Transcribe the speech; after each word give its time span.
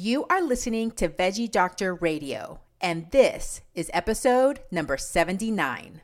You 0.00 0.26
are 0.30 0.40
listening 0.40 0.92
to 0.92 1.08
Veggie 1.08 1.50
Doctor 1.50 1.92
Radio, 1.92 2.60
and 2.80 3.10
this 3.10 3.62
is 3.74 3.90
episode 3.92 4.60
number 4.70 4.96
79. 4.96 6.02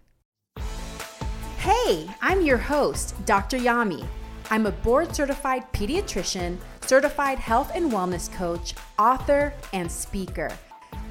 Hey, 1.58 2.08
I'm 2.20 2.42
your 2.42 2.56
host, 2.56 3.14
Dr. 3.24 3.56
Yami. 3.56 4.04
I'm 4.50 4.66
a 4.66 4.72
board 4.72 5.14
certified 5.14 5.72
pediatrician, 5.72 6.56
certified 6.80 7.38
health 7.38 7.70
and 7.72 7.92
wellness 7.92 8.32
coach, 8.32 8.74
author, 8.98 9.54
and 9.72 9.88
speaker. 9.88 10.50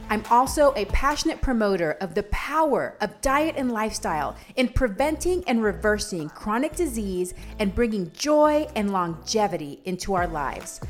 I'm 0.10 0.26
also 0.30 0.74
a 0.76 0.84
passionate 0.88 1.40
promoter 1.40 1.94
of 2.02 2.16
the 2.16 2.24
power 2.24 2.98
of 3.00 3.22
diet 3.22 3.56
and 3.58 3.72
lifestyle 3.72 4.36
in 4.58 4.68
preventing 4.68 5.42
and 5.48 5.64
reversing 5.64 6.28
chronic 6.28 6.76
disease 6.76 7.34
and 7.60 7.74
bringing 7.74 8.12
joy 8.12 8.68
and 8.76 8.92
longevity 8.92 9.80
into 9.86 10.16
our 10.16 10.28
lives. 10.28 10.82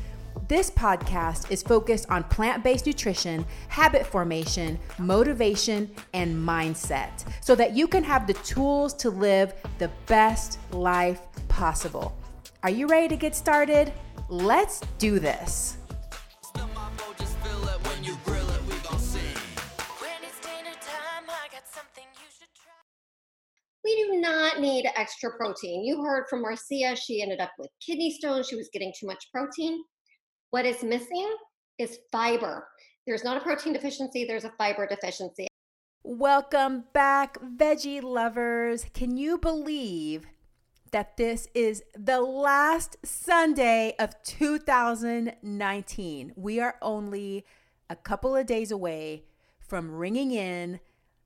This 0.48 0.70
podcast 0.70 1.50
is 1.50 1.62
focused 1.62 2.10
on 2.10 2.24
plant 2.24 2.62
based 2.62 2.86
nutrition, 2.86 3.46
habit 3.68 4.04
formation, 4.06 4.78
motivation, 4.98 5.90
and 6.12 6.36
mindset 6.36 7.24
so 7.40 7.54
that 7.54 7.74
you 7.74 7.86
can 7.86 8.04
have 8.04 8.26
the 8.26 8.34
tools 8.34 8.92
to 8.94 9.10
live 9.10 9.54
the 9.78 9.90
best 10.06 10.58
life 10.72 11.20
possible. 11.48 12.14
Are 12.62 12.70
you 12.70 12.86
ready 12.86 13.08
to 13.08 13.16
get 13.16 13.34
started? 13.34 13.92
Let's 14.28 14.80
do 14.98 15.18
this. 15.18 15.78
We 23.84 24.02
do 24.02 24.20
not 24.20 24.60
need 24.60 24.86
extra 24.96 25.30
protein. 25.36 25.84
You 25.84 26.02
heard 26.02 26.24
from 26.28 26.42
Marzia, 26.42 26.96
she 26.96 27.22
ended 27.22 27.40
up 27.40 27.52
with 27.58 27.70
kidney 27.84 28.10
stones. 28.10 28.48
She 28.48 28.56
was 28.56 28.70
getting 28.72 28.92
too 28.98 29.06
much 29.06 29.28
protein. 29.30 29.84
What 30.54 30.66
is 30.66 30.84
missing 30.84 31.34
is 31.78 31.98
fiber. 32.12 32.68
There's 33.08 33.24
not 33.24 33.36
a 33.36 33.40
protein 33.40 33.72
deficiency, 33.72 34.24
there's 34.24 34.44
a 34.44 34.52
fiber 34.56 34.86
deficiency. 34.86 35.48
Welcome 36.04 36.84
back, 36.92 37.38
veggie 37.42 38.00
lovers. 38.00 38.86
Can 38.94 39.16
you 39.16 39.36
believe 39.36 40.26
that 40.92 41.16
this 41.16 41.48
is 41.56 41.82
the 41.98 42.20
last 42.20 42.98
Sunday 43.04 43.96
of 43.98 44.14
2019? 44.22 46.32
We 46.36 46.60
are 46.60 46.76
only 46.80 47.44
a 47.90 47.96
couple 47.96 48.36
of 48.36 48.46
days 48.46 48.70
away 48.70 49.24
from 49.58 49.90
ringing 49.90 50.30
in 50.30 50.78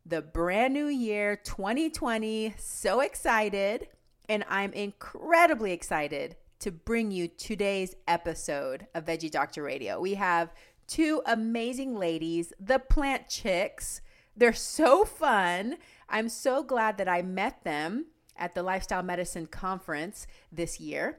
the 0.06 0.22
brand 0.22 0.72
new 0.72 0.86
year 0.86 1.36
2020. 1.36 2.54
So 2.56 3.00
excited. 3.00 3.88
And 4.26 4.42
I'm 4.48 4.72
incredibly 4.72 5.72
excited 5.72 6.36
to 6.60 6.72
bring 6.72 7.10
you 7.10 7.28
today's 7.28 7.94
episode 8.06 8.86
of 8.94 9.04
Veggie 9.04 9.30
Doctor 9.30 9.62
Radio. 9.62 10.00
We 10.00 10.14
have 10.14 10.52
two 10.86 11.22
amazing 11.26 11.94
ladies, 11.94 12.52
the 12.58 12.78
Plant 12.78 13.28
Chics. 13.28 14.00
They're 14.36 14.52
so 14.52 15.04
fun. 15.04 15.76
I'm 16.08 16.28
so 16.28 16.62
glad 16.62 16.98
that 16.98 17.08
I 17.08 17.22
met 17.22 17.62
them 17.62 18.06
at 18.36 18.54
the 18.54 18.62
Lifestyle 18.62 19.02
Medicine 19.02 19.46
Conference 19.46 20.26
this 20.50 20.80
year. 20.80 21.18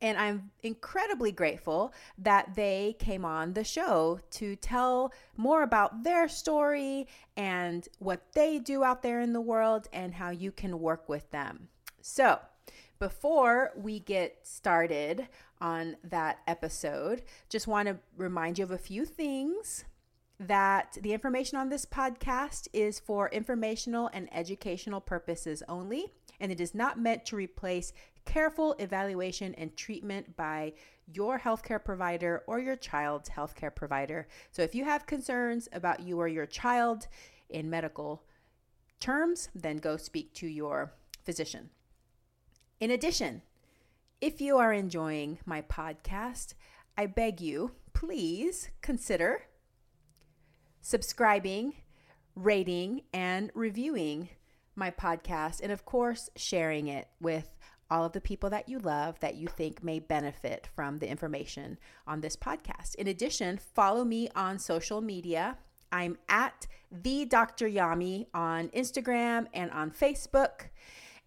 And 0.00 0.18
I'm 0.18 0.50
incredibly 0.62 1.32
grateful 1.32 1.94
that 2.18 2.54
they 2.54 2.96
came 2.98 3.24
on 3.24 3.54
the 3.54 3.64
show 3.64 4.20
to 4.32 4.56
tell 4.56 5.12
more 5.36 5.62
about 5.62 6.04
their 6.04 6.28
story 6.28 7.06
and 7.36 7.88
what 7.98 8.32
they 8.34 8.58
do 8.58 8.84
out 8.84 9.02
there 9.02 9.20
in 9.20 9.32
the 9.32 9.40
world 9.40 9.88
and 9.92 10.14
how 10.14 10.30
you 10.30 10.52
can 10.52 10.80
work 10.80 11.08
with 11.08 11.30
them. 11.30 11.68
So, 12.02 12.38
before 12.98 13.72
we 13.76 14.00
get 14.00 14.38
started 14.42 15.28
on 15.60 15.96
that 16.04 16.38
episode, 16.46 17.22
just 17.48 17.66
want 17.66 17.88
to 17.88 17.98
remind 18.16 18.58
you 18.58 18.64
of 18.64 18.70
a 18.70 18.78
few 18.78 19.04
things 19.04 19.84
that 20.40 20.96
the 21.00 21.12
information 21.12 21.58
on 21.58 21.68
this 21.68 21.86
podcast 21.86 22.68
is 22.72 22.98
for 22.98 23.28
informational 23.28 24.10
and 24.12 24.28
educational 24.32 25.00
purposes 25.00 25.62
only, 25.68 26.12
and 26.40 26.50
it 26.50 26.60
is 26.60 26.74
not 26.74 26.98
meant 26.98 27.24
to 27.26 27.36
replace 27.36 27.92
careful 28.24 28.74
evaluation 28.78 29.54
and 29.54 29.76
treatment 29.76 30.36
by 30.36 30.72
your 31.12 31.38
healthcare 31.38 31.82
provider 31.82 32.42
or 32.46 32.58
your 32.58 32.76
child's 32.76 33.28
healthcare 33.28 33.74
provider. 33.74 34.26
So 34.50 34.62
if 34.62 34.74
you 34.74 34.84
have 34.84 35.06
concerns 35.06 35.68
about 35.72 36.00
you 36.00 36.18
or 36.18 36.28
your 36.28 36.46
child 36.46 37.06
in 37.50 37.70
medical 37.70 38.24
terms, 39.00 39.50
then 39.54 39.76
go 39.76 39.96
speak 39.96 40.32
to 40.34 40.46
your 40.46 40.94
physician. 41.24 41.70
In 42.80 42.90
addition, 42.90 43.42
if 44.20 44.40
you 44.40 44.58
are 44.58 44.72
enjoying 44.72 45.38
my 45.46 45.62
podcast, 45.62 46.54
I 46.96 47.06
beg 47.06 47.40
you, 47.40 47.72
please 47.92 48.70
consider 48.80 49.42
subscribing, 50.80 51.74
rating, 52.34 53.02
and 53.12 53.50
reviewing 53.54 54.28
my 54.76 54.90
podcast, 54.90 55.60
and 55.62 55.70
of 55.70 55.84
course, 55.84 56.28
sharing 56.36 56.88
it 56.88 57.08
with 57.20 57.48
all 57.90 58.04
of 58.04 58.12
the 58.12 58.20
people 58.20 58.50
that 58.50 58.68
you 58.68 58.78
love 58.80 59.20
that 59.20 59.36
you 59.36 59.46
think 59.46 59.84
may 59.84 60.00
benefit 60.00 60.68
from 60.74 60.98
the 60.98 61.08
information 61.08 61.78
on 62.06 62.20
this 62.20 62.36
podcast. 62.36 62.94
In 62.96 63.06
addition, 63.06 63.58
follow 63.58 64.04
me 64.04 64.28
on 64.34 64.58
social 64.58 65.00
media. 65.00 65.56
I'm 65.92 66.18
at 66.28 66.66
the 66.90 67.24
Dr. 67.24 67.68
Yami 67.68 68.26
on 68.34 68.68
Instagram 68.70 69.46
and 69.54 69.70
on 69.70 69.90
Facebook. 69.90 70.70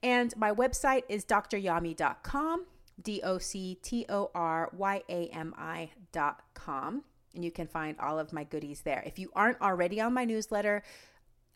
And 0.03 0.35
my 0.37 0.51
website 0.51 1.03
is 1.09 1.25
dryami.com, 1.25 2.65
D 3.01 3.21
O 3.23 3.37
C 3.37 3.77
T 3.81 4.05
O 4.09 4.31
R 4.33 4.69
Y 4.73 5.03
A 5.09 5.27
M 5.27 5.53
I.com. 5.57 7.03
And 7.35 7.43
you 7.43 7.51
can 7.51 7.67
find 7.67 7.95
all 7.99 8.17
of 8.17 8.33
my 8.33 8.43
goodies 8.43 8.81
there. 8.81 9.03
If 9.05 9.19
you 9.19 9.31
aren't 9.35 9.61
already 9.61 10.01
on 10.01 10.13
my 10.13 10.25
newsletter, 10.25 10.83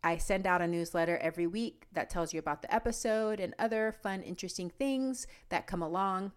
I 0.04 0.18
send 0.18 0.48
out 0.48 0.62
a 0.62 0.68
newsletter 0.68 1.18
every 1.18 1.48
week 1.48 1.86
that 1.94 2.10
tells 2.10 2.34
you 2.34 2.40
about 2.40 2.62
the 2.62 2.74
episode 2.74 3.40
and 3.40 3.54
other 3.60 3.92
fun, 3.92 4.22
interesting 4.24 4.70
things 4.70 5.28
that 5.50 5.68
come 5.68 5.82
along, 5.82 6.32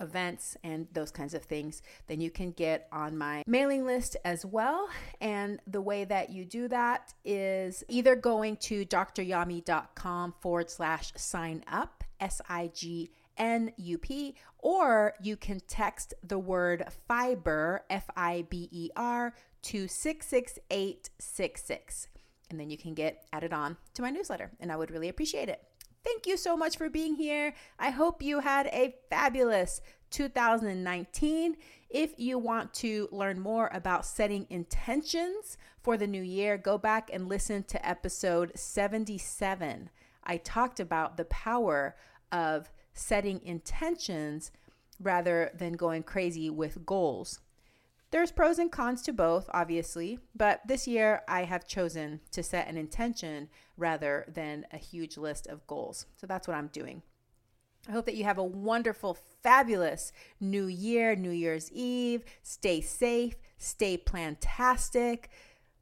events, 0.00 0.56
and 0.62 0.86
those 0.92 1.10
kinds 1.10 1.34
of 1.34 1.42
things. 1.42 1.82
Then 2.06 2.20
you 2.20 2.30
can 2.30 2.52
get 2.52 2.86
on 2.92 3.18
my 3.18 3.42
mailing 3.46 3.84
list 3.84 4.16
as 4.24 4.44
well. 4.44 4.88
And 5.20 5.60
the 5.66 5.80
way 5.80 6.04
that 6.04 6.30
you 6.30 6.44
do 6.44 6.68
that 6.68 7.12
is 7.24 7.82
either 7.88 8.14
going 8.16 8.56
to 8.58 8.84
dryami.com 8.84 10.34
forward 10.40 10.70
slash 10.70 11.12
sign 11.16 11.64
up, 11.70 12.04
S 12.20 12.40
I 12.48 12.70
G 12.74 13.10
N 13.36 13.72
U 13.76 13.98
P, 13.98 14.36
or 14.58 15.14
you 15.20 15.36
can 15.36 15.60
text 15.66 16.14
the 16.22 16.38
word 16.38 16.84
fiber, 17.08 17.82
F 17.90 18.08
I 18.16 18.46
B 18.48 18.68
E 18.70 18.90
R, 18.96 19.34
to 19.62 19.88
66866 19.88 22.08
and 22.50 22.60
then 22.60 22.70
you 22.70 22.78
can 22.78 22.94
get 22.94 23.26
added 23.32 23.52
on 23.52 23.76
to 23.94 24.02
my 24.02 24.10
newsletter, 24.10 24.52
and 24.60 24.70
I 24.70 24.76
would 24.76 24.90
really 24.90 25.08
appreciate 25.08 25.48
it. 25.48 25.62
Thank 26.04 26.26
you 26.26 26.36
so 26.36 26.54
much 26.54 26.76
for 26.76 26.90
being 26.90 27.14
here. 27.14 27.54
I 27.78 27.88
hope 27.90 28.22
you 28.22 28.40
had 28.40 28.66
a 28.66 28.94
fabulous 29.08 29.80
2019. 30.10 31.56
If 31.88 32.18
you 32.18 32.38
want 32.38 32.74
to 32.74 33.08
learn 33.10 33.40
more 33.40 33.70
about 33.72 34.04
setting 34.04 34.46
intentions 34.50 35.56
for 35.82 35.96
the 35.96 36.06
new 36.06 36.22
year, 36.22 36.58
go 36.58 36.76
back 36.76 37.08
and 37.10 37.26
listen 37.26 37.62
to 37.64 37.88
episode 37.88 38.52
77. 38.54 39.88
I 40.24 40.36
talked 40.36 40.78
about 40.78 41.16
the 41.16 41.24
power 41.24 41.96
of 42.30 42.70
setting 42.92 43.40
intentions 43.42 44.52
rather 45.00 45.52
than 45.56 45.72
going 45.72 46.02
crazy 46.02 46.50
with 46.50 46.84
goals. 46.84 47.40
There's 48.14 48.30
pros 48.30 48.60
and 48.60 48.70
cons 48.70 49.02
to 49.02 49.12
both, 49.12 49.50
obviously, 49.52 50.20
but 50.36 50.60
this 50.68 50.86
year 50.86 51.22
I 51.26 51.42
have 51.42 51.66
chosen 51.66 52.20
to 52.30 52.44
set 52.44 52.68
an 52.68 52.76
intention 52.76 53.48
rather 53.76 54.24
than 54.32 54.66
a 54.72 54.76
huge 54.76 55.16
list 55.16 55.48
of 55.48 55.66
goals. 55.66 56.06
So 56.14 56.28
that's 56.28 56.46
what 56.46 56.56
I'm 56.56 56.68
doing. 56.68 57.02
I 57.88 57.90
hope 57.90 58.06
that 58.06 58.14
you 58.14 58.22
have 58.22 58.38
a 58.38 58.44
wonderful, 58.44 59.18
fabulous 59.42 60.12
new 60.38 60.66
year, 60.66 61.16
New 61.16 61.32
Year's 61.32 61.72
Eve. 61.72 62.22
Stay 62.44 62.80
safe, 62.80 63.34
stay 63.58 63.98
plantastic. 63.98 65.24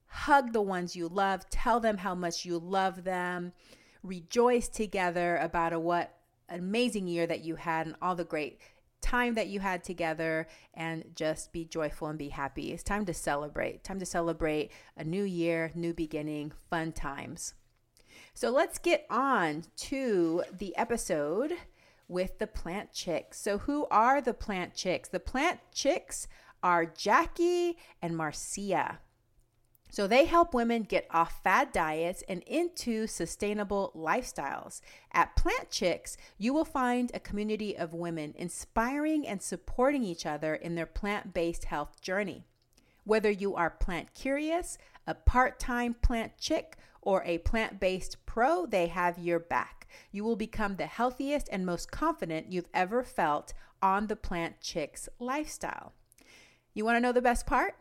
Hug 0.07 0.55
the 0.55 0.63
ones 0.63 0.97
you 0.97 1.09
love, 1.09 1.51
tell 1.51 1.81
them 1.81 1.99
how 1.99 2.15
much 2.15 2.47
you 2.47 2.59
love 2.59 3.05
them. 3.05 3.53
Rejoice 4.03 4.69
together 4.69 5.37
about 5.37 5.75
a 5.75 5.79
what 5.79 6.17
amazing 6.49 7.09
year 7.09 7.27
that 7.27 7.45
you 7.45 7.57
had 7.57 7.87
and 7.87 7.97
all 8.01 8.15
the 8.15 8.25
great 8.25 8.59
time 9.03 9.35
that 9.35 9.49
you 9.49 9.61
had 9.61 9.85
together 9.85 10.47
and 10.75 11.05
just 11.15 11.53
be 11.53 11.65
joyful 11.65 12.09
and 12.09 12.19
be 12.19 12.31
happy. 12.31 12.73
It's 12.73 12.83
time 12.83 13.05
to 13.07 13.15
celebrate. 13.15 13.85
Time 13.85 13.99
to 13.99 14.07
celebrate 14.07 14.71
a 14.97 15.05
new 15.05 15.25
year, 15.25 15.71
new 15.75 15.93
beginning, 15.93 16.53
fun 16.71 16.93
times. 16.93 17.55
So 18.35 18.51
let's 18.51 18.79
get 18.79 19.07
on 19.11 19.65
to 19.77 20.45
the 20.57 20.75
episode 20.77 21.53
with 22.09 22.39
the 22.39 22.47
plant 22.47 22.93
chics. 22.93 23.41
So, 23.41 23.59
who 23.59 23.87
are 23.91 24.21
the 24.21 24.35
plant 24.35 24.75
chics? 24.75 25.09
The 25.09 25.21
plant 25.21 25.61
chics 25.75 26.29
are 26.63 26.87
Jacque 26.87 27.77
and 28.01 28.15
Marzia. 28.15 28.99
So 29.93 30.07
they 30.07 30.25
help 30.25 30.55
women 30.55 30.85
get 30.85 31.07
off 31.11 31.43
fad 31.43 31.71
diets 31.71 32.25
and 32.27 32.43
into 32.45 33.07
sustainable 33.07 33.93
lifestyles. 33.95 34.81
At 35.13 35.37
Plant 35.37 35.69
Chics, 35.69 36.17
you 36.39 36.55
will 36.55 36.65
find 36.65 37.11
a 37.13 37.21
community 37.21 37.77
of 37.77 37.93
women 37.93 38.33
inspiring 38.39 39.29
and 39.29 39.43
supporting 39.43 40.03
each 40.03 40.25
other 40.25 40.55
in 40.55 40.77
their 40.77 40.87
plant 40.87 41.35
based 41.35 41.67
health 41.67 42.01
journey. 42.01 42.47
Whether 43.05 43.31
you 43.31 43.55
are 43.55 43.69
plant 43.69 44.15
curious, 44.15 44.79
a 45.07 45.13
part 45.13 45.61
time 45.61 45.93
plant 46.01 46.39
chick, 46.39 46.79
or 47.03 47.23
a 47.25 47.39
plant 47.39 47.79
based 47.79 48.25
pro, 48.25 48.65
they 48.65 48.87
have 48.87 49.19
your 49.19 49.41
back. 49.41 49.87
You 50.11 50.25
will 50.25 50.37
become 50.37 50.77
the 50.77 50.87
healthiest 50.87 51.51
and 51.53 51.67
most 51.67 51.91
confident 51.91 52.51
you've 52.51 52.71
ever 52.73 53.05
felt 53.05 53.53
on 53.83 54.07
the 54.07 54.17
Plant 54.17 54.63
Chics 54.63 55.11
lifestyle. 55.19 55.93
You 56.73 56.87
want 56.87 56.97
to 56.97 57.01
know 57.01 57.13
the 57.13 57.21
best 57.21 57.45
part? 57.45 57.75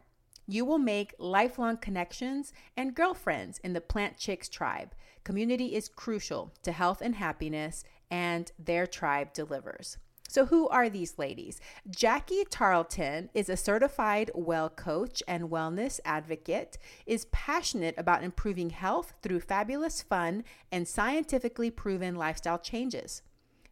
You 0.51 0.65
will 0.65 0.79
make 0.79 1.15
lifelong 1.17 1.77
connections 1.77 2.51
and 2.75 2.93
girlfriends 2.93 3.59
in 3.59 3.71
the 3.71 3.79
Plant 3.79 4.17
Chics 4.17 4.49
tribe. 4.49 4.93
Community 5.23 5.75
is 5.75 5.87
crucial 5.87 6.51
to 6.63 6.73
health 6.73 7.01
and 7.01 7.15
happiness, 7.15 7.85
and 8.09 8.51
their 8.59 8.85
tribe 8.85 9.31
delivers. 9.31 9.97
So, 10.27 10.47
who 10.47 10.67
are 10.67 10.89
these 10.89 11.17
ladies? 11.17 11.61
Jacque 11.89 12.49
Tarlton 12.49 13.29
is 13.33 13.47
a 13.47 13.55
certified 13.55 14.29
well 14.35 14.69
coach 14.69 15.23
and 15.25 15.49
wellness 15.49 16.01
advocate, 16.03 16.77
is 17.05 17.27
passionate 17.31 17.95
about 17.97 18.21
improving 18.21 18.71
health 18.71 19.13
through 19.21 19.39
fabulous 19.39 20.01
fun 20.01 20.43
and 20.69 20.85
scientifically 20.85 21.71
proven 21.71 22.15
lifestyle 22.15 22.59
changes. 22.59 23.21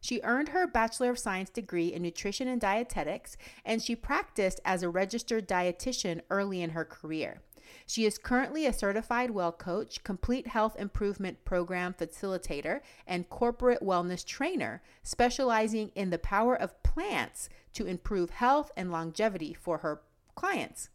She 0.00 0.20
earned 0.22 0.50
her 0.50 0.66
Bachelor 0.66 1.10
of 1.10 1.18
Science 1.18 1.50
degree 1.50 1.92
in 1.92 2.02
nutrition 2.02 2.48
and 2.48 2.60
dietetics, 2.60 3.36
and 3.64 3.82
she 3.82 3.94
practiced 3.94 4.60
as 4.64 4.82
a 4.82 4.88
registered 4.88 5.46
dietitian 5.46 6.22
early 6.30 6.62
in 6.62 6.70
her 6.70 6.84
career. 6.84 7.42
She 7.86 8.04
is 8.04 8.18
currently 8.18 8.66
a 8.66 8.72
certified 8.72 9.30
well 9.30 9.52
coach, 9.52 10.02
complete 10.02 10.48
health 10.48 10.74
improvement 10.78 11.44
program 11.44 11.94
facilitator, 11.94 12.80
and 13.06 13.28
corporate 13.28 13.82
wellness 13.82 14.24
trainer, 14.24 14.82
specializing 15.02 15.90
in 15.94 16.10
the 16.10 16.18
power 16.18 16.54
of 16.54 16.82
plants 16.82 17.48
to 17.74 17.86
improve 17.86 18.30
health 18.30 18.72
and 18.76 18.90
longevity 18.90 19.54
for 19.54 19.78
her 19.78 20.02
clients 20.34 20.88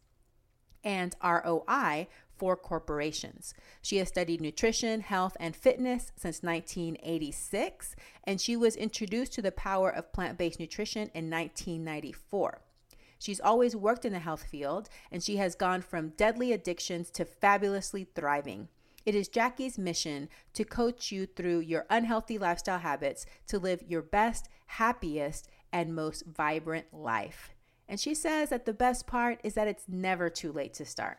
and 0.86 1.16
ROI 1.22 2.06
for 2.36 2.56
corporations. 2.56 3.54
She 3.82 3.96
has 3.98 4.08
studied 4.08 4.40
nutrition, 4.40 5.00
health, 5.00 5.36
and 5.40 5.54
fitness 5.54 6.12
since 6.16 6.42
1986, 6.42 7.96
and 8.24 8.40
she 8.40 8.56
was 8.56 8.76
introduced 8.76 9.32
to 9.34 9.42
the 9.42 9.52
power 9.52 9.90
of 9.90 10.12
plant 10.12 10.38
based 10.38 10.60
nutrition 10.60 11.10
in 11.14 11.30
1994. 11.30 12.60
She's 13.18 13.40
always 13.40 13.74
worked 13.74 14.04
in 14.04 14.12
the 14.12 14.18
health 14.18 14.44
field, 14.44 14.88
and 15.10 15.22
she 15.22 15.36
has 15.36 15.54
gone 15.54 15.82
from 15.82 16.10
deadly 16.10 16.52
addictions 16.52 17.10
to 17.12 17.24
fabulously 17.24 18.06
thriving. 18.14 18.68
It 19.06 19.14
is 19.14 19.28
Jacque's 19.28 19.78
mission 19.78 20.28
to 20.54 20.64
coach 20.64 21.12
you 21.12 21.26
through 21.26 21.60
your 21.60 21.86
unhealthy 21.88 22.38
lifestyle 22.38 22.80
habits 22.80 23.24
to 23.46 23.58
live 23.58 23.82
your 23.86 24.02
best, 24.02 24.48
happiest, 24.66 25.48
and 25.72 25.94
most 25.94 26.24
vibrant 26.26 26.92
life. 26.92 27.54
And 27.88 28.00
she 28.00 28.14
says 28.14 28.50
that 28.50 28.66
the 28.66 28.72
best 28.72 29.06
part 29.06 29.40
is 29.44 29.54
that 29.54 29.68
it's 29.68 29.84
never 29.88 30.28
too 30.28 30.50
late 30.50 30.74
to 30.74 30.84
start. 30.84 31.18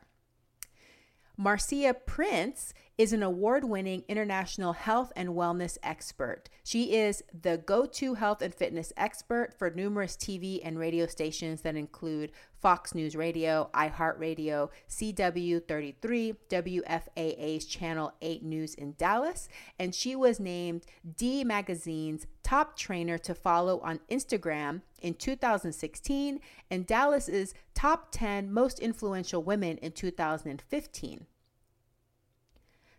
Marzia 1.39 1.93
Prince 1.93 2.73
is 2.97 3.13
an 3.13 3.21
award 3.21 3.63
winning 3.63 4.03
international 4.07 4.73
health 4.73 5.13
and 5.15 5.29
wellness 5.29 5.77
expert. 5.83 6.49
She 6.63 6.95
is 6.95 7.23
the 7.41 7.57
go 7.57 7.85
to 7.85 8.15
health 8.15 8.41
and 8.41 8.53
fitness 8.53 8.91
expert 8.97 9.53
for 9.55 9.69
numerous 9.69 10.17
TV 10.17 10.59
and 10.63 10.79
radio 10.79 11.05
stations 11.05 11.61
that 11.61 11.75
include 11.75 12.31
Fox 12.59 12.95
News 12.95 13.15
Radio, 13.15 13.69
iHeartRadio, 13.75 14.69
CW33, 14.89 16.35
WFAA's 16.49 17.65
Channel 17.65 18.13
8 18.19 18.43
News 18.43 18.73
in 18.73 18.95
Dallas, 18.97 19.47
and 19.77 19.93
she 19.93 20.15
was 20.15 20.39
named 20.39 20.83
D 21.15 21.43
Magazine's 21.43 22.25
top 22.41 22.75
trainer 22.75 23.19
to 23.19 23.35
follow 23.35 23.79
on 23.81 23.99
Instagram 24.09 24.81
in 24.99 25.13
2016 25.13 26.39
and 26.71 26.87
Dallas's 26.87 27.53
top 27.75 28.07
10 28.11 28.51
most 28.51 28.79
influential 28.79 29.43
women 29.43 29.77
in 29.77 29.91
2015. 29.91 31.27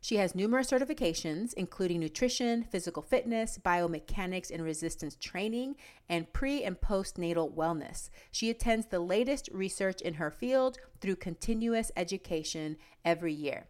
She 0.00 0.16
has 0.16 0.34
numerous 0.34 0.70
certifications, 0.70 1.52
including 1.54 2.00
nutrition, 2.00 2.62
physical 2.62 3.02
fitness, 3.02 3.58
biomechanics 3.58 4.50
and 4.50 4.62
resistance 4.62 5.16
training, 5.16 5.76
and 6.08 6.32
pre 6.32 6.62
and 6.62 6.80
postnatal 6.80 7.52
wellness. 7.52 8.08
She 8.30 8.48
attends 8.48 8.86
the 8.86 9.00
latest 9.00 9.48
research 9.52 10.00
in 10.00 10.14
her 10.14 10.30
field 10.30 10.78
through 11.00 11.16
continuous 11.16 11.90
education 11.96 12.76
every 13.04 13.32
year. 13.32 13.66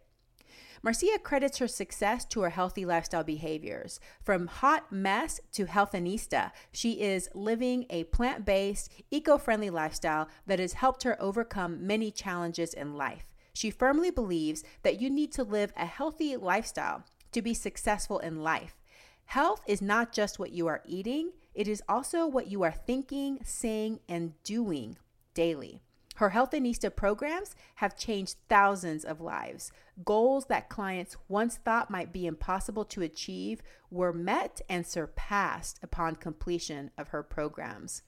Marzia 0.83 1.21
credits 1.21 1.57
her 1.57 1.67
success 1.67 2.23
to 2.25 2.41
her 2.41 2.51
healthy 2.51 2.85
lifestyle 2.85 3.23
behaviors. 3.23 3.99
From 4.23 4.47
hot 4.47 4.91
mess 4.91 5.41
to 5.53 5.65
healthinista, 5.65 6.51
she 6.71 7.01
is 7.01 7.27
living 7.33 7.85
a 7.89 8.05
plant 8.05 8.45
based, 8.45 8.89
eco 9.11 9.37
friendly 9.37 9.69
lifestyle 9.69 10.29
that 10.47 10.59
has 10.59 10.73
helped 10.73 11.03
her 11.03 11.21
overcome 11.21 11.85
many 11.85 12.11
challenges 12.11 12.73
in 12.73 12.95
life. 12.95 13.25
She 13.59 13.71
firmly 13.71 14.09
believes 14.09 14.63
that 14.83 15.01
you 15.01 15.09
need 15.09 15.33
to 15.33 15.43
live 15.43 15.73
a 15.75 15.85
healthy 15.85 16.37
lifestyle 16.37 17.03
to 17.33 17.41
be 17.41 17.53
successful 17.53 18.19
in 18.19 18.41
life. 18.41 18.77
Health 19.25 19.61
is 19.67 19.81
not 19.81 20.13
just 20.13 20.39
what 20.39 20.53
you 20.53 20.67
are 20.67 20.81
eating, 20.85 21.33
it 21.53 21.67
is 21.67 21.83
also 21.89 22.25
what 22.25 22.47
you 22.47 22.63
are 22.63 22.71
thinking, 22.71 23.39
saying, 23.43 23.99
and 24.07 24.41
doing 24.43 24.95
daily. 25.33 25.81
Her 26.15 26.29
Health 26.29 26.51
Healthinista 26.51 26.95
programs 26.95 27.53
have 27.75 27.97
changed 27.97 28.37
thousands 28.47 29.03
of 29.03 29.19
lives. 29.19 29.73
Goals 30.05 30.45
that 30.45 30.69
clients 30.69 31.17
once 31.27 31.57
thought 31.57 31.91
might 31.91 32.13
be 32.13 32.27
impossible 32.27 32.85
to 32.85 33.01
achieve 33.01 33.61
were 33.91 34.13
met 34.13 34.61
and 34.69 34.87
surpassed 34.87 35.81
upon 35.83 36.15
completion 36.15 36.91
of 36.97 37.09
her 37.09 37.23
programs. 37.23 38.03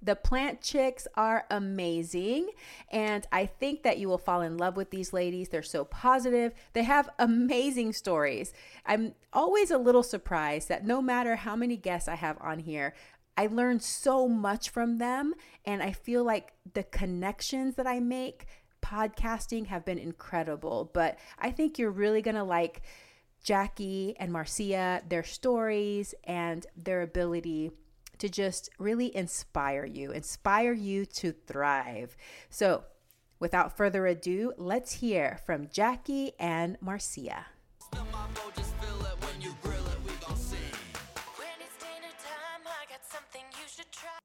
The 0.00 0.14
plant 0.14 0.60
chics 0.62 1.06
are 1.14 1.46
amazing. 1.50 2.50
And 2.90 3.26
I 3.32 3.46
think 3.46 3.82
that 3.82 3.98
you 3.98 4.08
will 4.08 4.18
fall 4.18 4.42
in 4.42 4.56
love 4.56 4.76
with 4.76 4.90
these 4.90 5.12
ladies. 5.12 5.48
They're 5.48 5.62
so 5.62 5.84
positive. 5.84 6.54
They 6.72 6.84
have 6.84 7.10
amazing 7.18 7.92
stories. 7.92 8.52
I'm 8.86 9.14
always 9.32 9.70
a 9.70 9.78
little 9.78 10.02
surprised 10.02 10.68
that 10.68 10.86
no 10.86 11.02
matter 11.02 11.36
how 11.36 11.56
many 11.56 11.76
guests 11.76 12.08
I 12.08 12.14
have 12.14 12.38
on 12.40 12.60
here, 12.60 12.94
I 13.36 13.46
learn 13.46 13.80
so 13.80 14.28
much 14.28 14.70
from 14.70 14.98
them. 14.98 15.34
And 15.64 15.82
I 15.82 15.92
feel 15.92 16.24
like 16.24 16.52
the 16.74 16.84
connections 16.84 17.74
that 17.74 17.86
I 17.86 17.98
make 18.00 18.46
podcasting 18.82 19.66
have 19.66 19.84
been 19.84 19.98
incredible. 19.98 20.90
But 20.92 21.18
I 21.38 21.50
think 21.50 21.78
you're 21.78 21.90
really 21.90 22.22
going 22.22 22.36
to 22.36 22.44
like 22.44 22.82
Jacque 23.42 23.80
and 23.80 24.32
Marzia, 24.32 25.08
their 25.08 25.24
stories, 25.24 26.14
and 26.24 26.66
their 26.76 27.02
ability 27.02 27.70
to 28.18 28.28
just 28.28 28.70
really 28.78 29.14
inspire 29.14 29.84
you, 29.84 30.10
inspire 30.10 30.72
you 30.72 31.06
to 31.06 31.32
thrive. 31.32 32.16
So, 32.50 32.84
without 33.40 33.76
further 33.76 34.06
ado, 34.06 34.52
let's 34.56 34.92
hear 34.92 35.38
from 35.44 35.68
Jacque 35.68 36.34
and 36.38 36.78
Marzia. 36.80 37.44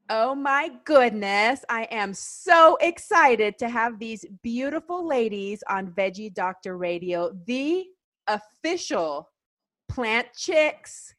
Oh 0.10 0.36
my 0.36 0.70
goodness. 0.84 1.64
I 1.70 1.84
am 1.90 2.14
so 2.14 2.78
excited 2.82 3.58
to 3.60 3.70
have 3.70 4.00
these 4.00 4.26
beautiful 4.44 5.08
ladies 5.08 5.64
on 5.70 5.92
Veggie 5.92 6.34
Doctor 6.34 6.78
Radio, 6.78 7.32
the 7.48 7.86
official 8.28 9.30
plant 9.88 10.28
chics 10.36 11.14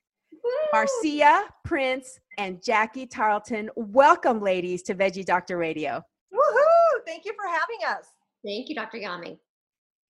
Marzia 0.73 1.45
Prince 1.65 2.19
and 2.39 2.63
Jacque 2.63 3.09
Tarlton. 3.09 3.69
Welcome, 3.77 4.41
ladies, 4.41 4.83
to 4.83 4.95
Veggie 4.95 5.25
Doctor 5.25 5.57
Radio. 5.57 6.03
Woohoo! 6.33 7.05
Thank 7.07 7.25
you 7.25 7.33
for 7.35 7.49
having 7.49 7.99
us. 7.99 8.07
Thank 8.45 8.69
you, 8.69 8.75
Dr. 8.75 8.99
Yami. 8.99 9.39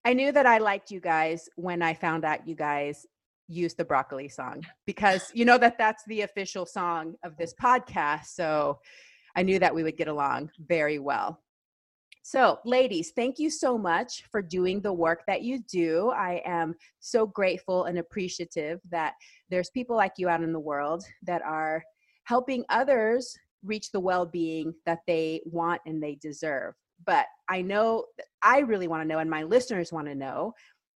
I 0.03 0.13
knew 0.13 0.31
that 0.31 0.45
I 0.45 0.57
liked 0.57 0.91
you 0.91 0.99
guys 0.99 1.49
when 1.55 1.81
I 1.81 1.93
found 1.93 2.25
out 2.25 2.47
you 2.47 2.55
guys 2.55 3.05
used 3.47 3.77
the 3.77 3.85
broccoli 3.85 4.27
song 4.27 4.63
because 4.85 5.31
you 5.33 5.45
know 5.45 5.57
that 5.57 5.77
that's 5.77 6.03
the 6.05 6.21
official 6.21 6.65
song 6.65 7.15
of 7.23 7.37
this 7.37 7.53
podcast. 7.61 8.25
So 8.25 8.79
I 9.35 9.43
knew 9.43 9.59
that 9.59 9.73
we 9.73 9.83
would 9.83 9.97
get 9.97 10.07
along 10.07 10.51
very 10.59 10.99
well. 10.99 11.41
So, 12.27 12.57
ladies, 12.65 13.11
thank 13.15 13.37
you 13.37 13.51
so 13.51 13.77
much 13.77 14.23
for 14.31 14.41
doing 14.41 14.81
the 14.81 14.91
work 14.91 15.21
that 15.27 15.43
you 15.43 15.59
do. 15.69 16.09
I 16.09 16.41
am 16.43 16.73
so 16.99 17.27
grateful 17.27 17.83
and 17.83 17.99
appreciative 17.99 18.79
that 18.89 19.13
there's 19.51 19.69
people 19.69 19.95
like 19.95 20.13
you 20.17 20.27
out 20.27 20.41
in 20.41 20.51
the 20.51 20.59
world 20.59 21.03
that 21.21 21.43
are 21.43 21.83
helping 22.23 22.65
others 22.69 23.37
reach 23.63 23.91
the 23.91 23.99
well 23.99 24.25
being 24.25 24.73
that 24.87 25.01
they 25.05 25.41
want 25.45 25.83
and 25.85 26.01
they 26.01 26.15
deserve. 26.15 26.73
But 27.05 27.27
I 27.47 27.61
know 27.61 28.05
I 28.41 28.61
really 28.61 28.87
want 28.87 29.03
to 29.03 29.07
know, 29.07 29.19
and 29.19 29.29
my 29.29 29.43
listeners 29.43 29.93
want 29.93 30.07
to 30.07 30.15
know 30.15 30.55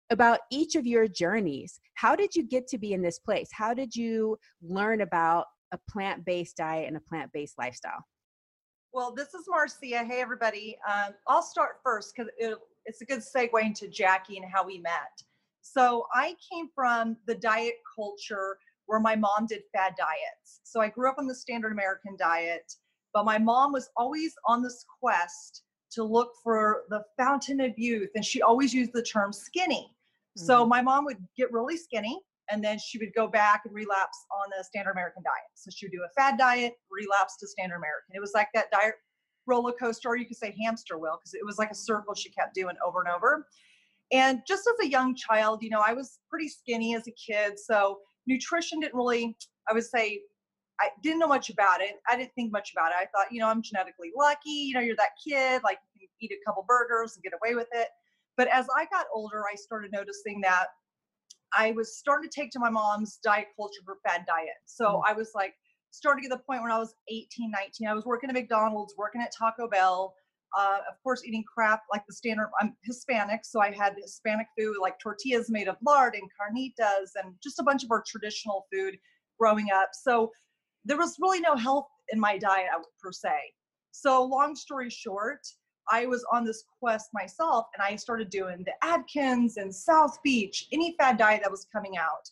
about 0.10 0.40
each 0.50 0.74
of 0.74 0.88
your 0.88 1.08
journeys. 1.08 1.80
How 1.94 2.16
did 2.16 2.34
you 2.34 2.42
get 2.42 2.68
to 2.70 2.80
be 2.80 2.94
in 2.94 3.04
this 3.04 3.20
place? 3.20 3.50
How 3.54 3.76
did 3.76 3.96
you 3.96 4.40
learn 4.64 5.02
about 5.02 5.46
a 5.72 5.78
plant 5.92 6.26
based 6.26 6.58
diet 6.58 6.88
and 6.88 6.98
a 6.98 7.02
plant 7.02 7.32
based 7.32 7.60
lifestyle? 7.60 8.04
Well, 8.92 9.14
this 9.14 9.36
is 9.36 9.46
Marzia. 9.48 10.06
Hey, 10.06 10.20
everybody. 10.20 10.76
Um, 10.88 11.14
I'll 11.28 11.44
start 11.44 11.78
first 11.84 12.16
because 12.16 12.32
it, 12.40 12.58
it's 12.86 13.02
a 13.02 13.06
good 13.06 13.20
segue 13.20 13.64
into 13.64 13.88
Jacque 13.88 14.30
and 14.30 14.46
how 14.52 14.66
we 14.66 14.80
met. 14.80 15.22
So 15.62 16.08
I 16.14 16.36
came 16.52 16.70
from 16.74 17.16
the 17.28 17.36
diet 17.36 17.76
culture 17.96 18.58
where 18.88 19.00
my 19.00 19.16
mom 19.16 19.46
did 19.48 19.62
fad 19.72 19.94
diets. 19.96 20.62
So 20.64 20.82
I 20.82 20.90
grew 20.90 21.08
up 21.08 21.18
on 21.20 21.28
the 21.28 21.36
standard 21.36 21.72
American 21.72 22.16
diet, 22.18 22.74
but 23.14 23.26
my 23.26 23.38
mom 23.38 23.74
was 23.74 23.92
always 23.96 24.34
on 24.48 24.64
this 24.64 24.84
quest 25.00 25.62
to 25.92 26.04
look 26.04 26.32
for 26.44 26.84
the 26.90 27.04
fountain 27.16 27.62
of 27.62 27.78
youth. 27.78 28.10
And 28.16 28.26
she 28.26 28.42
always 28.42 28.74
used 28.74 28.94
the 28.94 29.04
term 29.04 29.32
skinny. 29.32 29.96
Mm-hmm. 30.36 30.46
So 30.48 30.66
my 30.66 30.82
mom 30.82 31.06
would 31.06 31.18
get 31.38 31.52
really 31.52 31.78
skinny 31.78 32.20
and 32.52 32.64
then 32.64 32.80
she 32.80 32.98
would 32.98 33.14
go 33.16 33.28
back 33.28 33.62
and 33.66 33.74
relapse 33.74 34.26
on 34.32 34.50
the 34.58 34.64
standard 34.64 34.92
American 34.92 35.24
diet. 35.24 35.50
So 35.56 35.70
she 35.74 35.86
would 35.86 35.92
do 35.92 36.04
a 36.04 36.10
fad 36.20 36.38
diet, 36.38 36.74
relapse 36.92 37.38
to 37.38 37.48
standard 37.48 37.78
American. 37.78 38.16
It 38.16 38.20
was 38.20 38.32
like 38.34 38.50
that 38.54 38.72
diet 38.72 38.96
roller 39.46 39.74
coaster, 39.74 40.10
or 40.10 40.18
you 40.18 40.26
could 40.26 40.38
say 40.38 40.56
hamster 40.64 40.98
wheel, 40.98 41.18
because 41.20 41.34
it 41.34 41.46
was 41.46 41.58
like 41.58 41.72
a 41.72 41.76
circle 41.76 42.14
she 42.14 42.30
kept 42.30 42.54
doing 42.54 42.76
over 42.86 43.02
and 43.02 43.10
over. 43.10 43.48
And 44.12 44.42
just 44.48 44.68
as 44.68 44.86
a 44.86 44.90
young 44.90 45.16
child, 45.16 45.62
you 45.62 45.70
know, 45.70 45.84
I 45.86 45.94
was 45.94 46.20
pretty 46.30 46.50
skinny 46.50 46.96
as 46.96 47.08
a 47.08 47.12
kid. 47.12 47.60
So 47.60 48.00
nutrition 48.26 48.80
didn't 48.80 48.96
really, 48.96 49.38
I 49.70 49.74
would 49.74 49.84
say, 49.84 50.22
I 50.82 50.90
didn't 51.04 51.20
know 51.20 51.28
much 51.28 51.50
about 51.50 51.82
it. 51.82 51.96
I 52.10 52.16
didn't 52.16 52.34
think 52.36 52.52
much 52.52 52.72
about 52.72 52.92
it. 52.92 52.96
I 53.00 53.06
thought, 53.06 53.32
you 53.32 53.40
know, 53.40 53.48
I'm 53.48 53.62
genetically 53.62 54.12
lucky. 54.18 54.50
You 54.50 54.76
know, 54.76 54.80
you're 54.80 54.96
that 54.96 55.12
kid, 55.24 55.62
like 55.64 55.78
you 55.94 56.08
can 56.08 56.16
eat 56.22 56.32
a 56.32 56.46
couple 56.46 56.66
burgers 56.68 57.16
and 57.16 57.24
get 57.24 57.34
away 57.34 57.54
with 57.56 57.68
it. 57.74 57.90
But 58.38 58.48
as 58.48 58.66
I 58.76 58.86
got 58.86 59.06
older, 59.14 59.44
I 59.52 59.56
started 59.56 59.92
noticing 59.92 60.40
that 60.42 60.68
I 61.54 61.72
was 61.72 61.98
starting 61.98 62.30
to 62.30 62.34
take 62.34 62.52
to 62.52 62.60
my 62.60 62.70
mom's 62.70 63.20
diet 63.24 63.48
culture 63.56 63.82
for 63.86 63.98
fad 64.06 64.26
diet. 64.28 64.50
So 64.66 64.86
mm-hmm. 64.86 65.12
I 65.12 65.14
was 65.14 65.32
like, 65.36 65.54
starting 65.92 66.24
to 66.24 66.30
get 66.30 66.38
the 66.38 66.44
point 66.44 66.62
when 66.62 66.72
I 66.72 66.78
was 66.78 66.94
18, 67.10 67.52
19. 67.52 67.88
I 67.88 67.94
was 67.94 68.06
working 68.06 68.30
at 68.30 68.36
McDonald's, 68.36 68.94
working 68.98 69.22
at 69.22 69.34
Taco 69.38 69.68
Bell, 69.68 70.14
uh, 70.58 70.80
of 70.90 70.96
course, 71.04 71.24
eating 71.26 71.44
crap 71.52 71.82
like 71.92 72.04
the 72.08 72.14
standard. 72.14 72.50
I'm 72.60 72.76
Hispanic, 72.84 73.42
so 73.44 73.62
I 73.62 73.72
had 73.72 73.96
Hispanic 74.02 74.48
food 74.58 74.78
like 74.82 75.00
tortillas 75.00 75.50
made 75.50 75.68
of 75.68 75.78
lard 75.86 76.16
and 76.16 76.30
carnitas 76.40 77.12
and 77.22 77.36
just 77.44 77.60
a 77.60 77.64
bunch 77.64 77.84
of 77.84 77.92
our 77.92 78.04
traditional 78.08 78.66
food 78.74 78.98
growing 79.40 79.68
up. 79.74 79.90
So 79.94 80.32
there 80.86 80.98
was 80.98 81.18
really 81.20 81.40
no 81.40 81.56
health 81.56 81.88
in 82.12 82.20
my 82.20 82.38
diet 82.38 82.68
per 83.02 83.12
se. 83.12 83.38
So, 83.92 84.24
long 84.24 84.56
story 84.56 84.90
short, 84.90 85.42
I 85.90 86.06
was 86.06 86.26
on 86.32 86.46
this 86.46 86.64
quest 86.80 87.10
myself 87.14 87.68
and 87.74 87.82
I 87.82 87.96
started 87.96 88.30
doing 88.30 88.64
the 88.66 88.74
Atkins 88.86 89.58
and 89.58 89.74
South 89.74 90.22
Beach, 90.24 90.68
any 90.72 90.96
fad 91.00 91.18
diet 91.18 91.42
that 91.44 91.52
was 91.52 91.68
coming 91.72 91.98
out. 91.98 92.30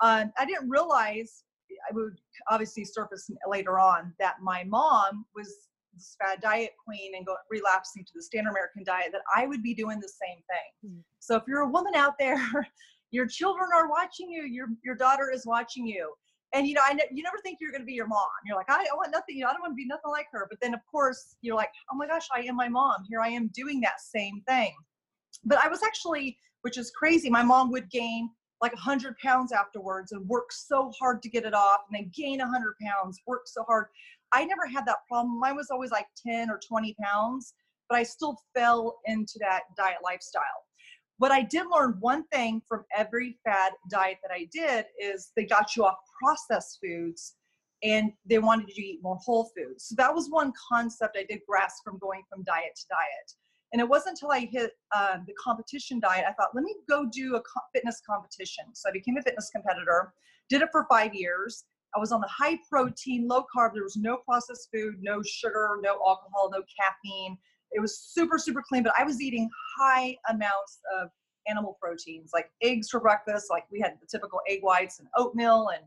Um, 0.00 0.32
I 0.38 0.44
didn't 0.44 0.68
realize, 0.68 1.44
I 1.88 1.94
would 1.94 2.18
obviously 2.50 2.84
surface 2.84 3.30
later 3.48 3.78
on, 3.78 4.12
that 4.18 4.36
my 4.40 4.64
mom 4.64 5.24
was 5.34 5.52
this 5.94 6.16
fad 6.20 6.40
diet 6.40 6.70
queen 6.82 7.12
and 7.16 7.26
go 7.26 7.36
relapsing 7.50 8.04
to 8.04 8.12
the 8.14 8.22
standard 8.22 8.50
American 8.50 8.84
diet, 8.84 9.10
that 9.12 9.22
I 9.34 9.46
would 9.46 9.62
be 9.62 9.74
doing 9.74 10.00
the 10.00 10.08
same 10.08 10.38
thing. 10.48 10.90
Mm-hmm. 10.90 11.00
So 11.18 11.36
if 11.36 11.42
you're 11.46 11.60
a 11.60 11.68
woman 11.68 11.94
out 11.94 12.14
there, 12.18 12.40
your 13.10 13.26
children 13.26 13.68
are 13.74 13.90
watching 13.90 14.30
you, 14.30 14.44
your, 14.44 14.68
your 14.84 14.94
daughter 14.94 15.30
is 15.32 15.44
watching 15.44 15.86
you 15.86 16.12
and 16.52 16.66
you 16.66 16.74
know, 16.74 16.82
I 16.84 16.92
ne- 16.92 17.08
you 17.10 17.22
never 17.22 17.38
think 17.42 17.58
you're 17.60 17.70
going 17.70 17.82
to 17.82 17.86
be 17.86 17.94
your 17.94 18.06
mom. 18.06 18.28
You're 18.44 18.56
like, 18.56 18.70
I, 18.70 18.82
I 18.82 18.94
want 18.94 19.10
nothing. 19.10 19.36
You 19.36 19.44
know, 19.44 19.50
I 19.50 19.52
don't 19.52 19.62
want 19.62 19.72
to 19.72 19.76
be 19.76 19.86
nothing 19.86 20.10
like 20.10 20.26
her. 20.32 20.46
But 20.50 20.58
then, 20.60 20.74
of 20.74 20.80
course, 20.90 21.36
you're 21.40 21.56
like, 21.56 21.70
oh 21.90 21.96
my 21.96 22.06
gosh, 22.06 22.26
I 22.34 22.40
am 22.40 22.56
my 22.56 22.68
mom. 22.68 23.04
Here 23.08 23.20
I 23.20 23.28
am 23.28 23.50
doing 23.54 23.80
that 23.80 24.00
same 24.00 24.42
thing. 24.46 24.74
But 25.44 25.58
I 25.64 25.68
was 25.68 25.82
actually, 25.82 26.36
which 26.62 26.78
is 26.78 26.90
crazy. 26.90 27.30
My 27.30 27.42
mom 27.42 27.70
would 27.72 27.90
gain 27.90 28.30
like 28.60 28.72
100 28.74 29.18
pounds 29.18 29.50
afterwards 29.52 30.12
and 30.12 30.26
work 30.28 30.52
so 30.52 30.92
hard 30.98 31.22
to 31.22 31.28
get 31.28 31.44
it 31.44 31.54
off, 31.54 31.80
and 31.90 31.98
then 31.98 32.12
gain 32.14 32.38
100 32.38 32.74
pounds, 32.80 33.18
work 33.26 33.42
so 33.46 33.64
hard. 33.64 33.86
I 34.32 34.44
never 34.44 34.66
had 34.66 34.86
that 34.86 34.98
problem. 35.08 35.40
Mine 35.40 35.56
was 35.56 35.68
always 35.70 35.90
like 35.90 36.06
10 36.26 36.48
or 36.48 36.60
20 36.66 36.94
pounds, 37.02 37.54
but 37.88 37.98
I 37.98 38.02
still 38.02 38.36
fell 38.54 39.00
into 39.06 39.38
that 39.40 39.62
diet 39.76 39.98
lifestyle 40.04 40.42
what 41.18 41.30
I 41.30 41.42
did 41.42 41.66
learn 41.72 41.96
one 42.00 42.24
thing 42.28 42.62
from 42.66 42.84
every 42.96 43.38
fad 43.44 43.72
diet 43.90 44.18
that 44.22 44.34
I 44.34 44.48
did 44.52 44.86
is 45.00 45.30
they 45.36 45.44
got 45.44 45.76
you 45.76 45.84
off 45.84 45.98
processed 46.20 46.78
foods 46.82 47.34
and 47.82 48.12
they 48.24 48.38
wanted 48.38 48.68
you 48.68 48.74
to 48.74 48.82
eat 48.82 49.00
more 49.02 49.18
whole 49.24 49.50
foods. 49.56 49.88
So 49.88 49.94
that 49.96 50.14
was 50.14 50.30
one 50.30 50.52
concept 50.70 51.16
I 51.18 51.24
did 51.28 51.40
grasp 51.48 51.82
from 51.84 51.98
going 51.98 52.22
from 52.30 52.44
diet 52.44 52.76
to 52.76 52.82
diet. 52.88 53.32
And 53.72 53.80
it 53.80 53.88
wasn't 53.88 54.18
until 54.20 54.30
I 54.30 54.48
hit 54.50 54.72
um, 54.94 55.24
the 55.26 55.32
competition 55.42 55.98
diet, 55.98 56.24
I 56.28 56.32
thought, 56.32 56.54
let 56.54 56.62
me 56.62 56.74
go 56.88 57.06
do 57.10 57.36
a 57.36 57.42
fitness 57.74 58.02
competition. 58.06 58.64
So 58.74 58.88
I 58.88 58.92
became 58.92 59.16
a 59.16 59.22
fitness 59.22 59.50
competitor, 59.50 60.12
did 60.48 60.62
it 60.62 60.68
for 60.70 60.86
five 60.90 61.14
years. 61.14 61.64
I 61.94 61.98
was 61.98 62.12
on 62.12 62.20
the 62.20 62.28
high 62.28 62.58
protein, 62.70 63.26
low 63.28 63.44
carb. 63.54 63.72
There 63.74 63.82
was 63.82 63.96
no 63.96 64.18
processed 64.18 64.68
food, 64.72 64.96
no 65.00 65.22
sugar, 65.22 65.78
no 65.82 65.92
alcohol, 66.06 66.50
no 66.52 66.62
caffeine. 66.78 67.36
It 67.72 67.80
was 67.80 67.98
super, 67.98 68.38
super 68.38 68.62
clean, 68.66 68.82
but 68.82 68.92
I 68.98 69.04
was 69.04 69.20
eating 69.20 69.48
high 69.78 70.16
amounts 70.28 70.80
of 71.00 71.08
animal 71.48 71.76
proteins, 71.80 72.30
like 72.32 72.50
eggs 72.62 72.88
for 72.90 73.00
breakfast. 73.00 73.46
Like 73.50 73.64
we 73.70 73.80
had 73.80 73.94
the 74.00 74.06
typical 74.06 74.40
egg 74.48 74.60
whites 74.62 74.98
and 74.98 75.08
oatmeal, 75.16 75.70
and 75.74 75.84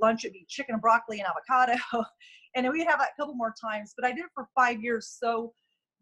lunch 0.00 0.24
would 0.24 0.32
be 0.32 0.46
chicken 0.48 0.74
and 0.74 0.82
broccoli 0.82 1.20
and 1.20 1.28
avocado. 1.28 1.80
and 2.54 2.68
we'd 2.70 2.86
have 2.86 2.98
that 2.98 3.10
a 3.16 3.20
couple 3.20 3.34
more 3.34 3.54
times. 3.60 3.94
But 3.96 4.06
I 4.06 4.12
did 4.12 4.24
it 4.24 4.30
for 4.34 4.48
five 4.54 4.82
years 4.82 5.16
so 5.20 5.52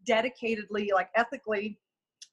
dedicatedly, 0.07 0.89
like 0.93 1.09
ethically. 1.15 1.79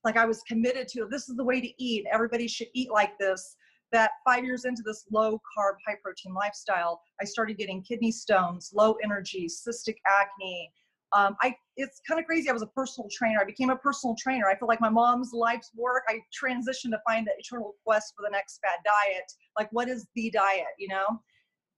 Like 0.05 0.17
I 0.17 0.25
was 0.25 0.43
committed 0.43 0.89
to 0.89 1.07
this 1.11 1.29
is 1.29 1.37
the 1.37 1.45
way 1.45 1.61
to 1.61 1.69
eat. 1.83 2.07
Everybody 2.11 2.49
should 2.49 2.69
eat 2.75 2.91
like 2.91 3.19
this. 3.19 3.57
That 3.93 4.11
five 4.25 4.45
years 4.45 4.65
into 4.65 4.83
this 4.85 5.05
low 5.13 5.41
carb, 5.57 5.75
high 5.87 5.97
protein 6.03 6.35
lifestyle, 6.35 7.01
I 7.21 7.25
started 7.25 7.57
getting 7.57 7.83
kidney 7.83 8.11
stones, 8.11 8.73
low 8.75 8.97
energy, 9.03 9.47
cystic 9.47 9.97
acne, 10.07 10.73
um, 11.13 11.37
I 11.41 11.55
it's 11.77 12.01
kind 12.09 12.19
of 12.19 12.27
crazy. 12.27 12.49
I 12.49 12.53
was 12.53 12.63
a 12.63 12.69
personal 12.69 13.09
trainer. 13.13 13.39
I 13.41 13.45
became 13.45 13.71
a 13.71 13.77
personal 13.77 14.17
trainer. 14.19 14.47
I 14.47 14.57
feel 14.57 14.69
like 14.69 14.81
my 14.81 14.89
mom's 14.89 15.33
life's 15.33 15.71
work. 15.77 16.05
I 16.09 16.21
transitioned 16.33 16.91
to 16.91 17.01
find 17.07 17.27
the 17.27 17.33
eternal 17.39 17.75
quest 17.85 18.15
for 18.17 18.23
the 18.27 18.31
next 18.31 18.61
fad 18.65 18.79
diet. 18.85 19.31
Like, 19.59 19.69
what 19.73 19.89
is 19.89 20.07
the 20.15 20.31
diet? 20.31 20.65
You 20.79 20.89
know, 20.89 21.21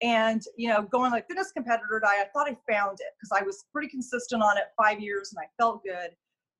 and 0.00 0.42
you 0.56 0.68
know, 0.68 0.82
going 0.82 1.10
like 1.10 1.26
fitness 1.26 1.52
competitor 1.52 2.00
diet. 2.02 2.26
I 2.26 2.28
thought 2.32 2.48
I 2.48 2.56
found 2.72 2.98
it 3.00 3.08
because 3.18 3.40
I 3.40 3.44
was 3.44 3.64
pretty 3.72 3.88
consistent 3.88 4.42
on 4.42 4.56
it 4.56 4.64
five 4.80 5.00
years 5.00 5.32
and 5.32 5.44
I 5.44 5.48
felt 5.62 5.82
good. 5.84 6.10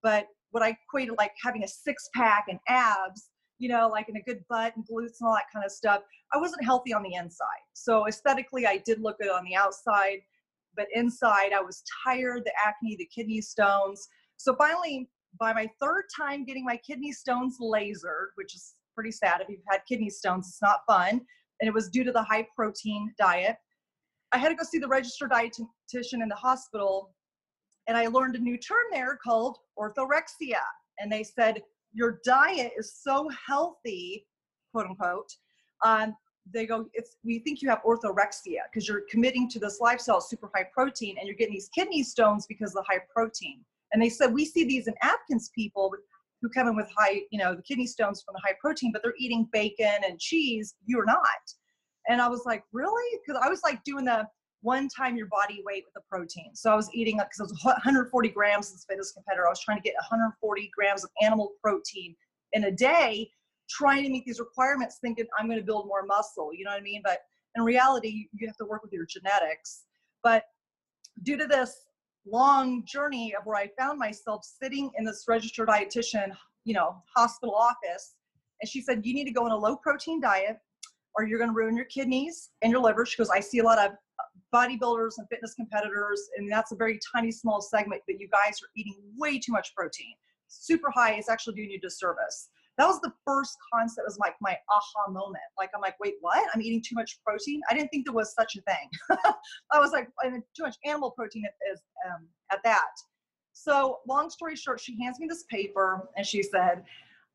But 0.03 0.27
what 0.51 0.63
I 0.63 0.77
equated 0.89 1.15
like 1.19 1.33
having 1.43 1.65
a 1.65 1.69
six 1.69 2.09
pack 2.15 2.47
and 2.49 2.59
abs, 2.69 3.31
you 3.59 3.69
know, 3.69 3.89
like 3.89 4.09
in 4.09 4.17
a 4.17 4.23
good 4.23 4.45
butt 4.49 4.75
and 4.77 4.85
glutes 4.85 5.21
and 5.21 5.29
all 5.29 5.35
that 5.35 5.45
kind 5.53 5.65
of 5.65 5.73
stuff. 5.73 6.03
I 6.33 6.39
wasn't 6.39 6.65
healthy 6.65 6.93
on 6.93 7.03
the 7.03 7.15
inside. 7.15 7.47
So 7.75 8.07
aesthetically, 8.07 8.67
I 8.67 8.83
did 8.85 9.01
look 9.01 9.19
good 9.19 9.31
on 9.31 9.45
the 9.45 9.57
outside 9.57 10.21
but 10.79 10.87
inside 10.95 11.53
I 11.53 11.61
was 11.61 11.83
tired, 12.07 12.45
the 12.47 12.53
acne, 12.65 12.97
the 12.97 13.11
kidney 13.15 13.43
stones. 13.43 14.09
So 14.37 14.55
finally, 14.55 15.11
by 15.39 15.53
my 15.53 15.69
third 15.83 16.05
time 16.17 16.45
getting 16.47 16.65
my 16.65 16.79
kidney 16.79 17.13
stones 17.13 17.59
lasered, 17.61 18.29
which 18.37 18.55
is 18.55 18.75
pretty 18.95 19.11
sad 19.11 19.41
if 19.41 19.49
you've 19.49 19.61
had 19.69 19.81
kidney 19.87 20.09
stones, 20.09 20.47
it's 20.49 20.63
not 20.63 20.81
fun. 20.87 21.21
And 21.61 21.69
it 21.69 21.75
was 21.75 21.89
due 21.89 22.05
to 22.05 22.13
the 22.13 22.23
high 22.23 22.47
protein 22.55 23.13
diet. 23.19 23.57
I 24.33 24.39
had 24.39 24.51
to 24.51 24.55
go 24.55 24.63
see 24.63 24.79
the 24.79 24.89
registered 24.89 25.31
dietitian 25.31 26.23
in 26.23 26.29
the 26.29 26.37
hospital, 26.37 27.15
and 27.89 27.97
I 27.97 28.07
learned 28.07 28.37
a 28.37 28.39
new 28.39 28.57
term 28.57 28.85
there 28.93 29.19
called 29.23 29.59
orthorexia. 29.79 30.61
And 31.01 31.11
they 31.11 31.25
said, 31.25 31.61
Your 31.93 32.21
diet 32.25 32.73
is 32.79 32.95
so 33.03 33.29
healthy, 33.47 34.27
quote 34.73 34.87
unquote, 34.87 35.33
um, 35.85 36.15
they 36.53 36.67
go, 36.67 36.87
it's 36.93 37.17
we 37.25 37.39
think 37.41 37.63
you 37.63 37.69
have 37.69 37.83
orthorexia 37.83 38.61
because 38.71 38.89
you're 38.89 39.03
committing 39.11 39.49
to 39.51 39.59
this 39.59 39.81
lifestyle, 39.81 40.21
super 40.21 40.51
high 40.55 40.67
protein, 40.73 41.17
and 41.19 41.27
you're 41.27 41.37
getting 41.37 41.55
these 41.55 41.71
kidney 41.75 42.03
stones 42.03 42.47
because 42.47 42.71
of 42.71 42.85
the 42.85 42.85
high 42.89 43.03
protein. 43.13 43.65
And 43.93 44.03
they 44.03 44.09
said 44.09 44.33
we 44.33 44.45
see 44.45 44.65
these 44.65 44.87
in 44.87 44.95
Atkins 45.03 45.51
people 45.55 45.93
who 46.41 46.49
come 46.49 46.69
in 46.69 46.77
with 46.77 46.89
high, 46.97 47.23
you 47.31 47.39
know, 47.39 47.55
the 47.55 47.63
kidney 47.63 47.87
stones 47.87 48.23
from 48.23 48.35
the 48.35 48.41
high 48.45 48.57
protein, 48.61 48.93
but 48.93 49.03
they're 49.03 49.15
eating 49.19 49.49
bacon 49.53 50.05
and 50.07 50.19
cheese. 50.19 50.75
You're 50.87 51.05
not. 51.05 51.19
And 52.09 52.23
I 52.23 52.29
was 52.29 52.43
like, 52.47 52.65
really? 52.73 53.19
Because 53.27 53.41
I 53.45 53.49
was 53.49 53.63
like 53.63 53.83
doing 53.85 54.05
the 54.05 54.27
one 54.63 54.89
time 54.89 55.17
your 55.17 55.27
body 55.27 55.63
weight 55.65 55.85
with 55.85 55.95
the 55.95 56.01
protein. 56.11 56.55
So 56.55 56.71
I 56.71 56.75
was 56.75 56.91
eating 56.93 57.17
because 57.17 57.41
it 57.41 57.43
was 57.43 57.65
140 57.65 58.29
grams 58.31 58.73
as 58.73 58.85
fitness 58.89 59.13
competitor. 59.13 59.47
I 59.47 59.51
was 59.51 59.61
trying 59.61 59.79
to 59.79 59.83
get 59.83 59.95
140 59.95 60.71
grams 60.75 61.05
of 61.05 61.11
animal 61.23 61.53
protein 61.63 62.15
in 62.53 62.65
a 62.65 62.73
day, 62.73 63.31
trying 63.69 64.05
to 64.05 64.11
meet 64.11 64.25
these 64.25 64.41
requirements, 64.41 64.99
thinking 65.01 65.27
I'm 65.39 65.47
going 65.47 65.59
to 65.59 65.65
build 65.65 65.87
more 65.87 66.05
muscle. 66.07 66.51
You 66.55 66.65
know 66.65 66.71
what 66.71 66.81
I 66.81 66.83
mean? 66.83 67.03
But 67.05 67.19
in 67.57 67.63
reality, 67.63 68.29
you 68.33 68.47
have 68.47 68.57
to 68.57 68.65
work 68.65 68.83
with 68.83 68.93
your 68.93 69.07
genetics. 69.07 69.85
But 70.23 70.45
due 71.23 71.37
to 71.37 71.47
this 71.47 71.75
long 72.27 72.85
journey 72.87 73.35
of 73.39 73.47
where 73.47 73.57
I 73.57 73.69
found 73.79 73.99
myself 73.99 74.45
sitting 74.45 74.91
in 74.99 75.05
this 75.05 75.25
registered 75.29 75.69
dietitian, 75.69 76.33
you 76.65 76.75
know, 76.75 77.03
hospital 77.17 77.55
office, 77.55 78.15
and 78.61 78.69
she 78.69 78.81
said, 78.83 79.05
"You 79.05 79.15
need 79.15 79.25
to 79.25 79.33
go 79.33 79.45
on 79.45 79.53
a 79.53 79.57
low 79.57 79.77
protein 79.77 80.21
diet." 80.21 80.59
Or 81.17 81.25
you're 81.25 81.39
going 81.39 81.51
to 81.51 81.57
ruin 81.57 81.75
your 81.75 81.87
kidneys 81.87 82.51
and 82.63 82.71
your 82.71 82.81
liver. 82.81 83.05
She 83.05 83.17
goes, 83.17 83.29
I 83.29 83.41
see 83.41 83.59
a 83.59 83.65
lot 83.65 83.79
of 83.79 83.93
bodybuilders 84.55 85.15
and 85.19 85.27
fitness 85.29 85.55
competitors, 85.55 86.21
and 86.37 86.53
that's 86.53 86.71
a 86.71 86.77
very 86.77 87.01
tiny, 87.13 87.33
small 87.33 87.61
segment, 87.61 88.03
but 88.07 88.21
you 88.21 88.29
guys 88.31 88.61
are 88.63 88.69
eating 88.77 88.95
way 89.17 89.37
too 89.37 89.51
much 89.51 89.75
protein. 89.75 90.15
Super 90.47 90.91
high 90.95 91.15
is 91.15 91.29
actually 91.29 91.57
doing 91.57 91.71
you 91.71 91.79
a 91.79 91.81
disservice. 91.81 92.51
That 92.79 92.87
was 92.87 93.01
the 93.01 93.13
first 93.27 93.57
concept, 93.73 94.07
was 94.07 94.19
like 94.19 94.37
my 94.41 94.57
aha 94.71 95.11
moment. 95.11 95.43
Like, 95.59 95.71
I'm 95.75 95.81
like, 95.81 95.99
wait, 96.01 96.15
what? 96.21 96.49
I'm 96.55 96.63
eating 96.63 96.81
too 96.81 96.95
much 96.95 97.19
protein? 97.27 97.61
I 97.69 97.75
didn't 97.75 97.91
think 97.91 98.07
there 98.07 98.15
was 98.15 98.33
such 98.33 98.57
a 98.57 98.63
thing. 98.63 98.89
I 99.73 99.81
was 99.81 99.91
like, 99.91 100.09
too 100.57 100.63
much 100.63 100.77
animal 100.85 101.11
protein 101.11 101.45
um, 102.07 102.27
at 102.51 102.61
that. 102.65 102.93
So, 103.53 103.99
long 104.09 104.31
story 104.31 104.55
short, 104.55 104.81
she 104.81 104.97
hands 105.03 105.19
me 105.19 105.27
this 105.29 105.45
paper 105.51 106.09
and 106.17 106.25
she 106.25 106.43
said, 106.43 106.85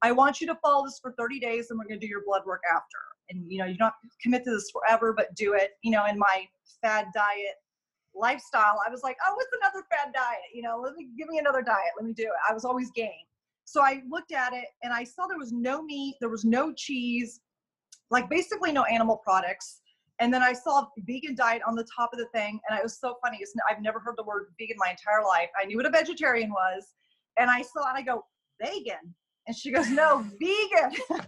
I 0.01 0.13
want 0.13 0.39
you 0.39 0.47
to 0.47 0.55
follow 0.55 0.85
this 0.85 0.99
for 1.01 1.13
30 1.17 1.39
days 1.39 1.69
and 1.69 1.77
we're 1.77 1.85
going 1.85 1.99
to 1.99 2.05
do 2.05 2.09
your 2.09 2.23
blood 2.25 2.43
work 2.45 2.61
after 2.73 2.97
and 3.29 3.51
you 3.51 3.57
know 3.57 3.65
you 3.65 3.77
don't 3.77 3.93
commit 4.21 4.43
to 4.43 4.51
this 4.51 4.71
forever 4.71 5.13
but 5.13 5.33
do 5.35 5.53
it 5.53 5.71
you 5.81 5.91
know 5.91 6.05
in 6.05 6.17
my 6.17 6.45
fad 6.81 7.07
diet 7.13 7.55
lifestyle 8.15 8.79
i 8.85 8.89
was 8.89 9.01
like 9.03 9.17
oh 9.27 9.35
it's 9.39 9.57
another 9.61 9.85
fad 9.89 10.13
diet 10.13 10.41
you 10.53 10.61
know 10.61 10.79
let 10.83 10.93
me 10.95 11.09
give 11.17 11.27
me 11.27 11.39
another 11.39 11.61
diet 11.61 11.91
let 11.97 12.05
me 12.05 12.13
do 12.13 12.23
it 12.23 12.29
i 12.49 12.53
was 12.53 12.65
always 12.65 12.91
game 12.91 13.25
so 13.65 13.81
i 13.81 14.01
looked 14.09 14.31
at 14.31 14.53
it 14.53 14.65
and 14.83 14.93
i 14.93 15.03
saw 15.03 15.27
there 15.27 15.37
was 15.37 15.51
no 15.51 15.81
meat 15.81 16.15
there 16.19 16.29
was 16.29 16.45
no 16.45 16.73
cheese 16.73 17.41
like 18.11 18.29
basically 18.29 18.71
no 18.71 18.83
animal 18.83 19.17
products 19.17 19.81
and 20.19 20.33
then 20.33 20.43
i 20.43 20.53
saw 20.53 20.85
vegan 20.99 21.35
diet 21.35 21.61
on 21.67 21.75
the 21.75 21.85
top 21.95 22.11
of 22.13 22.19
the 22.19 22.27
thing 22.27 22.59
and 22.67 22.77
it 22.77 22.83
was 22.83 22.99
so 22.99 23.15
funny 23.23 23.39
i've 23.69 23.81
never 23.81 23.99
heard 23.99 24.15
the 24.17 24.23
word 24.23 24.47
vegan 24.59 24.75
my 24.77 24.89
entire 24.89 25.23
life 25.25 25.49
i 25.59 25.65
knew 25.65 25.77
what 25.77 25.85
a 25.85 25.89
vegetarian 25.89 26.51
was 26.51 26.93
and 27.37 27.49
i 27.49 27.61
saw 27.61 27.87
and 27.89 27.97
i 27.97 28.01
go 28.01 28.23
vegan 28.61 29.13
and 29.47 29.55
she 29.55 29.71
goes, 29.71 29.89
no, 29.89 30.25
vegan. 30.39 30.97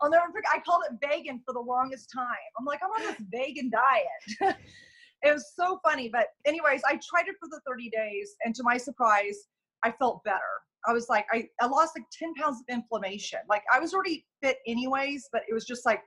I'll 0.00 0.10
never 0.10 0.26
forget. 0.26 0.50
I 0.54 0.60
called 0.60 0.82
it 0.90 1.06
vegan 1.06 1.40
for 1.44 1.54
the 1.54 1.60
longest 1.60 2.10
time. 2.12 2.26
I'm 2.58 2.64
like, 2.64 2.80
I'm 2.82 2.90
on 2.90 3.12
this 3.12 3.22
vegan 3.30 3.70
diet. 3.70 4.56
it 5.22 5.32
was 5.32 5.52
so 5.56 5.80
funny. 5.82 6.08
But, 6.08 6.28
anyways, 6.44 6.82
I 6.86 6.92
tried 6.92 7.28
it 7.28 7.36
for 7.40 7.48
the 7.48 7.60
30 7.66 7.90
days. 7.90 8.34
And 8.44 8.54
to 8.56 8.62
my 8.62 8.76
surprise, 8.76 9.48
I 9.84 9.92
felt 9.92 10.24
better. 10.24 10.40
I 10.86 10.92
was 10.92 11.08
like, 11.08 11.26
I, 11.32 11.48
I 11.60 11.66
lost 11.66 11.92
like 11.96 12.06
10 12.18 12.34
pounds 12.34 12.60
of 12.60 12.74
inflammation. 12.74 13.38
Like, 13.48 13.62
I 13.72 13.80
was 13.80 13.94
already 13.94 14.26
fit, 14.42 14.58
anyways, 14.66 15.28
but 15.32 15.42
it 15.48 15.54
was 15.54 15.64
just 15.64 15.86
like, 15.86 16.00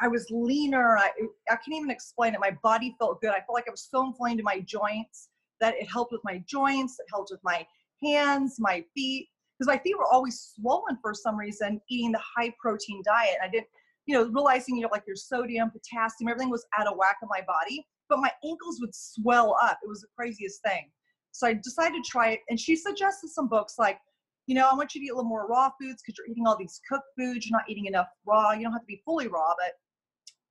I 0.00 0.08
was 0.08 0.26
leaner. 0.30 0.96
I, 0.96 1.10
I 1.50 1.56
can't 1.56 1.74
even 1.74 1.90
explain 1.90 2.34
it. 2.34 2.40
My 2.40 2.56
body 2.62 2.96
felt 2.98 3.20
good. 3.20 3.30
I 3.30 3.40
felt 3.40 3.54
like 3.54 3.68
I 3.68 3.70
was 3.70 3.88
so 3.90 4.04
inflamed 4.06 4.40
in 4.40 4.44
my 4.44 4.60
joints 4.60 5.28
that 5.60 5.74
it 5.74 5.90
helped 5.90 6.12
with 6.12 6.20
my 6.24 6.42
joints, 6.46 6.98
it 6.98 7.06
helped 7.12 7.30
with 7.32 7.40
my 7.42 7.66
hands, 8.02 8.56
my 8.58 8.84
feet 8.94 9.28
because 9.58 9.68
my 9.74 9.78
feet 9.78 9.96
were 9.98 10.06
always 10.06 10.54
swollen 10.54 10.98
for 11.02 11.14
some 11.14 11.36
reason 11.36 11.80
eating 11.90 12.12
the 12.12 12.20
high 12.36 12.52
protein 12.60 13.02
diet. 13.04 13.36
I 13.42 13.48
didn't, 13.48 13.66
you 14.06 14.14
know, 14.14 14.24
realizing 14.24 14.76
you 14.76 14.82
know 14.82 14.88
like 14.92 15.04
your 15.06 15.16
sodium, 15.16 15.70
potassium, 15.70 16.28
everything 16.28 16.50
was 16.50 16.64
out 16.78 16.86
of 16.86 16.96
whack 16.96 17.16
in 17.22 17.28
my 17.28 17.42
body, 17.46 17.84
but 18.08 18.20
my 18.20 18.30
ankles 18.44 18.78
would 18.80 18.94
swell 18.94 19.56
up. 19.62 19.78
It 19.82 19.88
was 19.88 20.00
the 20.00 20.08
craziest 20.16 20.62
thing. 20.62 20.90
So 21.38 21.46
I 21.46 21.54
decided 21.54 22.02
to 22.02 22.10
try 22.10 22.30
it, 22.30 22.40
and 22.48 22.58
she 22.58 22.74
suggested 22.74 23.30
some 23.30 23.48
books 23.48 23.74
like, 23.78 23.98
you 24.46 24.56
know, 24.56 24.68
I 24.68 24.74
want 24.74 24.92
you 24.94 25.00
to 25.00 25.04
eat 25.06 25.10
a 25.10 25.14
little 25.14 25.28
more 25.28 25.46
raw 25.46 25.70
foods 25.80 26.02
because 26.02 26.18
you're 26.18 26.26
eating 26.26 26.48
all 26.48 26.56
these 26.58 26.80
cooked 26.90 27.06
foods. 27.16 27.46
You're 27.46 27.56
not 27.56 27.70
eating 27.70 27.86
enough 27.86 28.08
raw. 28.26 28.52
You 28.52 28.64
don't 28.64 28.72
have 28.72 28.82
to 28.82 28.86
be 28.86 29.00
fully 29.04 29.28
raw, 29.28 29.52
but 29.56 29.74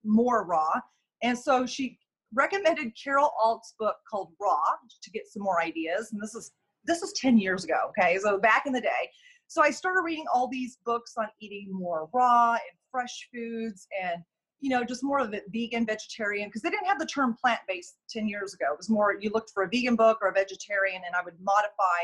more 0.02 0.46
raw. 0.46 0.80
And 1.22 1.38
so 1.38 1.66
she 1.66 1.98
recommended 2.32 2.92
Carol 3.02 3.32
Alt's 3.38 3.74
book 3.78 3.96
called 4.10 4.30
Raw 4.40 4.62
to 5.02 5.10
get 5.10 5.24
some 5.26 5.42
more 5.42 5.60
ideas. 5.60 6.10
And 6.12 6.22
this 6.22 6.34
is 6.34 6.52
this 6.84 7.02
is 7.02 7.12
10 7.14 7.36
years 7.36 7.64
ago, 7.64 7.90
okay? 7.90 8.18
So 8.18 8.38
back 8.38 8.64
in 8.64 8.72
the 8.72 8.80
day. 8.80 9.10
So 9.46 9.62
I 9.62 9.70
started 9.70 10.00
reading 10.04 10.24
all 10.32 10.48
these 10.48 10.78
books 10.86 11.14
on 11.18 11.26
eating 11.40 11.68
more 11.70 12.08
raw 12.14 12.52
and 12.52 12.60
fresh 12.90 13.28
foods 13.34 13.86
and 14.02 14.22
you 14.60 14.70
know, 14.70 14.84
just 14.84 15.04
more 15.04 15.20
of 15.20 15.32
a 15.32 15.40
vegan, 15.50 15.86
vegetarian, 15.86 16.48
because 16.48 16.62
they 16.62 16.70
didn't 16.70 16.86
have 16.86 16.98
the 16.98 17.06
term 17.06 17.36
plant 17.40 17.60
based 17.68 17.96
10 18.10 18.26
years 18.26 18.54
ago. 18.54 18.66
It 18.72 18.78
was 18.78 18.90
more 18.90 19.16
you 19.20 19.30
looked 19.32 19.50
for 19.50 19.62
a 19.62 19.68
vegan 19.68 19.96
book 19.96 20.18
or 20.20 20.28
a 20.28 20.32
vegetarian, 20.32 21.02
and 21.06 21.14
I 21.14 21.22
would 21.24 21.34
modify 21.40 22.00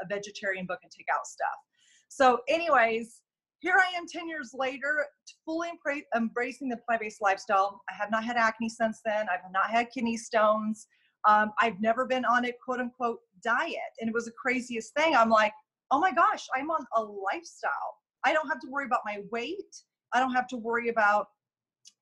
a 0.00 0.06
vegetarian 0.06 0.66
book 0.66 0.80
and 0.82 0.92
take 0.92 1.06
out 1.14 1.26
stuff. 1.26 1.56
So, 2.08 2.40
anyways, 2.48 3.20
here 3.60 3.76
I 3.78 3.96
am 3.96 4.06
10 4.06 4.28
years 4.28 4.50
later, 4.54 5.06
fully 5.44 5.70
embracing 6.14 6.68
the 6.68 6.76
plant 6.76 7.00
based 7.00 7.22
lifestyle. 7.22 7.80
I 7.88 7.94
have 7.94 8.10
not 8.10 8.24
had 8.24 8.36
acne 8.36 8.68
since 8.68 9.00
then, 9.04 9.26
I've 9.32 9.50
not 9.50 9.70
had 9.70 9.88
kidney 9.90 10.16
stones. 10.16 10.86
Um, 11.26 11.52
I've 11.58 11.80
never 11.80 12.04
been 12.04 12.24
on 12.26 12.44
a 12.44 12.52
quote 12.62 12.80
unquote 12.80 13.20
diet. 13.42 13.78
And 14.00 14.08
it 14.08 14.14
was 14.14 14.26
the 14.26 14.32
craziest 14.32 14.92
thing. 14.94 15.16
I'm 15.16 15.30
like, 15.30 15.52
oh 15.90 15.98
my 15.98 16.12
gosh, 16.12 16.46
I'm 16.54 16.70
on 16.70 16.84
a 16.96 17.02
lifestyle. 17.02 17.94
I 18.24 18.32
don't 18.32 18.48
have 18.48 18.60
to 18.60 18.68
worry 18.68 18.86
about 18.86 19.00
my 19.04 19.20
weight. 19.30 19.74
I 20.12 20.20
don't 20.20 20.34
have 20.34 20.46
to 20.48 20.56
worry 20.56 20.88
about, 20.88 21.28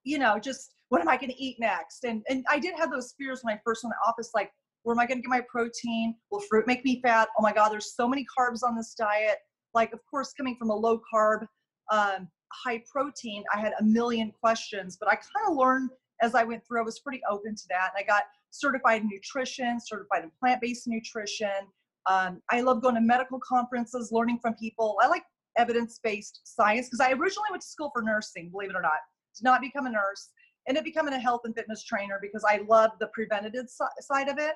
you 0.04 0.18
know, 0.18 0.38
just 0.38 0.74
what 0.88 1.00
am 1.00 1.08
I 1.08 1.16
going 1.16 1.30
to 1.30 1.42
eat 1.42 1.56
next? 1.58 2.04
And 2.04 2.22
and 2.28 2.44
I 2.50 2.58
did 2.58 2.74
have 2.78 2.90
those 2.90 3.14
fears 3.18 3.40
when 3.42 3.54
I 3.54 3.60
first 3.64 3.84
went 3.84 3.94
to 3.94 4.08
office, 4.08 4.30
like, 4.34 4.50
where 4.82 4.94
am 4.94 5.00
I 5.00 5.06
going 5.06 5.18
to 5.18 5.22
get 5.22 5.30
my 5.30 5.42
protein? 5.48 6.14
Will 6.30 6.40
fruit 6.40 6.66
make 6.66 6.84
me 6.84 7.00
fat? 7.02 7.28
Oh 7.38 7.42
my 7.42 7.52
God, 7.52 7.70
there's 7.70 7.94
so 7.94 8.08
many 8.08 8.26
carbs 8.38 8.62
on 8.62 8.76
this 8.76 8.94
diet. 8.94 9.38
Like, 9.74 9.92
of 9.92 10.00
course, 10.10 10.32
coming 10.36 10.56
from 10.58 10.70
a 10.70 10.74
low 10.74 11.00
carb, 11.12 11.46
um, 11.90 12.28
high 12.52 12.82
protein, 12.90 13.44
I 13.54 13.60
had 13.60 13.72
a 13.80 13.84
million 13.84 14.32
questions, 14.38 14.98
but 15.00 15.08
I 15.08 15.14
kind 15.14 15.48
of 15.48 15.56
learned 15.56 15.90
as 16.22 16.34
I 16.34 16.44
went 16.44 16.64
through, 16.66 16.80
I 16.80 16.84
was 16.84 17.00
pretty 17.00 17.20
open 17.28 17.54
to 17.54 17.62
that. 17.70 17.90
And 17.94 18.02
I 18.02 18.06
got 18.06 18.22
certified 18.50 19.02
in 19.02 19.08
nutrition, 19.08 19.78
certified 19.80 20.22
in 20.22 20.30
plant 20.38 20.60
based 20.60 20.86
nutrition. 20.86 21.48
Um, 22.06 22.40
I 22.50 22.60
love 22.60 22.82
going 22.82 22.94
to 22.94 23.00
medical 23.00 23.40
conferences, 23.40 24.10
learning 24.12 24.38
from 24.40 24.54
people. 24.54 24.96
I 25.02 25.08
like 25.08 25.24
evidence 25.58 26.00
based 26.02 26.40
science 26.44 26.86
because 26.88 27.00
I 27.00 27.12
originally 27.12 27.48
went 27.50 27.62
to 27.62 27.68
school 27.68 27.90
for 27.92 28.02
nursing, 28.02 28.50
believe 28.50 28.70
it 28.70 28.76
or 28.76 28.82
not, 28.82 28.98
to 29.36 29.44
not 29.44 29.60
become 29.60 29.86
a 29.86 29.90
nurse. 29.90 30.30
Ended 30.68 30.82
up 30.82 30.84
becoming 30.84 31.14
a 31.14 31.18
health 31.18 31.42
and 31.44 31.54
fitness 31.54 31.82
trainer 31.84 32.18
because 32.20 32.44
I 32.48 32.60
love 32.68 32.90
the 33.00 33.08
preventative 33.08 33.66
side 33.68 34.28
of 34.28 34.38
it. 34.38 34.54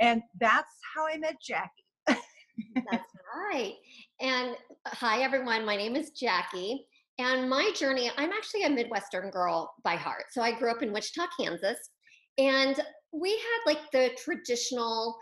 And 0.00 0.22
that's 0.40 0.72
how 0.94 1.06
I 1.06 1.18
met 1.18 1.36
Jacque. 1.40 1.70
that's 2.06 3.12
right. 3.52 3.74
And 4.20 4.56
uh, 4.86 4.90
hi, 4.90 5.22
everyone. 5.22 5.66
My 5.66 5.76
name 5.76 5.96
is 5.96 6.10
Jacque. 6.10 6.80
And 7.18 7.48
my 7.48 7.70
journey, 7.76 8.10
I'm 8.16 8.32
actually 8.32 8.64
a 8.64 8.70
Midwestern 8.70 9.30
girl 9.30 9.72
by 9.84 9.94
heart. 9.94 10.24
So 10.32 10.42
I 10.42 10.58
grew 10.58 10.70
up 10.70 10.82
in 10.82 10.92
Wichita, 10.92 11.26
Kansas. 11.38 11.78
And 12.38 12.80
we 13.12 13.30
had 13.30 13.72
like 13.72 13.90
the 13.92 14.10
traditional 14.22 15.16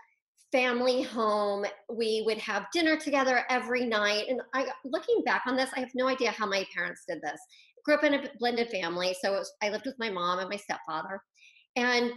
family 0.53 1.03
home. 1.03 1.65
We 1.91 2.23
would 2.27 2.39
have 2.39 2.67
dinner 2.73 2.97
together 2.97 3.45
every 3.51 3.87
night. 3.87 4.27
And 4.29 4.41
I, 4.55 4.67
looking 4.85 5.23
back 5.25 5.43
on 5.47 5.57
this, 5.57 5.71
I 5.77 5.81
have 5.81 5.95
no 5.95 6.09
idea 6.09 6.31
how 6.31 6.47
my 6.47 6.65
parents 6.75 7.03
did 7.09 7.21
this. 7.23 7.41
Grew 7.85 7.95
up 7.95 8.05
in 8.05 8.15
a 8.15 8.29
blended 8.39 8.69
family, 8.69 9.15
so 9.21 9.33
was, 9.33 9.53
I 9.63 9.71
lived 9.71 9.87
with 9.87 9.99
my 9.99 10.11
mom 10.11 10.39
and 10.39 10.49
my 10.49 10.57
stepfather, 10.57 11.21
and 11.77 12.13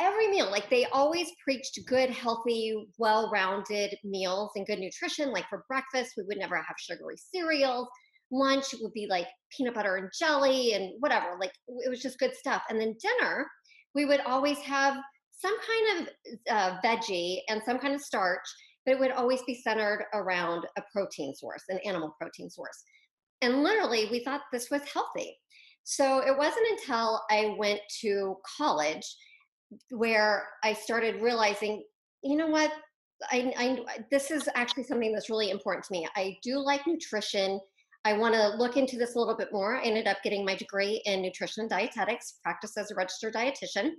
every 0.00 0.28
meal, 0.28 0.50
like 0.50 0.68
they 0.68 0.84
always 0.86 1.28
preached 1.42 1.78
good, 1.86 2.10
healthy, 2.10 2.86
well-rounded 2.98 3.96
meals 4.04 4.50
and 4.54 4.66
good 4.66 4.78
nutrition. 4.78 5.32
Like 5.32 5.48
for 5.48 5.64
breakfast, 5.68 6.14
we 6.16 6.24
would 6.24 6.38
never 6.38 6.56
have 6.56 6.76
sugary 6.78 7.16
cereals. 7.16 7.88
Lunch 8.30 8.74
would 8.80 8.92
be 8.92 9.06
like 9.08 9.28
peanut 9.56 9.74
butter 9.74 9.96
and 9.96 10.10
jelly 10.18 10.74
and 10.74 10.92
whatever. 10.98 11.36
Like 11.40 11.52
it 11.68 11.88
was 11.88 12.02
just 12.02 12.18
good 12.18 12.34
stuff. 12.34 12.62
And 12.68 12.80
then 12.80 12.96
dinner, 13.00 13.46
we 13.94 14.04
would 14.04 14.20
always 14.20 14.58
have 14.58 14.96
some 15.30 15.56
kind 15.60 16.00
of 16.00 16.08
uh, 16.50 16.78
veggie 16.84 17.40
and 17.48 17.62
some 17.64 17.78
kind 17.78 17.94
of 17.94 18.00
starch, 18.00 18.44
but 18.84 18.92
it 18.92 18.98
would 18.98 19.12
always 19.12 19.42
be 19.46 19.54
centered 19.54 20.06
around 20.12 20.66
a 20.76 20.82
protein 20.92 21.34
source, 21.34 21.62
an 21.68 21.78
animal 21.86 22.14
protein 22.20 22.50
source. 22.50 22.82
And 23.42 23.62
literally, 23.62 24.08
we 24.10 24.24
thought 24.24 24.42
this 24.52 24.70
was 24.70 24.82
healthy. 24.82 25.36
So 25.84 26.18
it 26.18 26.36
wasn't 26.36 26.66
until 26.70 27.22
I 27.30 27.54
went 27.58 27.80
to 28.00 28.36
college 28.58 29.04
where 29.90 30.48
I 30.64 30.72
started 30.72 31.22
realizing, 31.22 31.84
you 32.22 32.36
know 32.36 32.48
what, 32.48 32.72
I, 33.30 33.52
I 33.56 34.02
this 34.10 34.30
is 34.30 34.48
actually 34.54 34.84
something 34.84 35.12
that's 35.12 35.30
really 35.30 35.50
important 35.50 35.84
to 35.86 35.92
me. 35.92 36.06
I 36.16 36.36
do 36.42 36.58
like 36.58 36.86
nutrition. 36.86 37.60
I 38.04 38.12
want 38.12 38.34
to 38.34 38.48
look 38.56 38.76
into 38.76 38.96
this 38.96 39.14
a 39.14 39.18
little 39.18 39.36
bit 39.36 39.52
more. 39.52 39.76
I 39.76 39.82
ended 39.82 40.06
up 40.06 40.18
getting 40.22 40.44
my 40.44 40.54
degree 40.54 41.02
in 41.06 41.22
nutrition 41.22 41.62
and 41.62 41.70
dietetics, 41.70 42.38
practice 42.42 42.76
as 42.76 42.90
a 42.90 42.94
registered 42.94 43.34
dietitian. 43.34 43.90